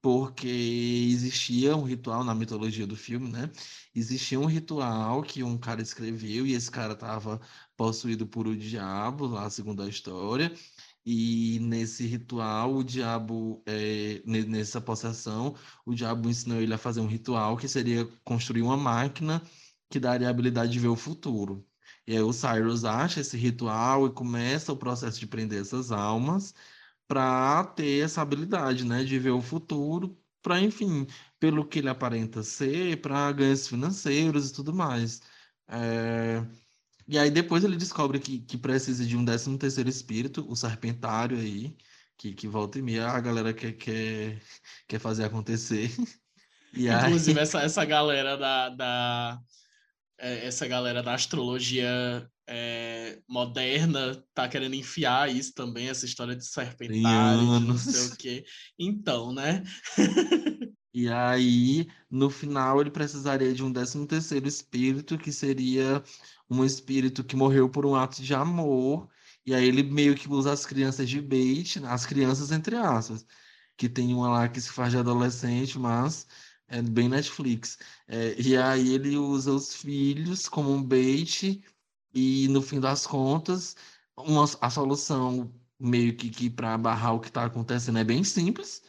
porque 0.01 0.47
existia 0.49 1.77
um 1.77 1.83
ritual 1.83 2.23
na 2.25 2.35
mitologia 2.35 2.87
do 2.87 2.97
filme, 2.97 3.31
né? 3.31 3.51
Existia 3.95 4.39
um 4.39 4.47
ritual 4.47 5.23
que 5.23 5.43
um 5.43 5.59
cara 5.59 5.83
escreveu 5.83 6.47
e 6.47 6.53
esse 6.55 6.71
cara 6.71 6.93
estava 6.93 7.41
possuído 7.77 8.27
por 8.27 8.47
o 8.47 8.57
diabo, 8.57 9.27
lá 9.27 9.51
segundo 9.51 9.83
a 9.83 9.89
história. 9.89 10.53
E 11.05 11.59
nesse 11.61 12.07
ritual, 12.07 12.77
o 12.77 12.85
diabo, 12.85 13.63
é, 13.67 14.23
nessa 14.27 14.81
possessão, 14.81 15.57
o 15.87 15.95
diabo 15.95 16.29
ensinou 16.29 16.61
ele 16.61 16.75
a 16.75 16.79
fazer 16.79 17.01
um 17.01 17.07
ritual 17.07 17.57
que 17.57 17.67
seria 17.69 18.07
construir 18.25 18.63
uma 18.63 18.77
máquina 18.77 19.43
que 19.91 19.99
daria 20.01 20.29
a 20.29 20.31
habilidade 20.31 20.73
de 20.73 20.79
ver 20.79 20.89
o 20.89 20.97
futuro. 20.97 21.68
E 22.09 22.17
aí 22.17 22.23
o 22.23 22.33
Cyrus 22.33 22.87
acha 22.87 23.21
esse 23.21 23.37
ritual 23.37 24.07
e 24.07 24.11
começa 24.11 24.73
o 24.73 24.77
processo 24.77 25.21
de 25.21 25.27
prender 25.27 25.61
essas 25.61 25.93
almas 25.93 26.55
para 27.07 27.65
ter 27.65 28.03
essa 28.03 28.23
habilidade, 28.23 28.85
né, 28.87 29.05
de 29.05 29.19
ver 29.19 29.33
o 29.33 29.43
futuro, 29.43 30.19
para, 30.43 30.59
enfim, 30.59 31.07
pelo 31.39 31.67
que 31.67 31.81
ele 31.81 31.89
aparenta 31.91 32.43
ser, 32.43 33.03
para 33.03 33.31
ganhos 33.33 33.69
financeiros 33.69 34.49
e 34.51 34.55
tudo 34.55 34.75
mais. 34.75 35.21
É... 35.69 36.43
E 37.07 37.19
aí 37.19 37.31
depois 37.31 37.63
ele 37.65 37.77
descobre 37.77 38.19
que, 38.21 38.41
que 38.41 38.57
precisa 38.57 39.05
de 39.05 39.15
um 39.17 39.25
13 39.25 39.59
terceiro 39.59 39.91
espírito, 39.91 40.47
o 40.51 40.57
serpentário 40.57 41.39
aí, 41.39 41.77
que, 42.17 42.33
que 42.35 42.49
volta 42.49 42.79
e 42.79 42.83
meia 42.83 43.09
a 43.09 43.21
galera 43.21 43.53
quer, 43.53 43.73
quer, 43.75 44.43
quer 44.87 44.99
fazer 44.99 45.25
acontecer. 45.25 45.91
E 46.73 46.87
Inclusive, 46.89 47.39
aí... 47.39 47.43
essa, 47.45 47.63
essa 47.63 47.85
galera 47.85 48.37
da, 48.37 48.69
da, 48.69 49.43
é, 50.19 50.47
essa 50.47 50.67
galera 50.67 51.03
da 51.03 51.15
astrologia 51.15 52.29
é, 52.49 53.21
moderna 53.29 54.23
tá 54.35 54.49
querendo 54.49 54.75
enfiar 54.75 55.31
isso 55.31 55.55
também, 55.55 55.89
essa 55.89 56.07
história 56.07 56.35
de 56.35 56.45
serpentário, 56.45 57.61
de 57.61 57.67
não 57.67 57.79
sei 57.79 58.07
o 58.07 58.17
quê. 58.17 58.45
Então, 58.79 59.33
né? 59.33 59.63
e 60.93 61.09
aí, 61.09 61.87
no 62.11 62.31
final, 62.31 62.81
ele 62.81 62.91
precisaria 62.91 63.53
de 63.53 63.63
um 63.63 63.71
décimo 63.71 64.07
terceiro 64.07 64.49
espírito, 64.49 65.19
que 65.19 65.31
seria 65.31 66.03
um 66.51 66.65
espírito 66.65 67.23
que 67.23 67.37
morreu 67.37 67.69
por 67.69 67.87
um 67.87 67.95
ato 67.95 68.23
de 68.23 68.35
amor. 68.35 69.09
E 69.47 69.55
aí 69.55 69.67
ele 69.67 69.83
meio 69.83 70.15
que 70.15 70.29
usa 70.29 70.53
as 70.53 70.67
crianças 70.67 71.09
de 71.09 71.21
bait, 71.21 71.81
as 71.85 72.05
crianças 72.05 72.51
entre 72.51 72.77
aspas, 72.77 73.25
que 73.77 73.89
tem 73.89 74.13
uma 74.13 74.29
lá 74.29 74.49
que 74.49 74.61
se 74.61 74.71
faz 74.71 74.91
de 74.91 74.99
adolescente, 74.99 75.79
mas 75.79 76.27
é 76.69 76.83
bem 76.83 77.09
Netflix. 77.09 77.79
É, 78.07 78.35
e 78.41 78.57
aí 78.57 78.95
ele 78.95 79.17
usa 79.17 79.53
os 79.53 79.75
filhos 79.75 80.49
como 80.49 80.73
um 80.73 80.83
bait 80.83 81.63
e 82.15 82.49
no 82.49 82.63
fim 82.63 82.81
das 82.81 83.07
contas 83.07 83.77
uma, 84.17 84.45
a 84.61 84.71
solução 84.71 85.53
meio 85.79 86.17
que, 86.17 86.31
que 86.31 86.51
para 86.51 86.77
barrar 86.79 87.15
o 87.15 87.21
que 87.21 87.29
está 87.29 87.45
acontecendo 87.45 87.99
é 87.99 88.05
bem 88.05 88.25
simples, 88.25 88.83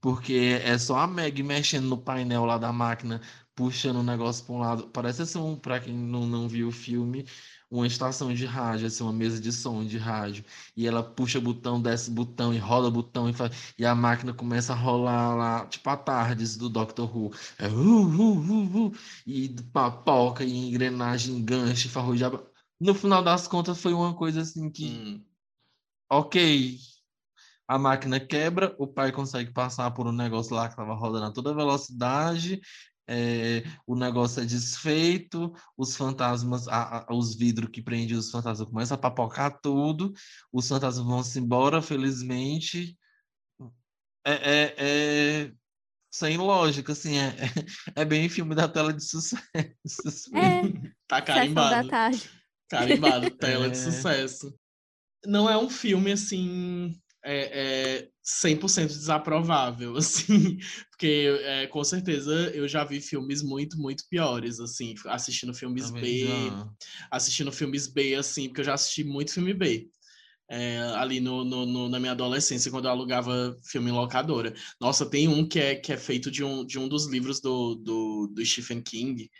porque 0.00 0.60
é 0.62 0.78
só 0.78 0.98
a 0.98 1.06
Meg 1.06 1.42
mexendo 1.42 1.86
no 1.88 1.98
painel 1.98 2.44
lá 2.44 2.58
da 2.58 2.72
máquina, 2.72 3.20
puxando 3.54 3.96
o 3.98 4.02
negócio 4.02 4.44
para 4.46 4.54
um 4.54 4.58
lado. 4.58 4.88
Parece 4.90 5.22
assim, 5.22 5.56
para 5.56 5.80
quem 5.80 5.94
não, 5.94 6.26
não 6.26 6.48
viu 6.48 6.68
o 6.68 6.72
filme, 6.72 7.26
uma 7.70 7.86
estação 7.86 8.32
de 8.32 8.46
rádio, 8.46 8.86
assim, 8.86 9.02
uma 9.02 9.12
mesa 9.12 9.40
de 9.40 9.52
som 9.52 9.84
de 9.84 9.98
rádio, 9.98 10.44
e 10.76 10.86
ela 10.86 11.02
puxa 11.02 11.40
botão, 11.40 11.80
desce 11.80 12.10
botão 12.10 12.52
e 12.54 12.58
rola 12.58 12.90
botão 12.90 13.28
e, 13.28 13.32
faz, 13.32 13.74
e 13.78 13.84
a 13.84 13.94
máquina 13.94 14.32
começa 14.32 14.72
a 14.72 14.76
rolar 14.76 15.34
lá, 15.36 15.66
tipo 15.66 15.88
a 15.90 15.96
tardes 15.96 16.56
do 16.56 16.68
Doctor 16.68 17.14
Who. 17.14 17.32
É 17.58 17.68
uh, 17.68 17.72
uh, 17.72 18.86
uh, 18.88 18.92
e 19.26 19.48
papoca, 19.72 20.44
e 20.44 20.68
engrenagem, 20.68 21.44
gancho, 21.44 21.88
farrujaba. 21.88 22.44
No 22.80 22.94
final 22.94 23.22
das 23.22 23.46
contas, 23.48 23.80
foi 23.80 23.92
uma 23.92 24.14
coisa 24.14 24.42
assim 24.42 24.70
que. 24.70 24.86
Hum. 24.86 25.24
Ok. 26.10 26.78
A 27.66 27.78
máquina 27.78 28.18
quebra, 28.18 28.74
o 28.78 28.86
pai 28.86 29.12
consegue 29.12 29.52
passar 29.52 29.90
por 29.90 30.06
um 30.06 30.12
negócio 30.12 30.54
lá 30.54 30.66
que 30.68 30.72
estava 30.72 30.94
rodando 30.94 31.26
a 31.26 31.32
toda 31.32 31.54
velocidade, 31.54 32.60
é, 33.08 33.64
o 33.86 33.96
negócio 33.96 34.42
é 34.42 34.44
desfeito, 34.44 35.52
os 35.76 35.96
fantasmas, 35.96 36.68
a, 36.68 37.06
a, 37.08 37.14
os 37.14 37.34
vidros 37.34 37.70
que 37.70 37.82
prendem 37.82 38.16
os 38.16 38.30
fantasmas 38.30 38.68
começam 38.68 38.94
a 38.94 39.00
papocar 39.00 39.58
tudo, 39.60 40.12
os 40.52 40.68
fantasmas 40.68 41.06
vão 41.06 41.22
se 41.22 41.38
embora, 41.40 41.80
felizmente. 41.80 42.96
É, 44.24 44.32
é, 44.32 44.74
é 44.76 45.52
sem 46.10 46.36
lógica, 46.36 46.92
assim, 46.92 47.16
é, 47.16 47.34
é, 47.94 48.04
bem 48.04 48.28
filme 48.28 48.54
da 48.54 48.68
tela 48.68 48.92
de 48.92 49.04
sucesso. 49.04 49.40
É, 50.34 50.92
tá 51.06 51.22
carimbado. 51.22 51.88
Carimbado, 52.68 53.30
tela 53.38 53.70
de 53.70 53.78
é. 53.78 53.80
sucesso. 53.80 54.54
Não 55.24 55.48
é 55.48 55.56
um 55.56 55.70
filme, 55.70 56.12
assim, 56.12 56.94
é, 57.30 57.98
é 58.00 58.08
100% 58.24 58.86
desaprovável, 58.86 59.94
assim, 59.98 60.56
porque 60.90 61.38
é, 61.42 61.66
com 61.66 61.84
certeza 61.84 62.32
eu 62.54 62.66
já 62.66 62.84
vi 62.84 63.00
filmes 63.02 63.42
muito, 63.42 63.78
muito 63.78 64.04
piores, 64.08 64.58
assim, 64.58 64.94
assistindo 65.06 65.52
filmes 65.52 65.90
B, 65.90 66.26
assistindo 67.10 67.52
filmes 67.52 67.86
B, 67.86 68.14
assim, 68.14 68.48
porque 68.48 68.62
eu 68.62 68.66
já 68.66 68.74
assisti 68.74 69.04
muito 69.04 69.32
filme 69.32 69.52
B. 69.52 69.88
É, 70.50 70.78
ali 70.96 71.20
no, 71.20 71.44
no, 71.44 71.66
no, 71.66 71.88
na 71.90 72.00
minha 72.00 72.12
adolescência, 72.12 72.70
quando 72.70 72.86
eu 72.86 72.90
alugava 72.90 73.54
filme 73.70 73.90
em 73.90 73.92
locadora. 73.92 74.54
Nossa, 74.80 75.04
tem 75.04 75.28
um 75.28 75.46
que 75.46 75.58
é, 75.58 75.74
que 75.74 75.92
é 75.92 75.96
feito 75.98 76.30
de 76.30 76.42
um, 76.42 76.64
de 76.64 76.78
um 76.78 76.88
dos 76.88 77.06
livros 77.06 77.38
do, 77.38 77.74
do, 77.74 78.32
do 78.34 78.46
Stephen 78.46 78.80
King. 78.80 79.30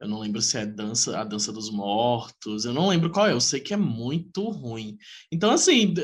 Eu 0.00 0.08
não 0.08 0.18
lembro 0.18 0.42
se 0.42 0.58
é 0.58 0.66
dança, 0.66 1.16
a 1.16 1.22
Dança 1.22 1.52
dos 1.52 1.70
Mortos. 1.70 2.64
Eu 2.64 2.72
não 2.72 2.88
lembro 2.88 3.08
qual 3.08 3.28
é. 3.28 3.32
Eu 3.32 3.40
sei 3.40 3.60
que 3.60 3.72
é 3.72 3.76
muito 3.76 4.42
ruim. 4.50 4.98
Então, 5.30 5.52
assim, 5.52 5.94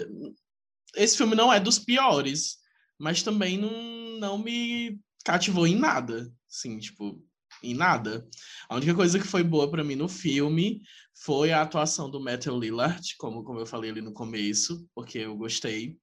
esse 0.97 1.17
filme 1.17 1.35
não 1.35 1.53
é 1.53 1.61
dos 1.61 1.79
piores, 1.79 2.57
mas 2.99 3.23
também 3.23 3.59
não, 3.59 4.19
não 4.19 4.39
me 4.39 5.01
cativou 5.25 5.67
em 5.67 5.77
nada. 5.77 6.33
Assim, 6.49 6.79
tipo, 6.79 7.23
em 7.63 7.75
nada. 7.75 8.27
A 8.69 8.77
única 8.77 8.95
coisa 8.95 9.19
que 9.19 9.27
foi 9.27 9.43
boa 9.43 9.71
para 9.71 9.85
mim 9.85 9.97
no 9.97 10.09
filme 10.09 10.83
foi 11.25 11.53
a 11.53 11.63
atuação 11.63 12.11
do 12.11 12.21
Matthew 12.21 12.59
Lillard, 12.59 13.03
como, 13.19 13.43
como 13.43 13.59
eu 13.61 13.67
falei 13.67 13.91
ali 13.91 14.01
no 14.01 14.13
começo, 14.13 14.89
porque 14.95 15.19
eu 15.19 15.37
gostei. 15.37 15.97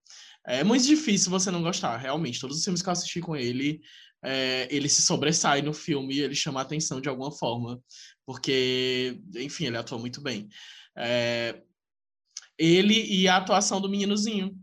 É 0.45 0.63
muito 0.63 0.85
difícil 0.85 1.31
você 1.31 1.49
não 1.49 1.63
gostar, 1.63 1.97
realmente. 1.97 2.39
Todos 2.39 2.57
os 2.57 2.63
filmes 2.63 2.81
que 2.81 2.89
eu 2.89 2.93
assisti 2.93 3.19
com 3.21 3.35
ele, 3.35 3.81
é, 4.23 4.67
ele 4.69 4.89
se 4.89 5.01
sobressai 5.01 5.61
no 5.61 5.73
filme, 5.73 6.19
ele 6.19 6.35
chama 6.35 6.59
a 6.59 6.63
atenção 6.63 7.01
de 7.01 7.09
alguma 7.09 7.31
forma, 7.31 7.81
porque, 8.25 9.19
enfim, 9.35 9.65
ele 9.65 9.77
atua 9.77 9.97
muito 9.97 10.21
bem. 10.21 10.47
É, 10.97 11.61
ele 12.57 12.93
e 12.93 13.27
a 13.27 13.37
atuação 13.37 13.81
do 13.81 13.89
meninozinho, 13.89 14.55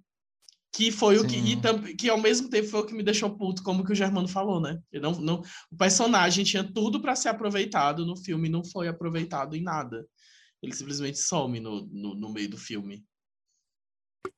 que 0.73 0.91
foi 0.91 1.19
Sim. 1.19 1.25
o 1.25 1.29
que 1.29 1.37
e, 1.37 1.95
que 1.95 2.09
ao 2.09 2.19
mesmo 2.19 2.49
tempo 2.49 2.69
foi 2.69 2.81
o 2.81 2.87
que 2.87 2.95
me 2.95 3.03
deixou 3.03 3.37
puto, 3.37 3.63
como 3.63 3.85
que 3.85 3.93
o 3.93 3.95
Germano 3.95 4.27
falou, 4.27 4.59
né? 4.59 4.81
Ele 4.91 5.03
não, 5.03 5.13
não, 5.21 5.43
o 5.71 5.77
personagem 5.77 6.45
tinha 6.45 6.65
tudo 6.65 7.01
para 7.01 7.15
ser 7.15 7.29
aproveitado 7.29 8.07
no 8.07 8.17
filme, 8.17 8.49
não 8.49 8.65
foi 8.65 8.89
aproveitado 8.89 9.55
em 9.55 9.63
nada. 9.63 10.07
Ele 10.63 10.75
simplesmente 10.75 11.19
some 11.19 11.61
no, 11.61 11.87
no, 11.87 12.15
no 12.15 12.33
meio 12.33 12.49
do 12.49 12.57
filme. 12.57 13.05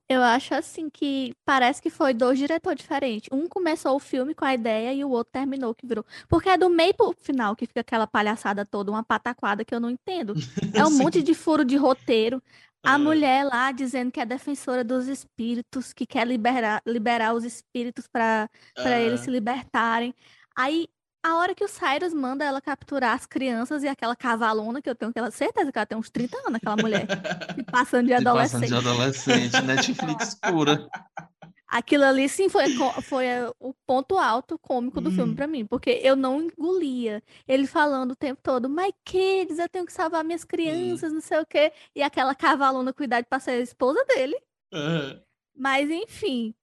Eu 0.09 0.23
acho 0.23 0.55
assim 0.55 0.91
que 0.91 1.33
parece 1.47 1.81
que 1.81 1.89
foi 1.89 2.13
dois 2.13 2.39
diretores 2.39 2.81
diferentes. 2.81 3.29
Um 3.33 3.49
começou 3.49 3.97
o 3.97 4.01
filme 4.01 4.35
com 4.35 4.45
a 4.45 4.55
ideia 4.55 4.93
e 4.93 5.03
o 5.05 5.11
outro 5.11 5.33
terminou 5.33 5.75
que 5.75 5.87
virou. 5.87 6.05
Porque 6.29 6.49
é 6.49 6.59
do 6.59 6.69
meio 6.69 6.93
pro 6.95 7.15
final 7.19 7.57
que 7.57 7.67
fica 7.67 7.81
aquela 7.81 8.07
palhaçada 8.07 8.67
toda, 8.67 8.91
uma 8.91 9.03
pataquada 9.03 9.65
que 9.65 9.75
eu 9.75 9.81
não 9.81 9.91
entendo. 9.91 10.35
É 10.75 10.85
um 10.85 10.91
monte 10.91 11.23
de 11.23 11.35
furo 11.35 11.65
de 11.65 11.77
roteiro. 11.77 12.43
A 12.85 12.95
é. 12.95 12.99
mulher 12.99 13.45
lá 13.45 13.73
dizendo 13.73 14.13
que 14.13 14.21
é 14.21 14.27
defensora 14.27 14.85
dos 14.85 15.09
espíritos, 15.09 15.93
que 15.93 16.07
quer 16.07 16.27
liberar, 16.27 16.83
liberar 16.87 17.35
os 17.35 17.45
espíritos 17.45 18.07
para 18.07 18.49
é. 18.77 19.03
eles 19.03 19.21
se 19.21 19.31
libertarem. 19.31 20.15
Aí, 20.57 20.87
a 21.23 21.37
hora 21.37 21.55
que 21.55 21.65
o 21.65 21.69
Cyrus 21.69 22.13
manda 22.13 22.45
ela 22.45 22.61
capturar 22.61 23.15
as 23.15 23.25
crianças 23.25 23.83
e 23.83 23.89
aquela 23.89 24.15
cavalona, 24.15 24.83
que 24.83 24.91
eu 24.91 24.95
tenho 24.95 25.11
aquela 25.11 25.31
certeza 25.31 25.73
que 25.73 25.79
ela 25.79 25.87
tem 25.87 25.97
uns 25.97 26.11
30 26.11 26.37
anos, 26.37 26.55
aquela 26.57 26.77
mulher, 26.77 27.07
passando 27.73 28.07
de 28.07 28.13
adolescente. 28.13 28.69
Passando 28.69 28.83
de 28.83 28.89
adolescente, 28.89 29.63
Netflix 29.63 30.35
pura. 30.35 30.87
Aquilo 31.75 32.05
ali, 32.05 32.29
sim, 32.29 32.49
foi, 32.49 32.67
foi 33.03 33.27
eh, 33.27 33.51
o 33.59 33.75
ponto 33.85 34.17
alto 34.17 34.57
cômico 34.57 35.01
do 35.01 35.11
filme 35.11 35.35
para 35.35 35.49
mim, 35.49 35.67
porque 35.67 35.91
eu 36.05 36.15
não 36.15 36.41
engolia 36.41 37.21
ele 37.49 37.67
falando 37.67 38.13
o 38.13 38.17
tempo 38.17 38.41
todo, 38.41 38.69
my 38.69 38.95
kids, 39.05 39.59
eu 39.59 39.69
tenho 39.69 39.85
que 39.85 39.93
salvar 39.93 40.23
minhas 40.23 40.45
crianças, 40.45 41.13
não 41.13 41.21
sei 41.21 41.41
o 41.41 41.45
quê, 41.45 41.73
e 41.93 42.01
aquela 42.01 42.33
cavalona 42.33 42.93
cuidar 42.93 43.23
de 43.23 43.41
ser 43.41 43.51
a 43.51 43.59
esposa 43.59 44.05
dele. 44.05 44.37
Uhum. 44.73 45.21
Mas, 45.53 45.91
enfim. 45.91 46.55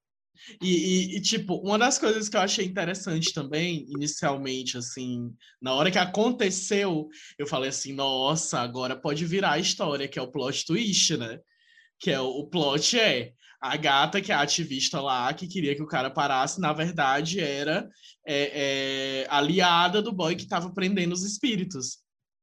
E, 0.61 0.69
e, 0.69 1.17
e, 1.17 1.21
tipo, 1.21 1.55
uma 1.55 1.77
das 1.77 1.99
coisas 1.99 2.29
que 2.29 2.37
eu 2.37 2.41
achei 2.41 2.63
interessante 2.63 3.33
também, 3.33 3.85
inicialmente, 3.89 4.77
assim, 4.77 5.29
na 5.61 5.73
hora 5.73 5.91
que 5.91 5.97
aconteceu, 5.97 7.09
eu 7.37 7.45
falei 7.45 7.67
assim, 7.67 7.91
nossa, 7.91 8.61
agora 8.61 8.95
pode 8.95 9.25
virar 9.25 9.51
a 9.51 9.59
história, 9.59 10.07
que 10.07 10.17
é 10.17 10.21
o 10.21 10.31
plot 10.31 10.65
twist, 10.65 11.17
né? 11.17 11.41
Que 11.99 12.11
é 12.11 12.21
o, 12.21 12.27
o 12.27 12.47
plot 12.47 12.97
é 12.97 13.33
a 13.61 13.77
gata, 13.77 14.19
que 14.19 14.31
é 14.31 14.35
a 14.35 14.41
ativista 14.41 14.99
lá, 14.99 15.31
que 15.33 15.47
queria 15.47 15.75
que 15.75 15.83
o 15.83 15.87
cara 15.87 16.09
parasse, 16.09 16.59
na 16.59 16.73
verdade 16.73 17.39
era 17.39 17.87
é, 18.25 19.23
é, 19.23 19.27
aliada 19.29 20.01
do 20.01 20.11
boy 20.11 20.35
que 20.35 20.43
estava 20.43 20.73
prendendo 20.73 21.13
os 21.13 21.23
espíritos. 21.23 21.99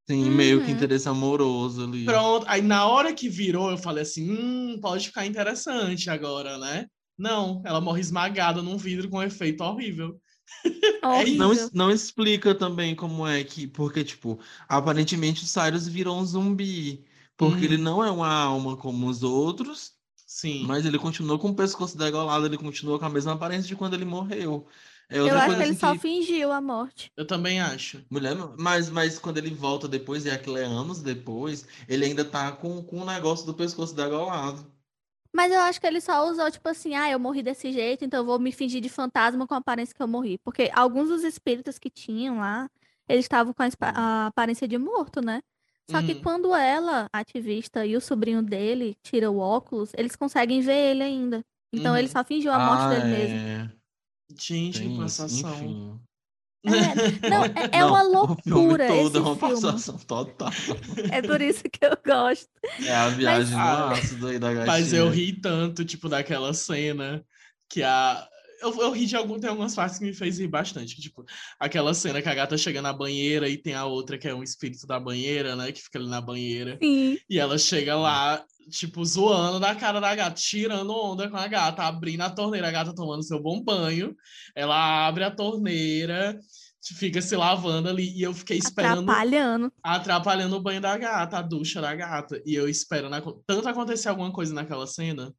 Sim, 0.09 0.24
uhum. 0.24 0.35
meio 0.35 0.61
que 0.61 0.70
uhum. 0.70 0.76
interesse 0.76 1.09
amoroso 1.09 1.85
ali. 1.85 2.04
Pronto, 2.04 2.46
aí 2.48 2.62
na 2.62 2.87
hora 2.87 3.12
que 3.12 3.28
virou, 3.28 3.70
eu 3.70 3.76
falei 3.76 4.02
assim: 4.02 4.31
hum, 4.31 4.78
pode 4.81 5.09
ficar 5.09 5.26
interessante 5.26 6.09
agora, 6.09 6.57
né? 6.57 6.87
Não, 7.18 7.61
ela 7.66 7.81
morre 7.81 8.00
esmagada 8.00 8.62
num 8.62 8.78
vidro 8.78 9.11
com 9.11 9.18
um 9.18 9.22
efeito 9.22 9.62
horrível. 9.64 10.18
É 11.00 11.24
não, 11.31 11.52
não 11.72 11.90
explica 11.90 12.54
também 12.54 12.94
como 12.94 13.26
é 13.26 13.44
que. 13.44 13.66
Porque, 13.66 14.02
tipo, 14.02 14.38
aparentemente 14.68 15.44
o 15.44 15.46
Cyrus 15.46 15.87
virou 15.87 16.18
um 16.18 16.24
zumbi. 16.24 17.04
Porque 17.37 17.64
ele 17.64 17.76
não 17.76 18.02
é 18.02 18.11
uma 18.11 18.28
alma 18.28 18.76
como 18.76 19.07
os 19.07 19.22
outros. 19.22 19.92
Sim. 20.38 20.64
Mas 20.68 20.87
ele 20.87 21.01
continuou 21.01 21.37
com 21.37 21.48
o 21.48 21.55
pescoço 21.55 21.98
degolado, 21.98 22.46
ele 22.46 22.57
continuou 22.57 22.96
com 22.96 23.05
a 23.05 23.11
mesma 23.11 23.33
aparência 23.33 23.66
de 23.66 23.74
quando 23.74 23.94
ele 23.94 24.05
morreu. 24.05 24.68
É 25.11 25.18
eu 25.18 25.37
acho 25.37 25.46
que 25.46 25.53
ele 25.55 25.62
assim 25.64 25.74
só 25.74 25.92
que... 25.94 25.98
fingiu 25.98 26.53
a 26.53 26.61
morte. 26.61 27.11
Eu 27.16 27.27
também 27.27 27.61
acho. 27.61 28.05
Mulher, 28.09 28.37
mas, 28.57 28.88
mas 28.88 29.18
quando 29.18 29.38
ele 29.38 29.51
volta 29.51 29.88
depois, 29.88 30.24
e 30.24 30.31
aquilo 30.31 30.57
é 30.57 30.62
anos 30.62 31.03
depois, 31.03 31.66
ele 31.88 32.05
ainda 32.05 32.24
tá 32.24 32.53
com, 32.53 32.81
com 32.85 33.01
o 33.01 33.05
negócio 33.05 33.46
do 33.46 33.55
pescoço 33.55 33.96
degolado. 33.96 34.64
Mas 35.35 35.51
eu 35.51 35.59
acho 35.59 35.81
que 35.81 35.87
ele 35.88 36.01
só 36.01 36.31
usou, 36.31 36.48
tipo 36.53 36.68
assim, 36.68 36.94
ah, 36.94 37.11
eu 37.11 37.18
morri 37.18 37.42
desse 37.42 37.72
jeito, 37.72 38.05
então 38.05 38.20
eu 38.20 38.24
vou 38.24 38.38
me 38.38 38.53
fingir 38.53 38.81
de 38.81 38.88
fantasma 38.88 39.44
com 39.44 39.55
a 39.55 39.59
aparência 39.59 39.92
que 39.92 40.03
eu 40.03 40.07
morri. 40.07 40.38
Porque 40.38 40.70
alguns 40.72 41.09
dos 41.09 41.24
espíritos 41.24 41.81
que 41.81 41.90
tinham 41.90 42.38
lá, 42.38 42.70
eles 43.09 43.24
estavam 43.24 43.53
com 43.53 43.62
a, 43.64 43.68
a 43.81 44.27
aparência 44.27 44.68
de 44.68 44.79
morto, 44.79 45.20
né? 45.20 45.42
Só 45.90 46.03
que 46.03 46.12
uhum. 46.12 46.22
quando 46.22 46.55
ela, 46.55 47.07
ativista, 47.12 47.87
e 47.87 47.96
o 47.96 48.01
sobrinho 48.01 48.42
dele 48.42 48.96
tira 49.03 49.31
o 49.31 49.38
óculos, 49.38 49.92
eles 49.96 50.14
conseguem 50.14 50.61
ver 50.61 50.90
ele 50.90 51.03
ainda. 51.03 51.42
Então 51.72 51.96
ele 51.96 52.07
uhum. 52.07 52.12
só 52.12 52.24
fingiu 52.24 52.53
a 52.53 52.59
morte 52.59 52.83
ah, 52.83 52.88
dele 52.88 53.05
mesmo. 53.05 53.37
É. 53.37 53.70
Gente, 54.38 54.83
que 54.83 54.96
passação. 54.96 56.01
É, 56.64 57.29
não, 57.31 57.44
é, 57.57 57.68
é 57.72 57.81
não, 57.81 57.88
uma 57.88 58.03
loucura. 58.03 58.85
O 58.85 58.88
filme 58.88 59.03
todo 59.03 59.18
é 59.18 59.20
uma 59.20 59.37
passação 59.37 59.98
total. 59.98 60.51
É 61.11 61.22
por 61.22 61.40
isso 61.40 61.62
que 61.64 61.85
eu 61.85 61.96
gosto. 62.05 62.51
É 62.85 62.94
a 62.94 63.09
viagem 63.09 63.57
mas, 63.57 63.87
no 63.88 63.94
ácido 63.94 64.27
aí 64.27 64.38
da 64.38 64.48
gatinha. 64.48 64.66
Mas 64.66 64.92
eu 64.92 65.09
ri 65.09 65.33
tanto, 65.33 65.85
tipo, 65.85 66.09
daquela 66.09 66.53
cena 66.53 67.24
que 67.70 67.83
a, 67.83 68.29
eu, 68.61 68.75
eu 68.81 68.90
ri 68.90 69.07
de 69.07 69.16
algum, 69.16 69.38
tem 69.38 69.51
algumas 69.51 69.75
partes 69.75 69.99
que 69.99 70.05
me 70.05 70.12
fez 70.12 70.38
rir 70.38 70.49
bastante. 70.49 71.01
Tipo, 71.01 71.25
aquela 71.59 71.94
cena 71.94 72.21
que 72.21 72.29
a 72.29 72.35
gata 72.35 72.57
chega 72.57 72.83
na 72.83 72.92
banheira 72.92 73.49
e 73.49 73.57
tem 73.57 73.75
a 73.75 73.85
outra 73.85 74.18
que 74.18 74.29
é 74.29 74.35
um 74.35 74.42
espírito 74.42 74.87
da 74.87 74.99
banheira, 74.99 75.57
né? 75.57 75.73
Que 75.73 75.83
fica 75.83 75.99
ali 75.99 76.09
na 76.09 76.21
banheira. 76.21 76.79
Sim. 76.83 77.18
E 77.29 77.38
ela 77.38 77.59
chega 77.59 77.97
lá, 77.97 78.44
tipo, 78.71 79.05
zoando 79.05 79.61
da 79.61 79.75
cara 79.75 80.01
da 80.01 80.14
gata, 80.14 80.35
tirando 80.40 80.90
onda 80.90 81.29
com 81.29 81.37
a 81.37 81.47
gata, 81.47 81.83
abrindo 81.83 82.23
a 82.23 82.31
torneira, 82.31 82.68
a 82.68 82.73
gata 82.73 82.94
tomando 82.94 83.23
seu 83.23 83.40
bom 83.40 83.62
banho. 83.62 84.16
Ela 84.55 85.07
abre 85.07 85.25
a 85.25 85.31
torneira 85.31 86.38
fica 86.94 87.21
se 87.21 87.37
lavando 87.37 87.88
ali 87.88 88.16
e 88.16 88.23
eu 88.23 88.33
fiquei 88.33 88.57
esperando 88.57 89.03
atrapalhando 89.03 89.73
atrapalhando 89.83 90.57
o 90.57 90.61
banho 90.61 90.81
da 90.81 90.97
gata, 90.97 91.38
a 91.38 91.42
ducha 91.42 91.83
da 91.83 91.94
gata 91.94 92.40
e 92.47 92.55
eu 92.55 92.68
esperando 92.68 93.42
tanto 93.47 93.68
acontecer 93.68 94.09
alguma 94.09 94.33
coisa 94.33 94.55
naquela 94.55 94.87
cena 94.87 95.35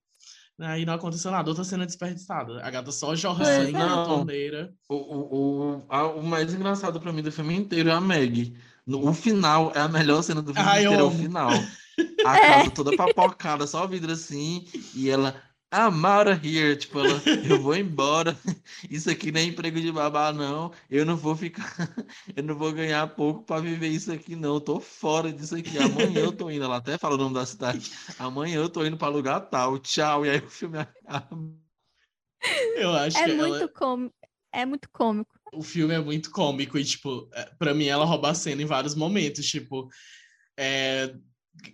Aí 0.59 0.85
não 0.85 0.93
aconteceu 0.93 1.31
nada, 1.31 1.49
outra 1.49 1.63
cena 1.63 1.85
desperdiçada. 1.85 2.63
A 2.63 2.69
gata 2.69 2.91
só 2.91 3.15
jorra 3.15 3.49
é, 3.49 3.59
sangue 3.59 3.71
na 3.71 4.03
torneira. 4.03 4.73
O, 4.89 4.95
o, 4.95 5.35
o, 5.77 5.85
a, 5.87 6.07
o 6.07 6.23
mais 6.23 6.53
engraçado 6.53 6.99
pra 6.99 7.13
mim 7.13 7.21
do 7.21 7.31
filme 7.31 7.55
inteiro 7.55 7.89
é 7.89 7.93
a 7.93 8.01
Meg. 8.01 8.55
No, 8.85 9.07
o 9.07 9.13
final 9.13 9.71
é 9.73 9.79
a 9.79 9.87
melhor 9.87 10.21
cena 10.21 10.41
do 10.41 10.53
filme 10.53 10.69
Ai, 10.69 10.83
inteiro, 10.83 11.01
é 11.01 11.05
o 11.05 11.11
final. 11.11 11.49
A 12.25 12.37
é. 12.37 12.41
casa 12.41 12.71
toda 12.71 12.95
papocada, 12.95 13.67
só 13.67 13.85
vidro 13.85 14.11
assim, 14.11 14.65
e 14.95 15.09
ela 15.09 15.35
I'm 15.71 16.03
out 16.03 16.27
of 16.27 16.41
here. 16.43 16.75
Tipo, 16.75 16.99
ela, 16.99 17.21
eu 17.47 17.61
vou 17.61 17.75
embora. 17.75 18.35
Isso 18.89 19.09
aqui 19.09 19.31
não 19.31 19.39
é 19.39 19.43
emprego 19.43 19.79
de 19.79 19.91
babá, 19.91 20.33
não. 20.33 20.71
Eu 20.89 21.05
não 21.05 21.15
vou 21.15 21.35
ficar. 21.35 21.63
Eu 22.35 22.43
não 22.43 22.55
vou 22.55 22.71
ganhar 22.71 23.05
pouco 23.15 23.43
para 23.43 23.61
viver 23.61 23.89
isso 23.89 24.11
aqui, 24.11 24.35
não. 24.35 24.55
Eu 24.55 24.61
tô 24.61 24.79
fora 24.79 25.31
disso 25.31 25.55
aqui. 25.55 25.77
Amanhã 25.77 26.21
eu 26.21 26.31
tô 26.31 26.49
indo. 26.49 26.63
Ela 26.63 26.77
até 26.77 26.97
fala 26.97 27.15
o 27.15 27.17
nome 27.17 27.35
da 27.35 27.45
cidade. 27.45 27.91
Amanhã 28.17 28.55
eu 28.57 28.69
tô 28.69 28.83
indo 28.83 28.97
para 28.97 29.09
lugar 29.09 29.41
tal. 29.41 29.77
Tchau. 29.77 30.25
E 30.25 30.29
aí 30.29 30.39
o 30.39 30.49
filme 30.49 30.79
acaba. 30.79 31.37
Eu 32.75 32.91
acho 32.93 33.17
é 33.17 33.25
que 33.25 33.33
muito 33.33 33.55
ela... 33.55 33.67
cômico. 33.67 34.15
É 34.51 34.65
muito 34.65 34.89
cômico. 34.89 35.39
O 35.53 35.61
filme 35.61 35.93
é 35.93 35.99
muito 35.99 36.31
cômico 36.31 36.77
e, 36.77 36.83
tipo, 36.83 37.29
é, 37.33 37.45
pra 37.57 37.73
mim 37.73 37.85
ela 37.85 38.05
rouba 38.05 38.31
a 38.31 38.33
cena 38.33 38.61
em 38.61 38.65
vários 38.65 38.95
momentos. 38.95 39.45
Tipo, 39.45 39.87
é, 40.57 41.13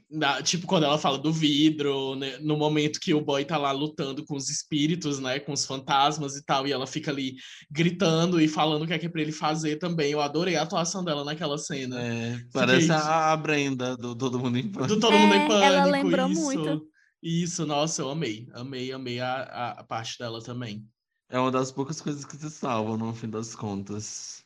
na, 0.09 0.41
tipo, 0.41 0.65
quando 0.65 0.83
ela 0.83 0.97
fala 0.97 1.17
do 1.17 1.31
vidro, 1.31 2.15
né, 2.15 2.37
no 2.39 2.57
momento 2.57 2.99
que 2.99 3.13
o 3.13 3.21
boy 3.21 3.43
tá 3.45 3.57
lá 3.57 3.71
lutando 3.71 4.25
com 4.25 4.35
os 4.35 4.49
espíritos, 4.49 5.19
né, 5.19 5.39
com 5.39 5.51
os 5.51 5.65
fantasmas 5.65 6.35
e 6.35 6.43
tal, 6.43 6.67
e 6.67 6.71
ela 6.71 6.87
fica 6.87 7.11
ali 7.11 7.35
gritando 7.69 8.39
e 8.39 8.47
falando 8.47 8.83
o 8.83 8.87
que 8.87 8.93
é 8.93 8.99
que 8.99 9.05
é 9.05 9.09
pra 9.09 9.21
ele 9.21 9.31
fazer 9.31 9.77
também. 9.77 10.11
Eu 10.11 10.21
adorei 10.21 10.55
a 10.55 10.63
atuação 10.63 11.03
dela 11.03 11.23
naquela 11.23 11.57
cena. 11.57 12.01
É, 12.01 12.39
parece 12.53 12.91
a 12.91 13.35
Brenda 13.35 13.95
do 13.97 14.15
Todo 14.15 14.39
Mundo 14.39 14.57
em 14.57 14.71
Pânico. 14.71 14.95
Do 14.95 14.99
Todo 14.99 15.17
Mundo 15.17 15.33
em 15.33 15.43
é, 15.43 15.47
Pânico, 15.47 15.65
ela 15.65 15.85
lembrou 15.85 16.29
isso. 16.29 16.41
muito. 16.41 16.87
Isso, 17.21 17.65
nossa, 17.65 18.01
eu 18.01 18.09
amei. 18.09 18.47
Amei, 18.53 18.91
amei 18.91 19.19
a, 19.19 19.33
a, 19.33 19.71
a 19.79 19.83
parte 19.83 20.17
dela 20.19 20.41
também. 20.41 20.85
É 21.29 21.39
uma 21.39 21.51
das 21.51 21.71
poucas 21.71 21.99
coisas 21.99 22.23
que 22.23 22.37
se 22.37 22.49
salvam, 22.51 22.97
no 22.97 23.13
fim 23.13 23.29
das 23.29 23.55
contas. 23.55 24.43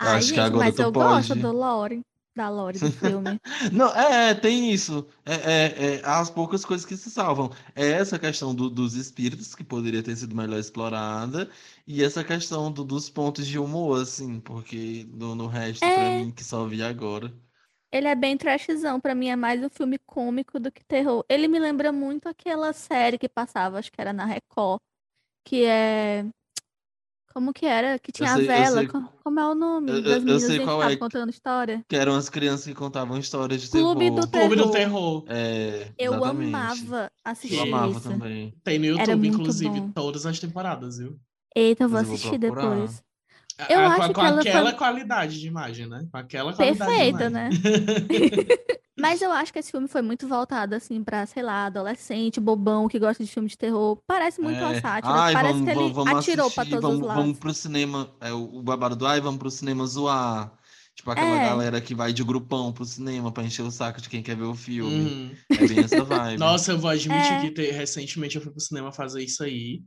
Eu 0.00 0.08
Ai, 0.08 0.16
acho 0.16 0.28
gente, 0.28 0.34
que 0.34 0.40
agora 0.40 0.64
mas 0.64 0.78
eu 0.78 0.90
pode... 0.90 1.28
gosto 1.28 1.34
do 1.34 1.52
Lauren 1.52 2.02
da 2.34 2.48
lore 2.48 2.78
do 2.78 2.90
filme. 2.90 3.40
Não, 3.72 3.94
é, 3.94 4.30
é, 4.30 4.34
tem 4.34 4.72
isso. 4.72 5.06
É, 5.24 5.34
é, 5.34 5.94
é, 5.96 6.02
as 6.04 6.30
poucas 6.30 6.64
coisas 6.64 6.84
que 6.84 6.96
se 6.96 7.10
salvam. 7.10 7.50
É 7.74 7.92
essa 7.92 8.18
questão 8.18 8.54
do, 8.54 8.68
dos 8.68 8.94
espíritos, 8.94 9.54
que 9.54 9.62
poderia 9.62 10.02
ter 10.02 10.16
sido 10.16 10.34
melhor 10.34 10.58
explorada, 10.58 11.48
e 11.86 12.02
essa 12.02 12.24
questão 12.24 12.72
do, 12.72 12.84
dos 12.84 13.08
pontos 13.08 13.46
de 13.46 13.58
humor, 13.58 14.02
assim, 14.02 14.40
porque 14.40 15.06
no, 15.12 15.34
no 15.34 15.46
resto, 15.46 15.84
é... 15.84 15.94
pra 15.94 16.24
mim, 16.24 16.30
que 16.30 16.42
só 16.42 16.66
vi 16.66 16.82
agora. 16.82 17.32
Ele 17.92 18.08
é 18.08 18.14
bem 18.16 18.36
trashzão, 18.36 19.00
pra 19.00 19.14
mim 19.14 19.28
é 19.28 19.36
mais 19.36 19.62
um 19.62 19.68
filme 19.68 19.98
cômico 19.98 20.58
do 20.58 20.72
que 20.72 20.84
terror. 20.84 21.24
Ele 21.28 21.46
me 21.46 21.60
lembra 21.60 21.92
muito 21.92 22.28
aquela 22.28 22.72
série 22.72 23.16
que 23.16 23.28
passava, 23.28 23.78
acho 23.78 23.92
que 23.92 24.00
era 24.00 24.12
na 24.12 24.24
Record, 24.24 24.80
que 25.44 25.64
é 25.64 26.26
Como 27.34 27.52
que 27.52 27.66
era? 27.66 27.98
Que 27.98 28.12
tinha 28.12 28.32
sei- 28.32 28.46
eu 28.46 28.50
a 28.52 28.54
vela. 28.56 28.78
sei- 28.78 28.86
co- 28.86 29.02
Como 29.24 29.40
é 29.40 29.48
o 29.48 29.54
nome 29.56 29.90
Eu- 29.90 29.96
eu- 29.96 30.02
das 30.02 30.12
eu 30.12 30.20
meninas 30.20 30.42
sei 30.44 30.58
que 30.58 30.64
qual 30.64 30.82
é. 30.84 30.96
contando 30.96 31.30
história? 31.30 31.84
Que 31.88 31.96
eram 31.96 32.14
as 32.14 32.28
crianças 32.30 32.64
que 32.66 32.74
contavam 32.74 33.18
histórias 33.18 33.60
de 33.62 33.70
Clube 33.70 34.04
terror. 34.04 34.20
do 34.20 34.28
Clube 34.28 34.56
do 34.56 34.70
Terror. 34.70 35.22
Terror. 35.22 35.24
É, 35.28 35.88
Eu 35.98 36.14
exatamente. 36.14 36.54
amava 36.54 37.10
assistir 37.24 37.56
Eu 37.56 37.62
amava 37.64 37.90
isso. 37.90 38.08
também. 38.08 38.54
Tem 38.62 38.78
no 38.78 38.84
YouTube, 38.86 39.26
inclusive, 39.28 39.80
bom. 39.80 39.90
todas 39.90 40.24
as 40.26 40.38
temporadas, 40.38 40.98
viu? 40.98 41.18
Eita, 41.56 41.82
eu 41.84 41.88
vou 41.88 41.98
Mas 41.98 42.02
eu 42.02 42.06
vou 42.08 42.14
assistir 42.16 42.38
depois. 42.38 43.02
Eu 43.68 43.78
Ah, 43.80 43.86
acho 43.86 43.96
com, 44.00 44.06
que 44.08 44.14
com 44.14 44.26
ela 44.26 44.42
foi- 44.42 44.50
aquela 44.50 44.72
qualidade 44.72 45.40
de 45.40 45.46
imagem, 45.46 45.88
né? 45.88 46.06
Com 46.10 46.16
aquela 46.18 46.52
qualidade 46.52 46.90
Perfeita, 46.92 47.26
de 47.28 47.34
né? 47.34 47.50
Mas 49.08 49.22
eu 49.22 49.30
acho 49.32 49.52
que 49.52 49.58
esse 49.58 49.70
filme 49.70 49.86
foi 49.88 50.02
muito 50.02 50.26
voltado, 50.26 50.74
assim, 50.74 51.02
pra, 51.02 51.26
sei 51.26 51.42
lá, 51.42 51.66
adolescente, 51.66 52.40
bobão, 52.40 52.88
que 52.88 52.98
gosta 52.98 53.22
de 53.24 53.30
filme 53.30 53.48
de 53.48 53.56
terror. 53.58 53.98
Parece 54.06 54.40
muito 54.40 54.58
uma 54.58 54.74
É. 54.74 54.80
sátira. 54.80 55.12
Ai, 55.14 55.32
Parece 55.32 55.52
vamos, 55.54 55.64
que 55.72 55.78
ele 55.78 55.92
vamos, 55.92 56.14
atirou 56.18 56.50
pra 56.50 56.62
assistir, 56.62 56.80
todos 56.80 56.90
os 56.90 57.00
vamos, 57.00 57.06
lados. 57.08 57.22
vamos 57.22 57.38
pro 57.38 57.54
cinema. 57.54 58.10
É, 58.20 58.32
o, 58.32 58.62
babado 58.62 58.96
do 58.96 59.06
ai, 59.06 59.20
vamos 59.20 59.38
pro 59.38 59.50
cinema 59.50 59.86
zoar. 59.86 60.52
Tipo 60.96 61.10
aquela 61.10 61.36
É. 61.42 61.48
galera 61.48 61.80
que 61.80 61.92
vai 61.94 62.12
de 62.12 62.22
grupão 62.22 62.72
pro 62.72 62.84
cinema 62.84 63.32
pra 63.32 63.42
encher 63.42 63.62
o 63.62 63.70
saco 63.70 64.00
de 64.00 64.08
quem 64.08 64.22
quer 64.22 64.36
ver 64.36 64.44
o 64.44 64.54
filme. 64.54 64.94
Uhum. 64.94 65.36
É 65.50 65.66
bem 65.66 65.78
essa 65.80 66.04
vibe. 66.04 66.38
Nossa, 66.38 66.70
eu 66.72 66.78
vou 66.78 66.88
admitir 66.90 67.32
É. 67.32 67.40
que 67.40 67.50
te- 67.50 67.70
recentemente 67.72 68.36
eu 68.36 68.42
fui 68.42 68.52
pro 68.52 68.60
cinema 68.60 68.92
fazer 68.92 69.22
isso 69.22 69.42
aí. 69.42 69.82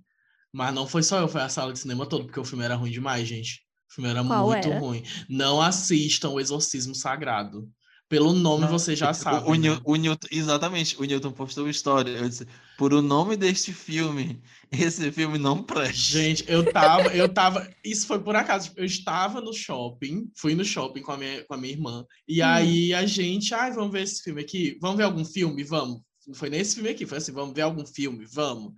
Mas 0.53 0.73
não 0.73 0.85
foi 0.85 1.03
só 1.03 1.19
eu, 1.19 1.27
foi 1.27 1.41
a 1.41 1.49
sala 1.49 1.71
de 1.71 1.79
cinema 1.79 2.05
toda, 2.05 2.25
porque 2.25 2.39
o 2.39 2.43
filme 2.45 2.63
era 2.65 2.75
ruim 2.75 2.91
demais, 2.91 3.25
gente. 3.27 3.61
O 3.89 3.93
filme 3.95 4.09
era 4.09 4.21
Qual 4.23 4.47
muito 4.47 4.67
era? 4.67 4.79
ruim. 4.79 5.01
Não 5.29 5.61
assistam 5.61 6.29
o 6.31 6.39
Exorcismo 6.41 6.93
Sagrado. 6.93 7.69
Pelo 8.09 8.31
nome 8.33 8.61
Não, 8.61 8.69
você 8.69 8.95
já 8.95 9.13
sabe. 9.13 9.49
O, 9.49 9.53
né? 9.55 9.79
O 9.83 9.95
Newton, 9.95 10.27
exatamente, 10.31 10.95
o 10.97 11.03
Newton 11.03 11.31
postou 11.31 11.69
história. 11.69 12.11
Eu 12.11 12.29
disse, 12.29 12.47
por 12.77 12.93
o 12.93 13.01
nome 13.01 13.35
deste 13.35 13.73
filme, 13.73 14.41
esse 14.71 15.11
filme 15.11 15.37
não 15.37 15.61
presta. 15.61 15.93
Gente, 15.93 16.45
eu 16.47 16.71
tava, 16.71 17.09
eu 17.13 17.27
tava. 17.27 17.69
Isso 17.83 18.07
foi 18.07 18.19
por 18.19 18.35
acaso. 18.35 18.71
Eu 18.77 18.85
estava 18.85 19.41
no 19.41 19.51
shopping, 19.53 20.31
fui 20.37 20.55
no 20.55 20.63
shopping 20.63 21.01
com 21.01 21.11
a 21.11 21.17
minha, 21.17 21.43
com 21.43 21.53
a 21.53 21.57
minha 21.57 21.73
irmã. 21.73 22.05
E 22.27 22.41
Hum. 22.41 22.45
aí 22.45 22.93
a 22.93 23.05
gente, 23.05 23.53
ai, 23.53 23.71
vamos 23.73 23.91
ver 23.91 24.03
esse 24.03 24.23
filme 24.23 24.41
aqui. 24.41 24.77
Vamos 24.81 24.97
ver 24.97 25.03
algum 25.03 25.25
filme? 25.25 25.63
Vamos. 25.63 26.01
Não 26.25 26.35
foi 26.35 26.49
nesse 26.49 26.75
filme 26.75 26.89
aqui, 26.89 27.05
foi 27.05 27.17
assim, 27.19 27.31
vamos 27.31 27.53
ver 27.55 27.61
algum 27.61 27.85
filme? 27.85 28.25
Vamos. 28.25 28.73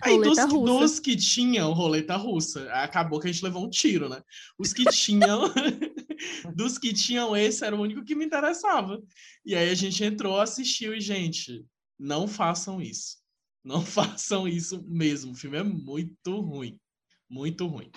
Aí 0.00 0.20
dos, 0.20 0.36
dos 0.36 1.00
que 1.00 1.16
tinham 1.16 1.72
roleta 1.72 2.16
russa, 2.16 2.70
acabou 2.72 3.18
que 3.18 3.28
a 3.28 3.32
gente 3.32 3.44
levou 3.44 3.64
um 3.64 3.70
tiro, 3.70 4.08
né? 4.08 4.22
Os 4.56 4.72
que 4.72 4.84
tinham, 4.84 5.42
dos 6.54 6.78
que 6.78 6.92
tinham 6.92 7.36
esse 7.36 7.64
era 7.64 7.74
o 7.74 7.80
único 7.80 8.04
que 8.04 8.14
me 8.14 8.24
interessava. 8.24 9.02
E 9.44 9.56
aí 9.56 9.68
a 9.68 9.74
gente 9.74 10.04
entrou, 10.04 10.40
assistiu 10.40 10.94
e, 10.94 11.00
gente, 11.00 11.64
não 11.98 12.28
façam 12.28 12.80
isso. 12.80 13.16
Não 13.64 13.82
façam 13.84 14.46
isso 14.46 14.84
mesmo. 14.86 15.32
O 15.32 15.34
filme 15.34 15.58
é 15.58 15.64
muito 15.64 16.40
ruim. 16.40 16.78
Muito 17.28 17.66
ruim. 17.66 17.90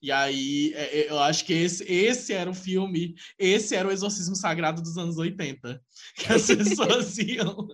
E 0.00 0.12
aí, 0.12 0.72
é, 0.74 1.00
é, 1.00 1.10
eu 1.10 1.18
acho 1.18 1.44
que 1.44 1.52
esse, 1.52 1.84
esse 1.84 2.32
era 2.32 2.48
o 2.48 2.54
filme, 2.54 3.16
esse 3.36 3.74
era 3.74 3.88
o 3.88 3.90
exorcismo 3.90 4.36
sagrado 4.36 4.80
dos 4.82 4.96
anos 4.96 5.18
80. 5.18 5.80
Que 6.16 6.32
as 6.32 6.46
pessoas 6.48 7.16
iam 7.18 7.68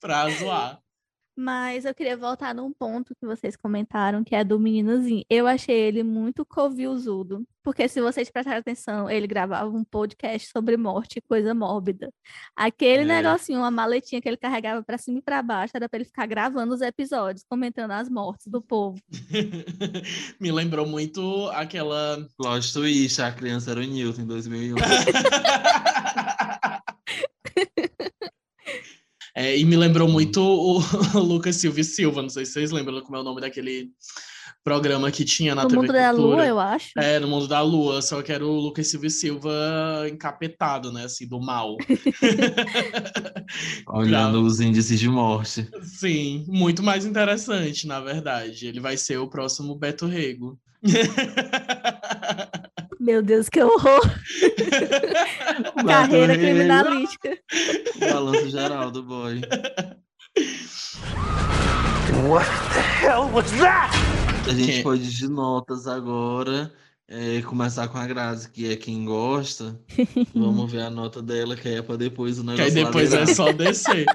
pra 0.00 0.28
zoar. 0.30 0.80
Mas 1.34 1.84
eu 1.86 1.94
queria 1.94 2.16
voltar 2.16 2.54
num 2.54 2.70
ponto 2.72 3.14
que 3.14 3.24
vocês 3.26 3.56
comentaram, 3.56 4.22
que 4.22 4.34
é 4.34 4.44
do 4.44 4.58
meninozinho. 4.60 5.24
Eu 5.30 5.46
achei 5.46 5.74
ele 5.74 6.02
muito 6.02 6.44
covilzudo, 6.44 7.42
porque 7.62 7.88
se 7.88 8.02
vocês 8.02 8.30
prestarem 8.30 8.58
atenção, 8.60 9.08
ele 9.08 9.26
gravava 9.26 9.70
um 9.70 9.82
podcast 9.82 10.50
sobre 10.50 10.76
morte 10.76 11.16
e 11.18 11.22
coisa 11.22 11.54
mórbida. 11.54 12.12
Aquele 12.54 13.02
É. 13.10 13.22
negocinho, 13.22 13.60
uma 13.60 13.70
maletinha 13.70 14.20
que 14.20 14.28
ele 14.28 14.36
carregava 14.36 14.82
pra 14.82 14.98
cima 14.98 15.18
e 15.20 15.22
pra 15.22 15.42
baixo, 15.42 15.72
era 15.74 15.88
pra 15.88 15.96
ele 15.98 16.04
ficar 16.04 16.26
gravando 16.26 16.74
os 16.74 16.82
episódios, 16.82 17.44
comentando 17.48 17.92
as 17.92 18.10
mortes 18.10 18.46
do 18.46 18.60
povo. 18.60 19.00
Me 20.38 20.52
lembrou 20.52 20.86
muito 20.86 21.48
aquela. 21.54 22.26
Plot 22.36 22.72
twist, 22.74 23.22
a 23.22 23.32
criança 23.32 23.70
era 23.70 23.80
o 23.80 23.84
Newton 23.84 24.22
em 24.22 24.26
2001. 24.26 24.76
É, 29.34 29.56
e 29.56 29.64
me 29.64 29.76
lembrou 29.76 30.08
muito 30.08 30.40
o, 30.42 30.78
o 31.16 31.20
Lucas 31.20 31.56
Silva 31.56 31.80
e 31.80 31.84
Silva, 31.84 32.22
não 32.22 32.28
sei 32.28 32.44
se 32.44 32.52
vocês 32.52 32.70
lembram 32.70 33.00
como 33.00 33.16
é 33.16 33.20
o 33.20 33.24
nome 33.24 33.40
daquele 33.40 33.90
programa 34.64 35.10
que 35.10 35.24
tinha 35.24 35.54
na 35.54 35.62
No 35.62 35.68
TV 35.68 35.80
mundo 35.80 35.92
da 35.92 36.10
Cultura. 36.10 36.36
lua, 36.36 36.46
eu 36.46 36.60
acho. 36.60 36.90
É, 36.96 37.18
no 37.18 37.26
mundo 37.26 37.48
da 37.48 37.60
lua, 37.60 38.00
só 38.00 38.22
que 38.22 38.30
era 38.30 38.46
o 38.46 38.60
Lucas 38.60 38.86
Silva 38.86 39.10
Silva 39.10 40.06
encapetado, 40.08 40.92
né, 40.92 41.04
assim, 41.04 41.26
do 41.26 41.40
mal. 41.40 41.76
Olhando 43.88 44.42
os 44.42 44.60
índices 44.60 45.00
de 45.00 45.08
morte. 45.08 45.68
Sim, 45.82 46.44
muito 46.46 46.82
mais 46.82 47.04
interessante, 47.04 47.86
na 47.86 48.00
verdade. 48.00 48.66
Ele 48.66 48.80
vai 48.80 48.96
ser 48.96 49.18
o 49.18 49.28
próximo 49.28 49.74
Beto 49.74 50.06
Rego. 50.06 50.58
Meu 53.02 53.20
Deus, 53.20 53.48
que 53.48 53.60
horror! 53.60 54.00
Carreira 55.84 56.38
criminalística. 56.38 57.36
Balanço 57.98 58.48
geral 58.48 58.92
do 58.92 59.02
boy. 59.02 59.40
What 62.28 62.46
the 62.72 63.04
hell 63.04 63.28
was 63.32 63.50
that? 63.58 63.92
A 64.48 64.54
gente 64.54 64.72
Que- 64.76 64.82
pode 64.84 65.02
ir 65.02 65.08
de 65.10 65.26
notas 65.28 65.88
agora. 65.88 66.72
é, 67.08 67.42
começar 67.42 67.88
com 67.88 67.98
a 67.98 68.06
Grazi, 68.06 68.48
que 68.48 68.70
é 68.72 68.76
quem 68.76 69.04
gosta. 69.04 69.76
Vamos 70.32 70.70
ver 70.70 70.82
a 70.82 70.90
nota 70.90 71.20
dela, 71.20 71.56
que 71.56 71.68
aí 71.68 71.74
é 71.78 71.82
pra 71.82 71.96
depois 71.96 72.38
o 72.38 72.42
que 72.42 72.46
negócio 72.46 72.64
aí 72.64 72.70
depois 72.84 73.12
é 73.12 73.26
só 73.26 73.52
descer. 73.52 74.06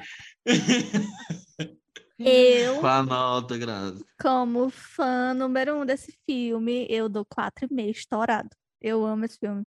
Eu, 2.17 2.80
Qual 2.80 2.91
a 2.93 3.04
nota, 3.04 3.58
Grazi? 3.58 4.04
como 4.19 4.69
fã 4.71 5.34
número 5.36 5.76
um 5.76 5.86
desse 5.86 6.17
filme, 6.26 6.88
eu 6.89 7.08
dou 7.10 7.23
4,5 7.26 7.91
estourado. 7.91 8.50
Eu 8.81 9.05
amo 9.05 9.25
esse 9.25 9.37
filme. 9.37 9.63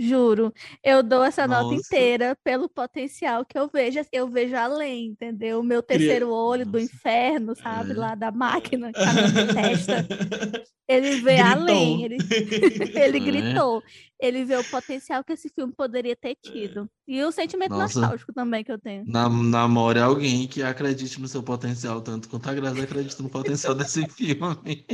Juro. 0.00 0.52
Eu 0.84 1.02
dou 1.02 1.24
essa 1.24 1.44
nota 1.48 1.62
Nossa. 1.64 1.74
inteira 1.74 2.36
pelo 2.44 2.68
potencial 2.68 3.44
que 3.44 3.58
eu 3.58 3.68
vejo. 3.68 3.98
Eu 4.12 4.28
vejo 4.28 4.54
além, 4.54 5.06
entendeu? 5.06 5.58
O 5.58 5.64
meu 5.64 5.82
terceiro 5.82 6.30
olho 6.30 6.64
do 6.64 6.78
Nossa. 6.78 6.84
inferno, 6.84 7.56
sabe? 7.56 7.90
É. 7.90 7.94
Lá 7.94 8.14
da 8.14 8.30
máquina 8.30 8.92
que 8.92 9.00
tá 9.00 9.12
na 9.12 9.26
minha 9.28 9.46
testa. 9.52 10.06
Ele 10.88 11.16
vê 11.20 11.38
além. 11.40 12.04
Ele, 12.04 12.16
ele 12.96 13.16
É. 13.18 13.20
gritou. 13.20 13.82
Ele 14.18 14.44
vê 14.44 14.56
o 14.56 14.64
potencial 14.64 15.22
que 15.24 15.32
esse 15.34 15.48
filme 15.50 15.70
poderia 15.76 16.16
ter 16.16 16.34
tido. 16.36 16.88
E 17.06 17.22
o 17.24 17.30
sentimento 17.32 17.72
Nossa. 17.72 18.00
nostálgico 18.00 18.32
também 18.32 18.64
que 18.64 18.72
eu 18.72 18.78
tenho. 18.78 19.04
Na- 19.06 19.28
Namore 19.28 19.98
alguém 19.98 20.46
que 20.48 20.62
acredite 20.62 21.20
no 21.20 21.28
seu 21.28 21.42
potencial, 21.42 22.00
tanto 22.00 22.28
quanto 22.28 22.48
a 22.48 22.54
Grazi 22.54 22.80
acredita 22.80 23.22
no 23.22 23.28
potencial 23.28 23.74
desse 23.74 24.06
filme. 24.08 24.86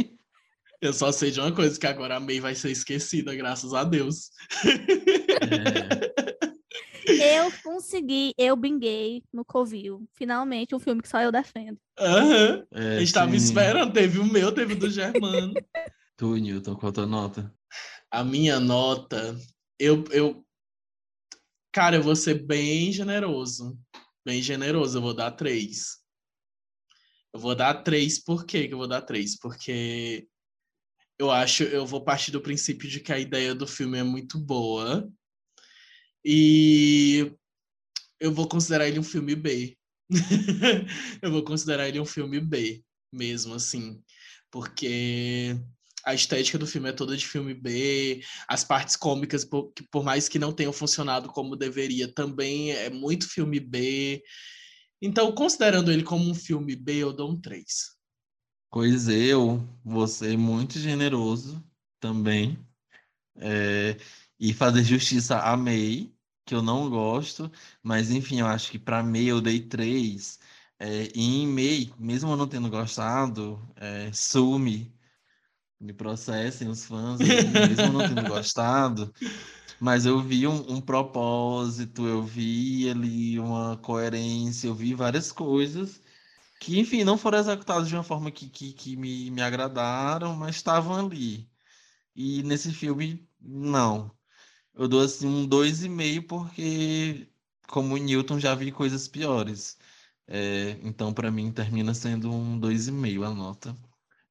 Eu 0.85 0.93
só 0.93 1.11
sei 1.11 1.31
de 1.31 1.41
uma 1.41 1.51
coisa, 1.51 1.81
que 1.81 1.87
agora 1.87 2.17
a 2.17 2.21
May 2.21 2.41
vai 2.41 2.55
ser 2.55 2.71
esquecida, 2.71 3.35
graças 3.35 3.73
a 3.73 3.85
Deus. 3.85 4.29
É, 5.41 6.15
Eu 7.07 7.53
consegui, 7.63 8.33
eu 8.37 8.57
binguei 8.57 9.23
no 9.33 9.45
Covil. 9.45 10.07
Finalmente, 10.15 10.75
um 10.75 10.79
filme 10.79 11.03
que 11.03 11.09
só 11.09 11.21
eu 11.21 11.31
defendo. 11.33 11.79
Aham. 11.99 12.67
é, 12.73 12.97
A 12.97 13.01
gente 13.01 13.13
tava 13.13 13.31
sim. 13.31 13.37
esperando, 13.37 13.93
teve 13.93 14.19
o 14.19 14.25
meu, 14.25 14.53
teve 14.53 14.75
o 14.75 14.79
do 14.79 14.91
Germano. 14.91 15.53
Tu, 16.17 16.37
Newton, 16.37 16.75
qual 16.77 16.91
a 16.91 16.93
tua 16.93 17.07
nota? 17.07 17.55
A 18.11 18.23
minha 18.23 18.59
nota, 18.61 19.39
eu, 19.79 20.05
eu. 20.11 20.47
Cara, 21.73 21.97
eu 21.97 22.03
vou 22.03 22.17
ser 22.17 22.43
bem 22.43 22.93
generoso. 22.93 23.79
Bem 24.25 24.41
generoso, 24.41 24.99
eu 24.99 25.03
vou 25.03 25.15
dar 25.15 25.33
três. 25.33 25.99
Eu 27.35 27.41
vou 27.41 27.55
dar 27.55 27.83
três, 27.83 28.19
por 28.23 28.47
quê 28.47 28.69
que 28.69 28.75
eu 28.75 28.79
vou 28.79 28.89
dar 28.89 29.03
três? 29.03 29.39
Porque 29.39 30.27
eu 31.19 31.31
acho, 31.31 31.63
eu 31.65 31.87
vou 31.87 32.03
partir 32.05 32.31
do 32.31 32.41
princípio 32.41 32.89
de 32.89 33.01
que 33.01 33.13
a 33.13 33.19
ideia 33.19 33.55
do 33.55 33.67
filme 33.67 33.99
é 33.99 34.03
muito 34.03 34.39
boa. 34.39 35.09
E 36.25 37.33
eu 38.21 38.33
vou 38.33 38.49
considerar 38.49 38.89
ele 38.89 38.99
um 38.99 39.05
filme 39.05 39.35
B. 39.35 39.77
eu 41.23 41.31
vou 41.31 41.45
considerar 41.45 41.89
ele 41.89 42.01
um 42.01 42.07
filme 42.07 42.41
B, 42.41 42.83
mesmo 43.13 43.55
assim. 43.55 44.03
Porque 44.51 45.57
a 46.05 46.15
estética 46.15 46.59
do 46.59 46.67
filme 46.67 46.89
é 46.89 46.93
toda 46.93 47.17
de 47.17 47.27
filme 47.27 47.55
B, 47.55 48.23
as 48.49 48.63
partes 48.63 48.97
cômicas, 48.97 49.45
por, 49.45 49.73
por 49.91 50.05
mais 50.05 50.29
que 50.29 50.39
não 50.39 50.53
tenham 50.53 50.73
funcionado 50.73 51.29
como 51.29 51.57
deveria, 51.57 52.13
também 52.13 52.73
é 52.73 52.91
muito 52.91 53.29
filme 53.29 53.59
B. 53.59 54.23
Então, 55.01 55.33
considerando 55.33 55.91
ele 55.91 56.03
como 56.03 56.29
um 56.29 56.35
filme 56.35 56.77
B, 56.77 56.97
eu 56.97 57.13
dou 57.13 57.31
um 57.31 57.41
3. 57.41 57.94
Pois 58.75 59.07
eu 59.07 59.65
vou 59.85 60.09
ser 60.09 60.37
muito 60.37 60.81
generoso 60.81 61.63
também. 62.01 62.59
é, 63.37 63.97
e 64.41 64.53
fazer 64.55 64.85
justiça 64.85 65.39
a 65.41 65.57
May, 65.57 66.13
que 66.47 66.55
eu 66.55 66.63
não 66.63 66.91
gosto, 66.91 67.51
mas 67.83 68.11
enfim, 68.11 68.41
eu 68.41 68.47
acho 68.49 68.71
que 68.73 68.79
para 68.79 69.03
May 69.03 69.27
eu 69.27 69.41
dei 69.41 69.61
três. 69.61 70.41
É, 70.79 71.05
e 71.15 71.43
em 71.45 71.47
May, 71.47 71.95
mesmo 71.99 72.33
eu 72.33 72.37
não 72.37 72.49
tendo 72.49 72.71
gostado, 72.71 73.61
é, 73.77 74.13
sume, 74.13 74.93
me 75.81 75.93
processem 75.93 76.69
os 76.69 76.85
fãs, 76.87 77.21
mesmo 77.21 77.87
eu 77.87 77.93
não 77.93 78.09
tendo 78.09 78.27
gostado, 78.27 79.15
mas 79.81 80.07
eu 80.07 80.21
vi 80.23 80.47
um, 80.49 80.75
um 80.75 80.81
propósito, 80.81 82.07
eu 82.07 82.23
vi 82.25 82.91
ali 82.91 83.39
uma 83.41 83.77
coerência, 83.79 84.69
eu 84.69 84.75
vi 84.75 84.95
várias 84.95 85.33
coisas 85.33 86.01
que, 86.65 86.79
enfim, 86.81 87.05
não 87.05 87.19
foram 87.19 87.39
executados 87.39 87.89
de 87.89 87.95
uma 87.95 88.03
forma 88.03 88.31
que, 88.31 88.49
que, 88.49 88.73
que 88.73 88.97
me, 88.97 89.31
me 89.31 89.43
agradaram, 89.43 90.35
mas 90.35 90.57
estavam 90.57 90.95
ali. 91.07 91.51
E 92.17 92.43
nesse 92.45 92.73
filme, 92.73 93.29
não. 93.41 94.17
Eu 94.75 94.89
dou 94.89 95.03
assim 95.03 95.27
um 95.27 95.47
dois 95.47 95.85
e 95.85 95.89
meio 95.89 96.27
porque, 96.27 97.31
como 97.69 97.97
Newton, 97.99 98.41
já 98.41 98.55
vi 98.55 98.73
coisas 98.73 99.09
piores. 99.09 99.79
É, 100.27 100.73
então, 100.83 101.13
para 101.15 101.31
mim, 101.31 101.53
termina 101.53 101.95
sendo 101.95 102.33
um 102.33 102.59
dois 102.59 102.89
e 102.89 102.93
meio 102.93 103.25
a 103.25 103.31
nota. 103.35 103.77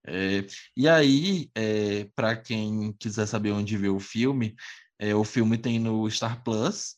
É, 0.06 0.46
e 0.76 0.88
aí, 0.90 1.52
é, 1.56 2.06
para 2.16 2.36
quem 2.38 2.94
quiser 2.94 3.28
saber 3.28 3.52
onde 3.52 3.78
ver 3.78 3.90
o 3.90 4.00
filme, 4.00 4.56
é, 5.00 5.16
o 5.16 5.24
filme 5.24 5.58
tem 5.58 5.80
no 5.80 6.10
Star 6.10 6.44
Plus, 6.44 6.98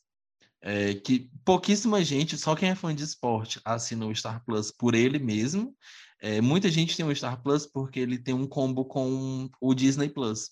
é, 0.66 0.96
que 0.96 1.30
pouquíssima 1.46 2.04
gente, 2.04 2.36
só 2.40 2.56
quem 2.56 2.70
é 2.70 2.76
fã 2.76 2.94
de 2.94 3.04
esporte, 3.04 3.62
assina 3.64 4.08
o 4.08 4.16
Star 4.16 4.44
Plus 4.44 4.72
por 4.72 4.96
ele 4.96 5.20
mesmo. 5.20 5.78
É, 6.20 6.42
muita 6.42 6.72
gente 6.72 6.98
tem 6.98 7.06
o 7.06 7.16
Star 7.16 7.40
Plus 7.44 7.68
porque 7.68 8.00
ele 8.00 8.18
tem 8.18 8.34
um 8.34 8.48
combo 8.48 8.84
com 8.84 9.48
o 9.62 9.74
Disney 9.76 10.10
Plus. 10.10 10.50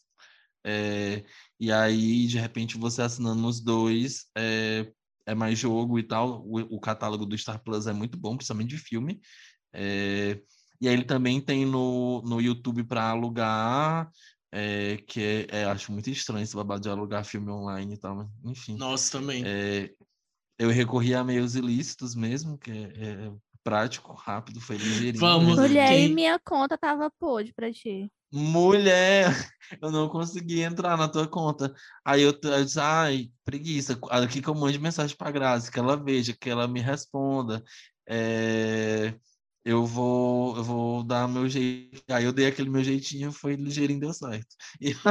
É, 0.64 1.24
e 1.60 1.72
aí, 1.72 2.28
de 2.28 2.38
repente, 2.38 2.78
você 2.78 3.02
assinando 3.02 3.48
os 3.48 3.60
dois, 3.60 4.28
é, 4.38 4.88
é 5.26 5.34
mais 5.34 5.58
jogo 5.58 5.98
e 5.98 6.04
tal. 6.04 6.46
O, 6.46 6.60
o, 6.76 6.80
catálogo 6.80 7.26
do 7.26 7.36
Star 7.36 7.64
Plus 7.64 7.88
é 7.88 7.92
muito 7.92 8.16
bom, 8.16 8.38
principalmente 8.38 8.70
de 8.70 8.78
filme. 8.78 9.20
É, 9.74 10.40
e 10.80 10.88
aí 10.88 10.94
ele 10.94 11.06
também 11.06 11.42
tem 11.42 11.66
no, 11.66 12.22
no 12.22 12.40
YouTube 12.40 12.84
para 12.84 13.10
alugar, 13.10 14.12
é, 14.52 14.98
que 15.08 15.48
é, 15.50 15.62
é, 15.62 15.66
acho 15.66 15.92
muito 15.92 16.12
estranho 16.12 16.44
esse 16.44 16.56
babado 16.56 16.84
de 16.84 16.90
alugar 16.90 17.26
filme 17.26 17.50
online 17.50 17.96
e 17.96 17.98
tal, 17.98 18.30
enfim. 18.46 18.78
Nossa, 18.78 19.20
também. 19.20 19.44
É, 19.44 19.90
eu 20.64 20.70
recorri 20.70 21.14
a 21.14 21.24
meios 21.24 21.56
ilícitos 21.56 22.16
mesmo, 22.16 22.58
que 22.58 22.72
é, 22.72 23.28
é 23.28 23.32
prático, 23.64 24.14
rápido, 24.14 24.62
foi 24.62 24.78
ligeirinho. 24.78 25.20
Vamos. 25.20 25.58
Mulher, 25.58 25.90
quem... 25.90 26.06
e 26.06 26.14
minha 26.14 26.40
conta 26.40 26.78
tava 26.78 27.12
podre 27.12 27.54
pra 27.54 27.72
ti. 27.72 28.10
Mulher, 28.32 29.28
eu 29.82 29.92
não 29.92 30.10
consegui 30.10 30.62
entrar 30.62 30.98
na 30.98 31.08
tua 31.08 31.28
conta. 31.28 31.74
Aí 32.04 32.22
eu, 32.22 32.34
eu 32.44 32.66
disse, 32.66 32.80
ai, 32.80 33.30
preguiça. 33.44 34.00
Aqui 34.10 34.42
que 34.42 34.48
eu 34.48 34.56
mande 34.56 34.80
mensagem 34.80 35.16
pra 35.16 35.32
Grazi, 35.32 35.72
que 35.72 35.80
ela 35.80 35.96
veja, 35.96 36.36
que 36.40 36.50
ela 36.50 36.68
me 36.68 36.80
responda. 36.80 37.64
É 38.08 39.14
eu 39.66 39.86
vou, 39.86 40.58
eu 40.58 40.64
vou 40.64 41.04
dar 41.04 41.28
meu 41.28 41.48
jeito. 41.48 42.02
Aí 42.10 42.26
eu 42.26 42.34
dei 42.34 42.48
aquele 42.48 42.70
meu 42.70 42.84
jeitinho, 42.84 43.32
foi 43.32 43.56
ligeirinho, 43.56 44.00
deu 44.00 44.14
certo. 44.14 44.56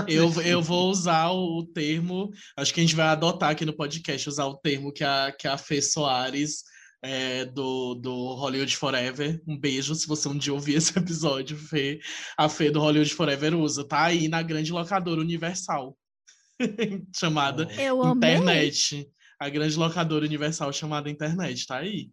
Eu, 0.06 0.30
eu 0.42 0.62
vou 0.62 0.90
usar 0.90 1.30
o 1.30 1.64
termo, 1.64 2.30
acho 2.56 2.74
que 2.74 2.80
a 2.80 2.82
gente 2.82 2.94
vai 2.94 3.06
adotar 3.06 3.50
aqui 3.50 3.64
no 3.64 3.72
podcast, 3.72 4.28
usar 4.28 4.46
o 4.46 4.56
termo 4.56 4.92
que 4.92 5.04
a, 5.04 5.32
que 5.32 5.48
a 5.48 5.56
Fê 5.56 5.80
Soares 5.80 6.64
é, 7.02 7.46
do, 7.46 7.94
do 7.94 8.34
Hollywood 8.34 8.76
Forever. 8.76 9.42
Um 9.46 9.58
beijo 9.58 9.94
se 9.94 10.06
você 10.06 10.28
um 10.28 10.36
dia 10.36 10.52
ouvir 10.52 10.74
esse 10.74 10.96
episódio, 10.98 11.56
Fê. 11.56 11.98
A 12.36 12.48
Fê 12.48 12.70
do 12.70 12.80
Hollywood 12.80 13.12
Forever 13.14 13.54
usa. 13.54 13.84
Tá 13.84 14.04
aí 14.04 14.28
na 14.28 14.42
grande 14.42 14.70
locadora 14.70 15.20
universal. 15.20 15.96
chamada 17.16 17.66
eu 17.78 18.06
internet. 18.06 18.94
Amei. 18.94 19.10
A 19.40 19.48
grande 19.48 19.76
locadora 19.76 20.24
universal 20.24 20.72
chamada 20.72 21.10
internet, 21.10 21.66
tá 21.66 21.78
aí. 21.78 22.10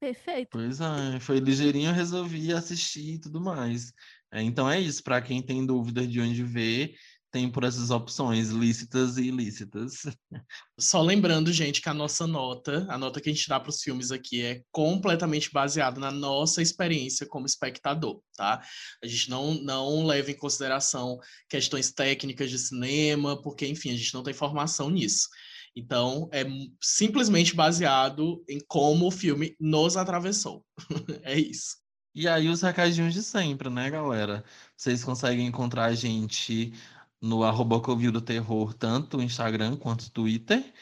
Perfeito. 0.00 0.48
Pois 0.52 0.80
é, 0.80 1.20
foi 1.20 1.40
ligeirinho, 1.40 1.90
eu 1.90 1.94
resolvi 1.94 2.52
assistir 2.52 3.14
e 3.14 3.20
tudo 3.20 3.40
mais. 3.40 3.92
É, 4.32 4.42
então 4.42 4.70
é 4.70 4.78
isso, 4.78 5.02
para 5.02 5.20
quem 5.20 5.42
tem 5.42 5.64
dúvidas 5.66 6.08
de 6.08 6.20
onde 6.20 6.44
ver, 6.44 6.94
tem 7.30 7.50
por 7.50 7.64
essas 7.64 7.90
opções, 7.90 8.48
lícitas 8.48 9.18
e 9.18 9.24
ilícitas. 9.24 10.02
Só 10.78 11.02
lembrando, 11.02 11.52
gente, 11.52 11.82
que 11.82 11.88
a 11.88 11.94
nossa 11.94 12.26
nota, 12.26 12.86
a 12.88 12.96
nota 12.96 13.20
que 13.20 13.28
a 13.28 13.32
gente 13.32 13.48
dá 13.48 13.60
para 13.60 13.70
os 13.70 13.82
filmes 13.82 14.10
aqui 14.10 14.42
é 14.42 14.62
completamente 14.70 15.50
baseada 15.52 16.00
na 16.00 16.10
nossa 16.10 16.62
experiência 16.62 17.26
como 17.26 17.46
espectador, 17.46 18.22
tá? 18.34 18.62
A 19.02 19.06
gente 19.06 19.28
não, 19.28 19.54
não 19.54 20.06
leva 20.06 20.30
em 20.30 20.36
consideração 20.36 21.18
questões 21.48 21.92
técnicas 21.92 22.50
de 22.50 22.58
cinema, 22.58 23.40
porque, 23.42 23.66
enfim, 23.66 23.90
a 23.90 23.96
gente 23.96 24.14
não 24.14 24.22
tem 24.22 24.32
formação 24.32 24.88
nisso. 24.88 25.28
Então, 25.74 26.28
é 26.32 26.44
simplesmente 26.80 27.54
baseado 27.54 28.44
em 28.48 28.60
como 28.66 29.06
o 29.06 29.10
filme 29.10 29.56
nos 29.60 29.96
atravessou. 29.96 30.64
é 31.22 31.38
isso. 31.38 31.76
E 32.14 32.26
aí, 32.26 32.48
os 32.48 32.62
recadinhos 32.62 33.14
de 33.14 33.22
sempre, 33.22 33.70
né, 33.70 33.90
galera? 33.90 34.44
Vocês 34.76 35.04
conseguem 35.04 35.46
encontrar 35.46 35.84
a 35.86 35.94
gente 35.94 36.72
no 37.20 37.44
arroba 37.44 37.78
do 37.78 38.20
Terror, 38.20 38.74
tanto 38.74 39.16
no 39.16 39.22
Instagram 39.22 39.76
quanto 39.76 40.04
no 40.04 40.10
Twitter. 40.10 40.72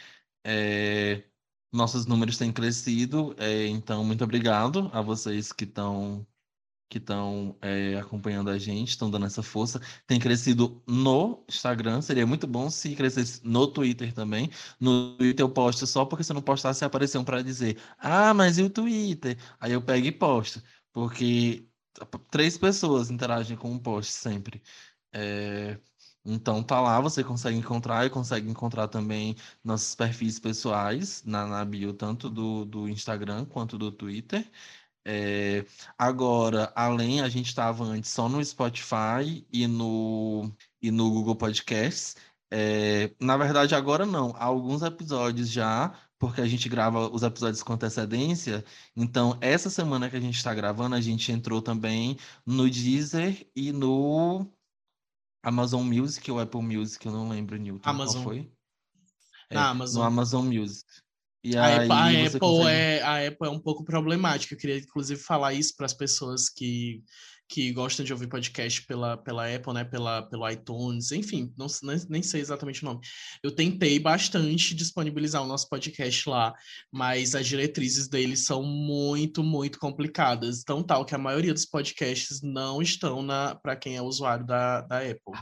É... 0.45 1.25
Nossos 1.73 2.07
números 2.07 2.39
têm 2.39 2.53
crescido, 2.53 3.35
é... 3.39 3.67
então 3.67 4.05
muito 4.05 4.25
obrigado 4.25 4.91
a 4.93 5.01
vocês 5.03 5.53
que 5.53 5.65
estão 5.65 6.27
que 6.89 6.99
estão 6.99 7.57
é, 7.61 7.97
acompanhando 7.99 8.51
a 8.51 8.59
gente, 8.59 8.91
estão 8.91 9.11
dando 9.11 9.27
essa 9.27 9.43
força. 9.43 9.81
Tem 10.07 10.19
crescido 10.21 10.83
no 10.87 11.45
Instagram, 11.49 12.01
seria 12.01 12.27
muito 12.27 12.47
bom 12.47 12.71
se 12.71 12.95
crescesse 12.95 13.41
no 13.45 13.67
Twitter 13.67 14.13
também. 14.13 14.51
No 14.81 15.17
Twitter 15.17 15.45
eu 15.45 15.51
posto 15.51 15.87
só 15.87 16.05
porque 16.05 16.25
se 16.25 16.33
eu 16.33 16.35
não 16.35 16.43
postasse 16.43 16.85
apareceu 16.85 17.25
para 17.25 17.43
dizer, 17.43 17.79
ah, 17.99 18.33
mas 18.35 18.59
e 18.59 18.63
o 18.63 18.71
Twitter? 18.71 19.37
Aí 19.61 19.73
eu 19.73 19.83
pego 19.83 20.07
e 20.07 20.13
posto, 20.13 20.63
porque 20.93 21.69
três 22.31 22.59
pessoas 22.59 23.11
interagem 23.11 23.57
com 23.57 23.71
um 23.73 23.79
post 23.79 24.13
sempre. 24.13 24.63
É... 25.13 25.79
Então 26.29 26.63
tá 26.63 26.81
lá, 26.81 27.01
você 27.01 27.23
consegue 27.23 27.57
encontrar 27.57 28.05
e 28.05 28.11
consegue 28.11 28.51
encontrar 28.51 28.89
também 28.89 29.37
nossos 29.63 29.95
perfis 29.95 30.41
pessoais 30.41 31.23
na, 31.25 31.47
na 31.47 31.65
bio, 31.65 31.93
tanto 31.95 32.29
do, 32.29 32.65
do 32.65 32.89
Instagram 32.89 33.45
quanto 33.47 33.79
do 33.79 33.93
Twitter. 33.93 34.45
É, 35.09 35.65
agora, 35.97 36.73
além, 36.75 37.21
a 37.21 37.29
gente 37.29 37.47
estava 37.47 37.85
antes 37.85 38.11
só 38.11 38.29
no 38.29 38.45
Spotify 38.45 39.47
e 39.53 39.69
no, 39.69 40.53
e 40.83 40.91
no 40.91 41.09
Google 41.13 41.37
Podcasts. 41.37 42.17
É, 42.51 43.15
na 43.21 43.37
verdade, 43.37 43.77
agora 43.77 44.05
não. 44.05 44.35
Há 44.37 44.47
alguns 44.47 44.83
episódios 44.83 45.49
já, 45.49 45.95
porque 46.19 46.41
a 46.41 46.47
gente 46.47 46.69
grava 46.69 47.09
os 47.09 47.23
episódios 47.23 47.63
com 47.63 47.75
antecedência. 47.75 48.65
Então, 48.97 49.39
essa 49.41 49.71
semana 49.71 50.11
que 50.11 50.17
a 50.17 50.21
gente 50.21 50.37
está 50.39 50.53
gravando, 50.53 50.97
a 50.97 51.01
gente 51.01 51.31
entrou 51.31 51.63
também 51.63 52.19
no 52.45 52.69
Deezer 52.69 53.49
e 53.55 53.71
no 53.71 54.45
Amazon 55.41 55.87
Music 55.87 56.29
ou 56.33 56.41
Apple 56.41 56.63
Music, 56.63 57.07
eu 57.07 57.13
não 57.13 57.29
lembro, 57.29 57.57
Newton. 57.57 57.89
Amazon. 57.89 58.15
Qual 58.15 58.25
foi? 58.25 58.53
É, 59.51 59.57
Amazon. 59.57 60.03
No 60.03 60.07
Amazon 60.09 60.47
Music. 60.47 60.85
E 61.47 61.57
a, 61.57 61.77
Apple, 61.77 62.41
consegue... 62.41 62.71
é, 62.71 63.03
a 63.03 63.29
Apple 63.29 63.47
é 63.47 63.51
um 63.51 63.61
pouco 63.61 63.85
problemática. 63.85 64.53
Eu 64.53 64.59
queria, 64.59 64.79
inclusive, 64.79 65.21
falar 65.21 65.53
isso 65.53 65.77
para 65.77 65.87
as 65.87 65.95
pessoas 65.95 66.49
que, 66.49 67.05
que 67.49 67.73
gostam 67.73 68.05
de 68.05 68.13
ouvir 68.13 68.27
podcast 68.27 68.85
pela, 68.85 69.17
pela 69.17 69.55
Apple, 69.55 69.73
né? 69.73 69.85
Pela, 69.85 70.23
pelo 70.23 70.51
iTunes, 70.51 71.13
enfim, 71.13 71.55
não, 71.57 71.69
nem, 72.09 72.21
sei 72.21 72.41
exatamente 72.41 72.83
o 72.83 72.87
nome. 72.87 72.99
Eu 73.45 73.53
tentei 73.53 74.01
bastante 74.01 74.75
disponibilizar 74.75 75.41
o 75.41 75.47
nosso 75.47 75.69
podcast 75.69 76.29
lá, 76.29 76.53
mas 76.91 77.37
as 77.37 77.47
diretrizes 77.47 78.09
deles 78.09 78.45
são 78.45 78.65
muito, 78.65 79.45
muito 79.45 79.79
complicadas. 79.79 80.65
Tão 80.65 80.83
tal 80.83 81.05
que 81.05 81.15
a 81.15 81.19
maioria 81.19 81.55
dos 81.55 81.65
podcasts 81.65 82.43
não 82.43 82.83
estão 82.83 83.25
para 83.63 83.77
quem 83.77 83.97
é 83.97 84.03
usuário 84.03 84.45
da, 84.45 84.81
da 84.81 84.99
Apple. 84.99 85.39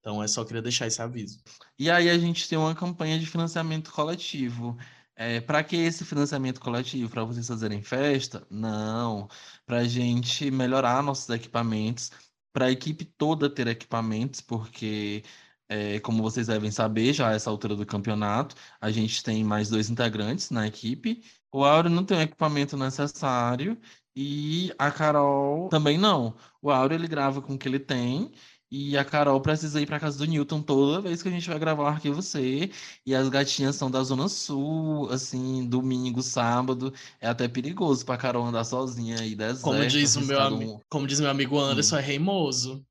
Então, 0.00 0.22
é 0.22 0.28
só 0.28 0.42
queria 0.42 0.62
deixar 0.62 0.86
esse 0.86 1.02
aviso. 1.02 1.38
E 1.78 1.90
aí 1.90 2.08
a 2.08 2.18
gente 2.18 2.48
tem 2.48 2.56
uma 2.56 2.74
campanha 2.74 3.18
de 3.18 3.26
financiamento 3.26 3.90
coletivo. 3.90 4.76
É, 5.16 5.40
para 5.40 5.62
que 5.62 5.76
esse 5.76 6.04
financiamento 6.04 6.60
coletivo? 6.60 7.10
Para 7.10 7.24
vocês 7.24 7.46
fazerem 7.46 7.82
festa? 7.82 8.46
Não. 8.50 9.28
Para 9.64 9.78
a 9.78 9.84
gente 9.88 10.50
melhorar 10.50 11.02
nossos 11.02 11.28
equipamentos, 11.28 12.10
para 12.52 12.66
a 12.66 12.70
equipe 12.70 13.04
toda 13.04 13.48
ter 13.48 13.66
equipamentos, 13.68 14.40
porque, 14.40 15.22
é, 15.68 16.00
como 16.00 16.22
vocês 16.22 16.48
devem 16.48 16.70
saber, 16.70 17.12
já 17.12 17.30
a 17.30 17.34
essa 17.34 17.50
altura 17.50 17.76
do 17.76 17.86
campeonato, 17.86 18.56
a 18.80 18.90
gente 18.90 19.22
tem 19.22 19.44
mais 19.44 19.68
dois 19.70 19.88
integrantes 19.90 20.50
na 20.50 20.66
equipe. 20.66 21.22
O 21.52 21.64
Áureo 21.64 21.90
não 21.90 22.04
tem 22.04 22.18
o 22.18 22.22
equipamento 22.22 22.76
necessário 22.76 23.78
e 24.16 24.72
a 24.78 24.90
Carol 24.90 25.68
também 25.68 25.98
não. 25.98 26.36
O 26.60 26.70
Áureo 26.70 26.96
ele 26.96 27.08
grava 27.08 27.40
com 27.42 27.54
o 27.54 27.58
que 27.58 27.68
ele 27.68 27.78
tem 27.78 28.32
e 28.76 28.98
a 28.98 29.04
Carol 29.04 29.40
precisa 29.40 29.80
ir 29.80 29.86
para 29.86 30.00
casa 30.00 30.18
do 30.18 30.24
Newton 30.24 30.60
toda 30.60 31.00
vez 31.00 31.22
que 31.22 31.28
a 31.28 31.30
gente 31.30 31.48
vai 31.48 31.60
gravar 31.60 31.84
o 31.84 31.86
Arquivo 31.86 32.20
C. 32.20 32.72
E 33.06 33.14
as 33.14 33.28
gatinhas 33.28 33.76
são 33.76 33.88
da 33.88 34.02
Zona 34.02 34.28
Sul, 34.28 35.08
assim, 35.12 35.64
domingo, 35.68 36.20
sábado. 36.20 36.92
É 37.20 37.28
até 37.28 37.46
perigoso 37.46 38.04
pra 38.04 38.16
Carol 38.16 38.44
andar 38.44 38.64
sozinha 38.64 39.20
aí, 39.20 39.36
deserto. 39.36 39.62
Como 39.62 39.86
diz, 39.86 40.16
o 40.16 40.22
meu, 40.22 40.40
um... 40.40 40.80
como 40.88 41.06
diz 41.06 41.20
meu 41.20 41.30
amigo 41.30 41.56
Anderson, 41.56 41.94
hum. 41.94 41.98
é 42.00 42.02
reimoso. 42.02 42.84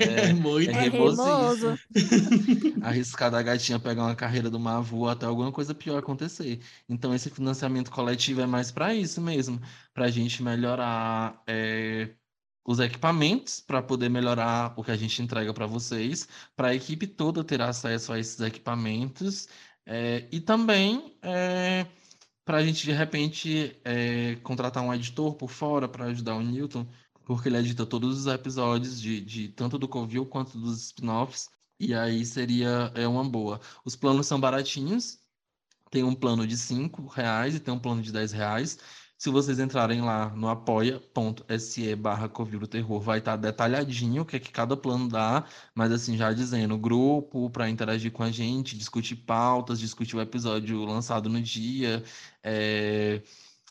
É, 0.00 0.32
muito. 0.36 0.70
É, 0.70 0.74
é 0.74 0.80
reimoso. 0.90 1.22
Arriscar 2.82 3.30
da 3.30 3.40
gatinha 3.40 3.78
pegar 3.78 4.02
uma 4.02 4.14
carreira 4.14 4.50
do 4.50 4.60
Mavu 4.60 5.08
até 5.08 5.24
alguma 5.24 5.50
coisa 5.50 5.74
pior 5.74 5.96
acontecer. 5.96 6.60
Então, 6.86 7.14
esse 7.14 7.30
financiamento 7.30 7.90
coletivo 7.90 8.42
é 8.42 8.46
mais 8.46 8.70
para 8.70 8.94
isso 8.94 9.18
mesmo. 9.22 9.58
Pra 9.94 10.10
gente 10.10 10.42
melhorar... 10.42 11.42
É 11.46 12.10
os 12.66 12.80
equipamentos 12.80 13.60
para 13.60 13.82
poder 13.82 14.08
melhorar 14.08 14.74
o 14.76 14.82
que 14.82 14.90
a 14.90 14.96
gente 14.96 15.22
entrega 15.22 15.54
para 15.54 15.66
vocês, 15.66 16.28
para 16.56 16.68
a 16.68 16.74
equipe 16.74 17.06
toda 17.06 17.44
ter 17.44 17.60
acesso 17.62 18.12
a 18.12 18.18
esses 18.18 18.40
equipamentos 18.40 19.48
é, 19.86 20.26
e 20.32 20.40
também 20.40 21.16
é, 21.22 21.86
para 22.44 22.58
a 22.58 22.64
gente, 22.64 22.84
de 22.84 22.92
repente, 22.92 23.76
é, 23.84 24.36
contratar 24.36 24.82
um 24.82 24.92
editor 24.94 25.34
por 25.34 25.50
fora 25.50 25.88
para 25.88 26.06
ajudar 26.06 26.34
o 26.36 26.42
Newton, 26.42 26.86
porque 27.24 27.48
ele 27.48 27.58
edita 27.58 27.86
todos 27.86 28.20
os 28.20 28.26
episódios, 28.26 29.00
de, 29.00 29.20
de 29.20 29.48
tanto 29.48 29.78
do 29.78 29.88
Covil 29.88 30.26
quanto 30.26 30.58
dos 30.58 30.86
spin-offs, 30.86 31.48
e 31.78 31.94
aí 31.94 32.24
seria 32.24 32.92
é 32.94 33.06
uma 33.06 33.24
boa. 33.24 33.60
Os 33.84 33.96
planos 33.96 34.26
são 34.26 34.40
baratinhos, 34.40 35.18
tem 35.90 36.04
um 36.04 36.14
plano 36.14 36.46
de 36.46 36.56
5 36.56 37.06
reais 37.06 37.54
e 37.54 37.60
tem 37.60 37.74
um 37.74 37.78
plano 37.78 38.02
de 38.02 38.12
10 38.12 38.32
reais. 38.32 38.78
Se 39.18 39.30
vocês 39.30 39.58
entrarem 39.58 40.02
lá 40.02 40.28
no 40.30 40.48
apoia.se 40.48 41.96
barra 41.96 42.28
Terror, 42.68 43.00
vai 43.00 43.18
estar 43.18 43.32
tá 43.32 43.36
detalhadinho 43.36 44.22
o 44.22 44.26
que 44.26 44.36
é 44.36 44.38
que 44.38 44.50
cada 44.52 44.76
plano 44.76 45.08
dá, 45.08 45.44
mas 45.74 45.90
assim, 45.90 46.16
já 46.18 46.32
dizendo, 46.32 46.76
grupo 46.76 47.48
para 47.50 47.68
interagir 47.68 48.12
com 48.12 48.22
a 48.22 48.30
gente, 48.30 48.76
discutir 48.76 49.16
pautas, 49.16 49.80
discutir 49.80 50.16
o 50.16 50.20
episódio 50.20 50.84
lançado 50.84 51.30
no 51.30 51.40
dia, 51.40 52.04
é, 52.42 53.22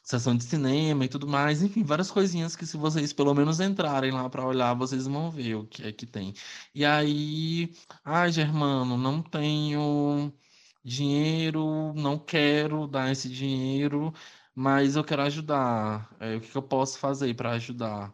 sessão 0.03 0.35
de 0.35 0.43
cinema 0.43 1.05
e 1.05 1.07
tudo 1.07 1.27
mais, 1.27 1.61
enfim, 1.61 1.83
várias 1.83 2.09
coisinhas 2.11 2.55
que 2.55 2.65
se 2.65 2.77
vocês 2.77 3.13
pelo 3.13 3.33
menos 3.33 3.59
entrarem 3.59 4.11
lá 4.11 4.29
para 4.29 4.45
olhar, 4.45 4.73
vocês 4.73 5.05
vão 5.07 5.29
ver 5.31 5.55
o 5.55 5.65
que 5.67 5.83
é 5.83 5.91
que 5.91 6.05
tem. 6.07 6.33
E 6.73 6.83
aí, 6.85 7.71
ai, 8.03 8.31
Germano, 8.31 8.97
não 8.97 9.21
tenho 9.21 10.33
dinheiro, 10.83 11.93
não 11.95 12.17
quero 12.19 12.87
dar 12.87 13.11
esse 13.11 13.29
dinheiro 13.29 14.13
mas 14.55 14.95
eu 14.95 15.03
quero 15.03 15.21
ajudar. 15.23 16.15
É, 16.19 16.37
o 16.37 16.41
que, 16.41 16.49
que 16.49 16.57
eu 16.57 16.63
posso 16.63 16.97
fazer 16.99 17.33
para 17.35 17.51
ajudar? 17.51 18.13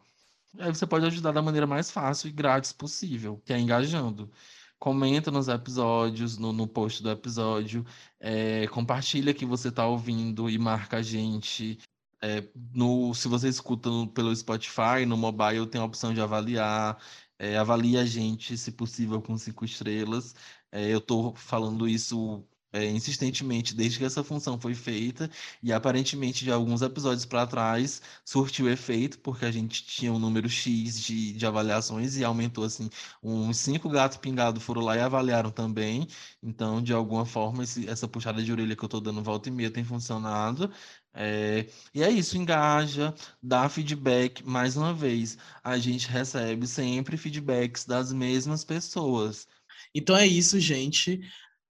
Aí 0.60 0.74
você 0.74 0.86
pode 0.88 1.06
ajudar 1.06 1.32
da 1.32 1.42
maneira 1.42 1.68
mais 1.68 1.92
fácil 1.92 2.28
e 2.30 2.32
grátis 2.32 2.74
possível, 2.74 3.42
que 3.46 3.54
é 3.54 3.60
engajando. 3.60 4.32
Comenta 4.80 5.32
nos 5.32 5.48
episódios, 5.48 6.38
no, 6.38 6.52
no 6.52 6.68
post 6.68 7.04
do 7.04 7.12
episódio, 7.12 7.86
é, 8.20 8.68
compartilha 8.68 9.34
que 9.34 9.46
você 9.46 9.70
está 9.70 9.86
ouvindo 9.88 10.50
e 10.50 10.58
marca 10.58 10.98
a 10.98 11.02
gente. 11.04 11.80
É, 12.22 12.44
no, 12.74 13.14
se 13.14 13.28
você 13.28 13.48
escuta 13.50 13.90
no, 13.90 14.08
pelo 14.08 14.36
Spotify, 14.36 15.06
no 15.08 15.18
mobile 15.18 15.68
tem 15.68 15.80
a 15.82 15.86
opção 15.86 16.14
de 16.14 16.22
avaliar. 16.22 16.98
É, 17.40 17.58
avalie 17.58 17.98
a 17.98 18.06
gente, 18.06 18.58
se 18.58 18.72
possível, 18.72 19.22
com 19.22 19.38
cinco 19.38 19.66
estrelas. 19.66 20.36
É, 20.72 20.90
eu 20.94 21.00
estou 21.00 21.36
falando 21.36 21.88
isso 21.88 22.48
é, 22.74 22.86
insistentemente 22.86 23.76
desde 23.76 24.00
que 24.00 24.06
essa 24.06 24.24
função 24.24 24.60
foi 24.60 24.74
feita 24.76 25.30
e 25.62 25.72
aparentemente 25.74 26.44
de 26.44 26.52
alguns 26.52 26.82
episódios 26.82 27.26
para 27.26 27.46
trás 27.48 28.02
surtiu 28.26 28.70
efeito 28.70 29.20
porque 29.20 29.46
a 29.46 29.52
gente 29.52 29.84
tinha 29.86 30.12
um 30.12 30.20
número 30.20 30.50
X 30.50 31.00
de, 31.02 31.34
de 31.34 31.46
avaliações 31.46 32.18
e 32.18 32.24
aumentou 32.24 32.64
assim 32.64 32.90
uns 33.22 33.58
cinco 33.58 33.90
gatos 33.90 34.18
pingados 34.18 34.64
foram 34.64 34.82
lá 34.82 34.96
e 34.96 35.00
avaliaram 35.02 35.52
também 35.52 36.08
então 36.42 36.82
de 36.82 36.94
alguma 36.94 37.26
forma 37.26 37.64
esse, 37.64 37.88
essa 37.90 38.08
puxada 38.08 38.42
de 38.44 38.52
orelha 38.52 38.76
que 38.76 38.84
eu 38.84 38.88
estou 38.88 39.02
dando 39.02 39.22
volta 39.24 39.50
e 39.50 39.52
meia 39.52 39.72
tem 39.72 39.84
funcionado 39.84 40.72
é, 41.14 41.68
e 41.94 42.02
é 42.04 42.10
isso, 42.10 42.38
engaja, 42.38 43.14
dá 43.42 43.68
feedback. 43.70 44.44
Mais 44.46 44.78
uma 44.78 44.94
vez, 44.94 45.38
a 45.64 45.78
gente 45.78 46.08
recebe 46.08 46.66
sempre 46.68 47.18
feedbacks 47.18 47.86
das 47.86 48.14
mesmas 48.14 48.64
pessoas. 48.64 49.48
Então 49.94 50.16
é 50.16 50.26
isso, 50.26 50.60
gente. 50.60 51.22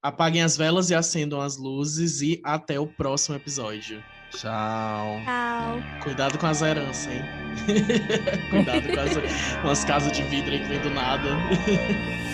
Apaguem 0.03 0.41
as 0.41 0.57
velas 0.57 0.89
e 0.89 0.95
acendam 0.95 1.39
as 1.39 1.57
luzes 1.57 2.21
e 2.21 2.41
até 2.43 2.79
o 2.79 2.87
próximo 2.87 3.35
episódio. 3.35 4.03
Tchau. 4.31 5.19
Tchau. 5.23 5.83
Cuidado 6.01 6.39
com 6.39 6.47
as 6.47 6.63
heranças, 6.63 7.13
hein? 7.13 7.21
Cuidado 8.49 8.87
com 8.87 8.99
as, 8.99 9.61
com 9.61 9.69
as 9.69 9.85
casas 9.85 10.11
de 10.11 10.23
vidro 10.23 10.53
aí 10.53 10.59
que 10.59 10.67
vem 10.67 10.79
do 10.79 10.89
nada. 10.89 11.29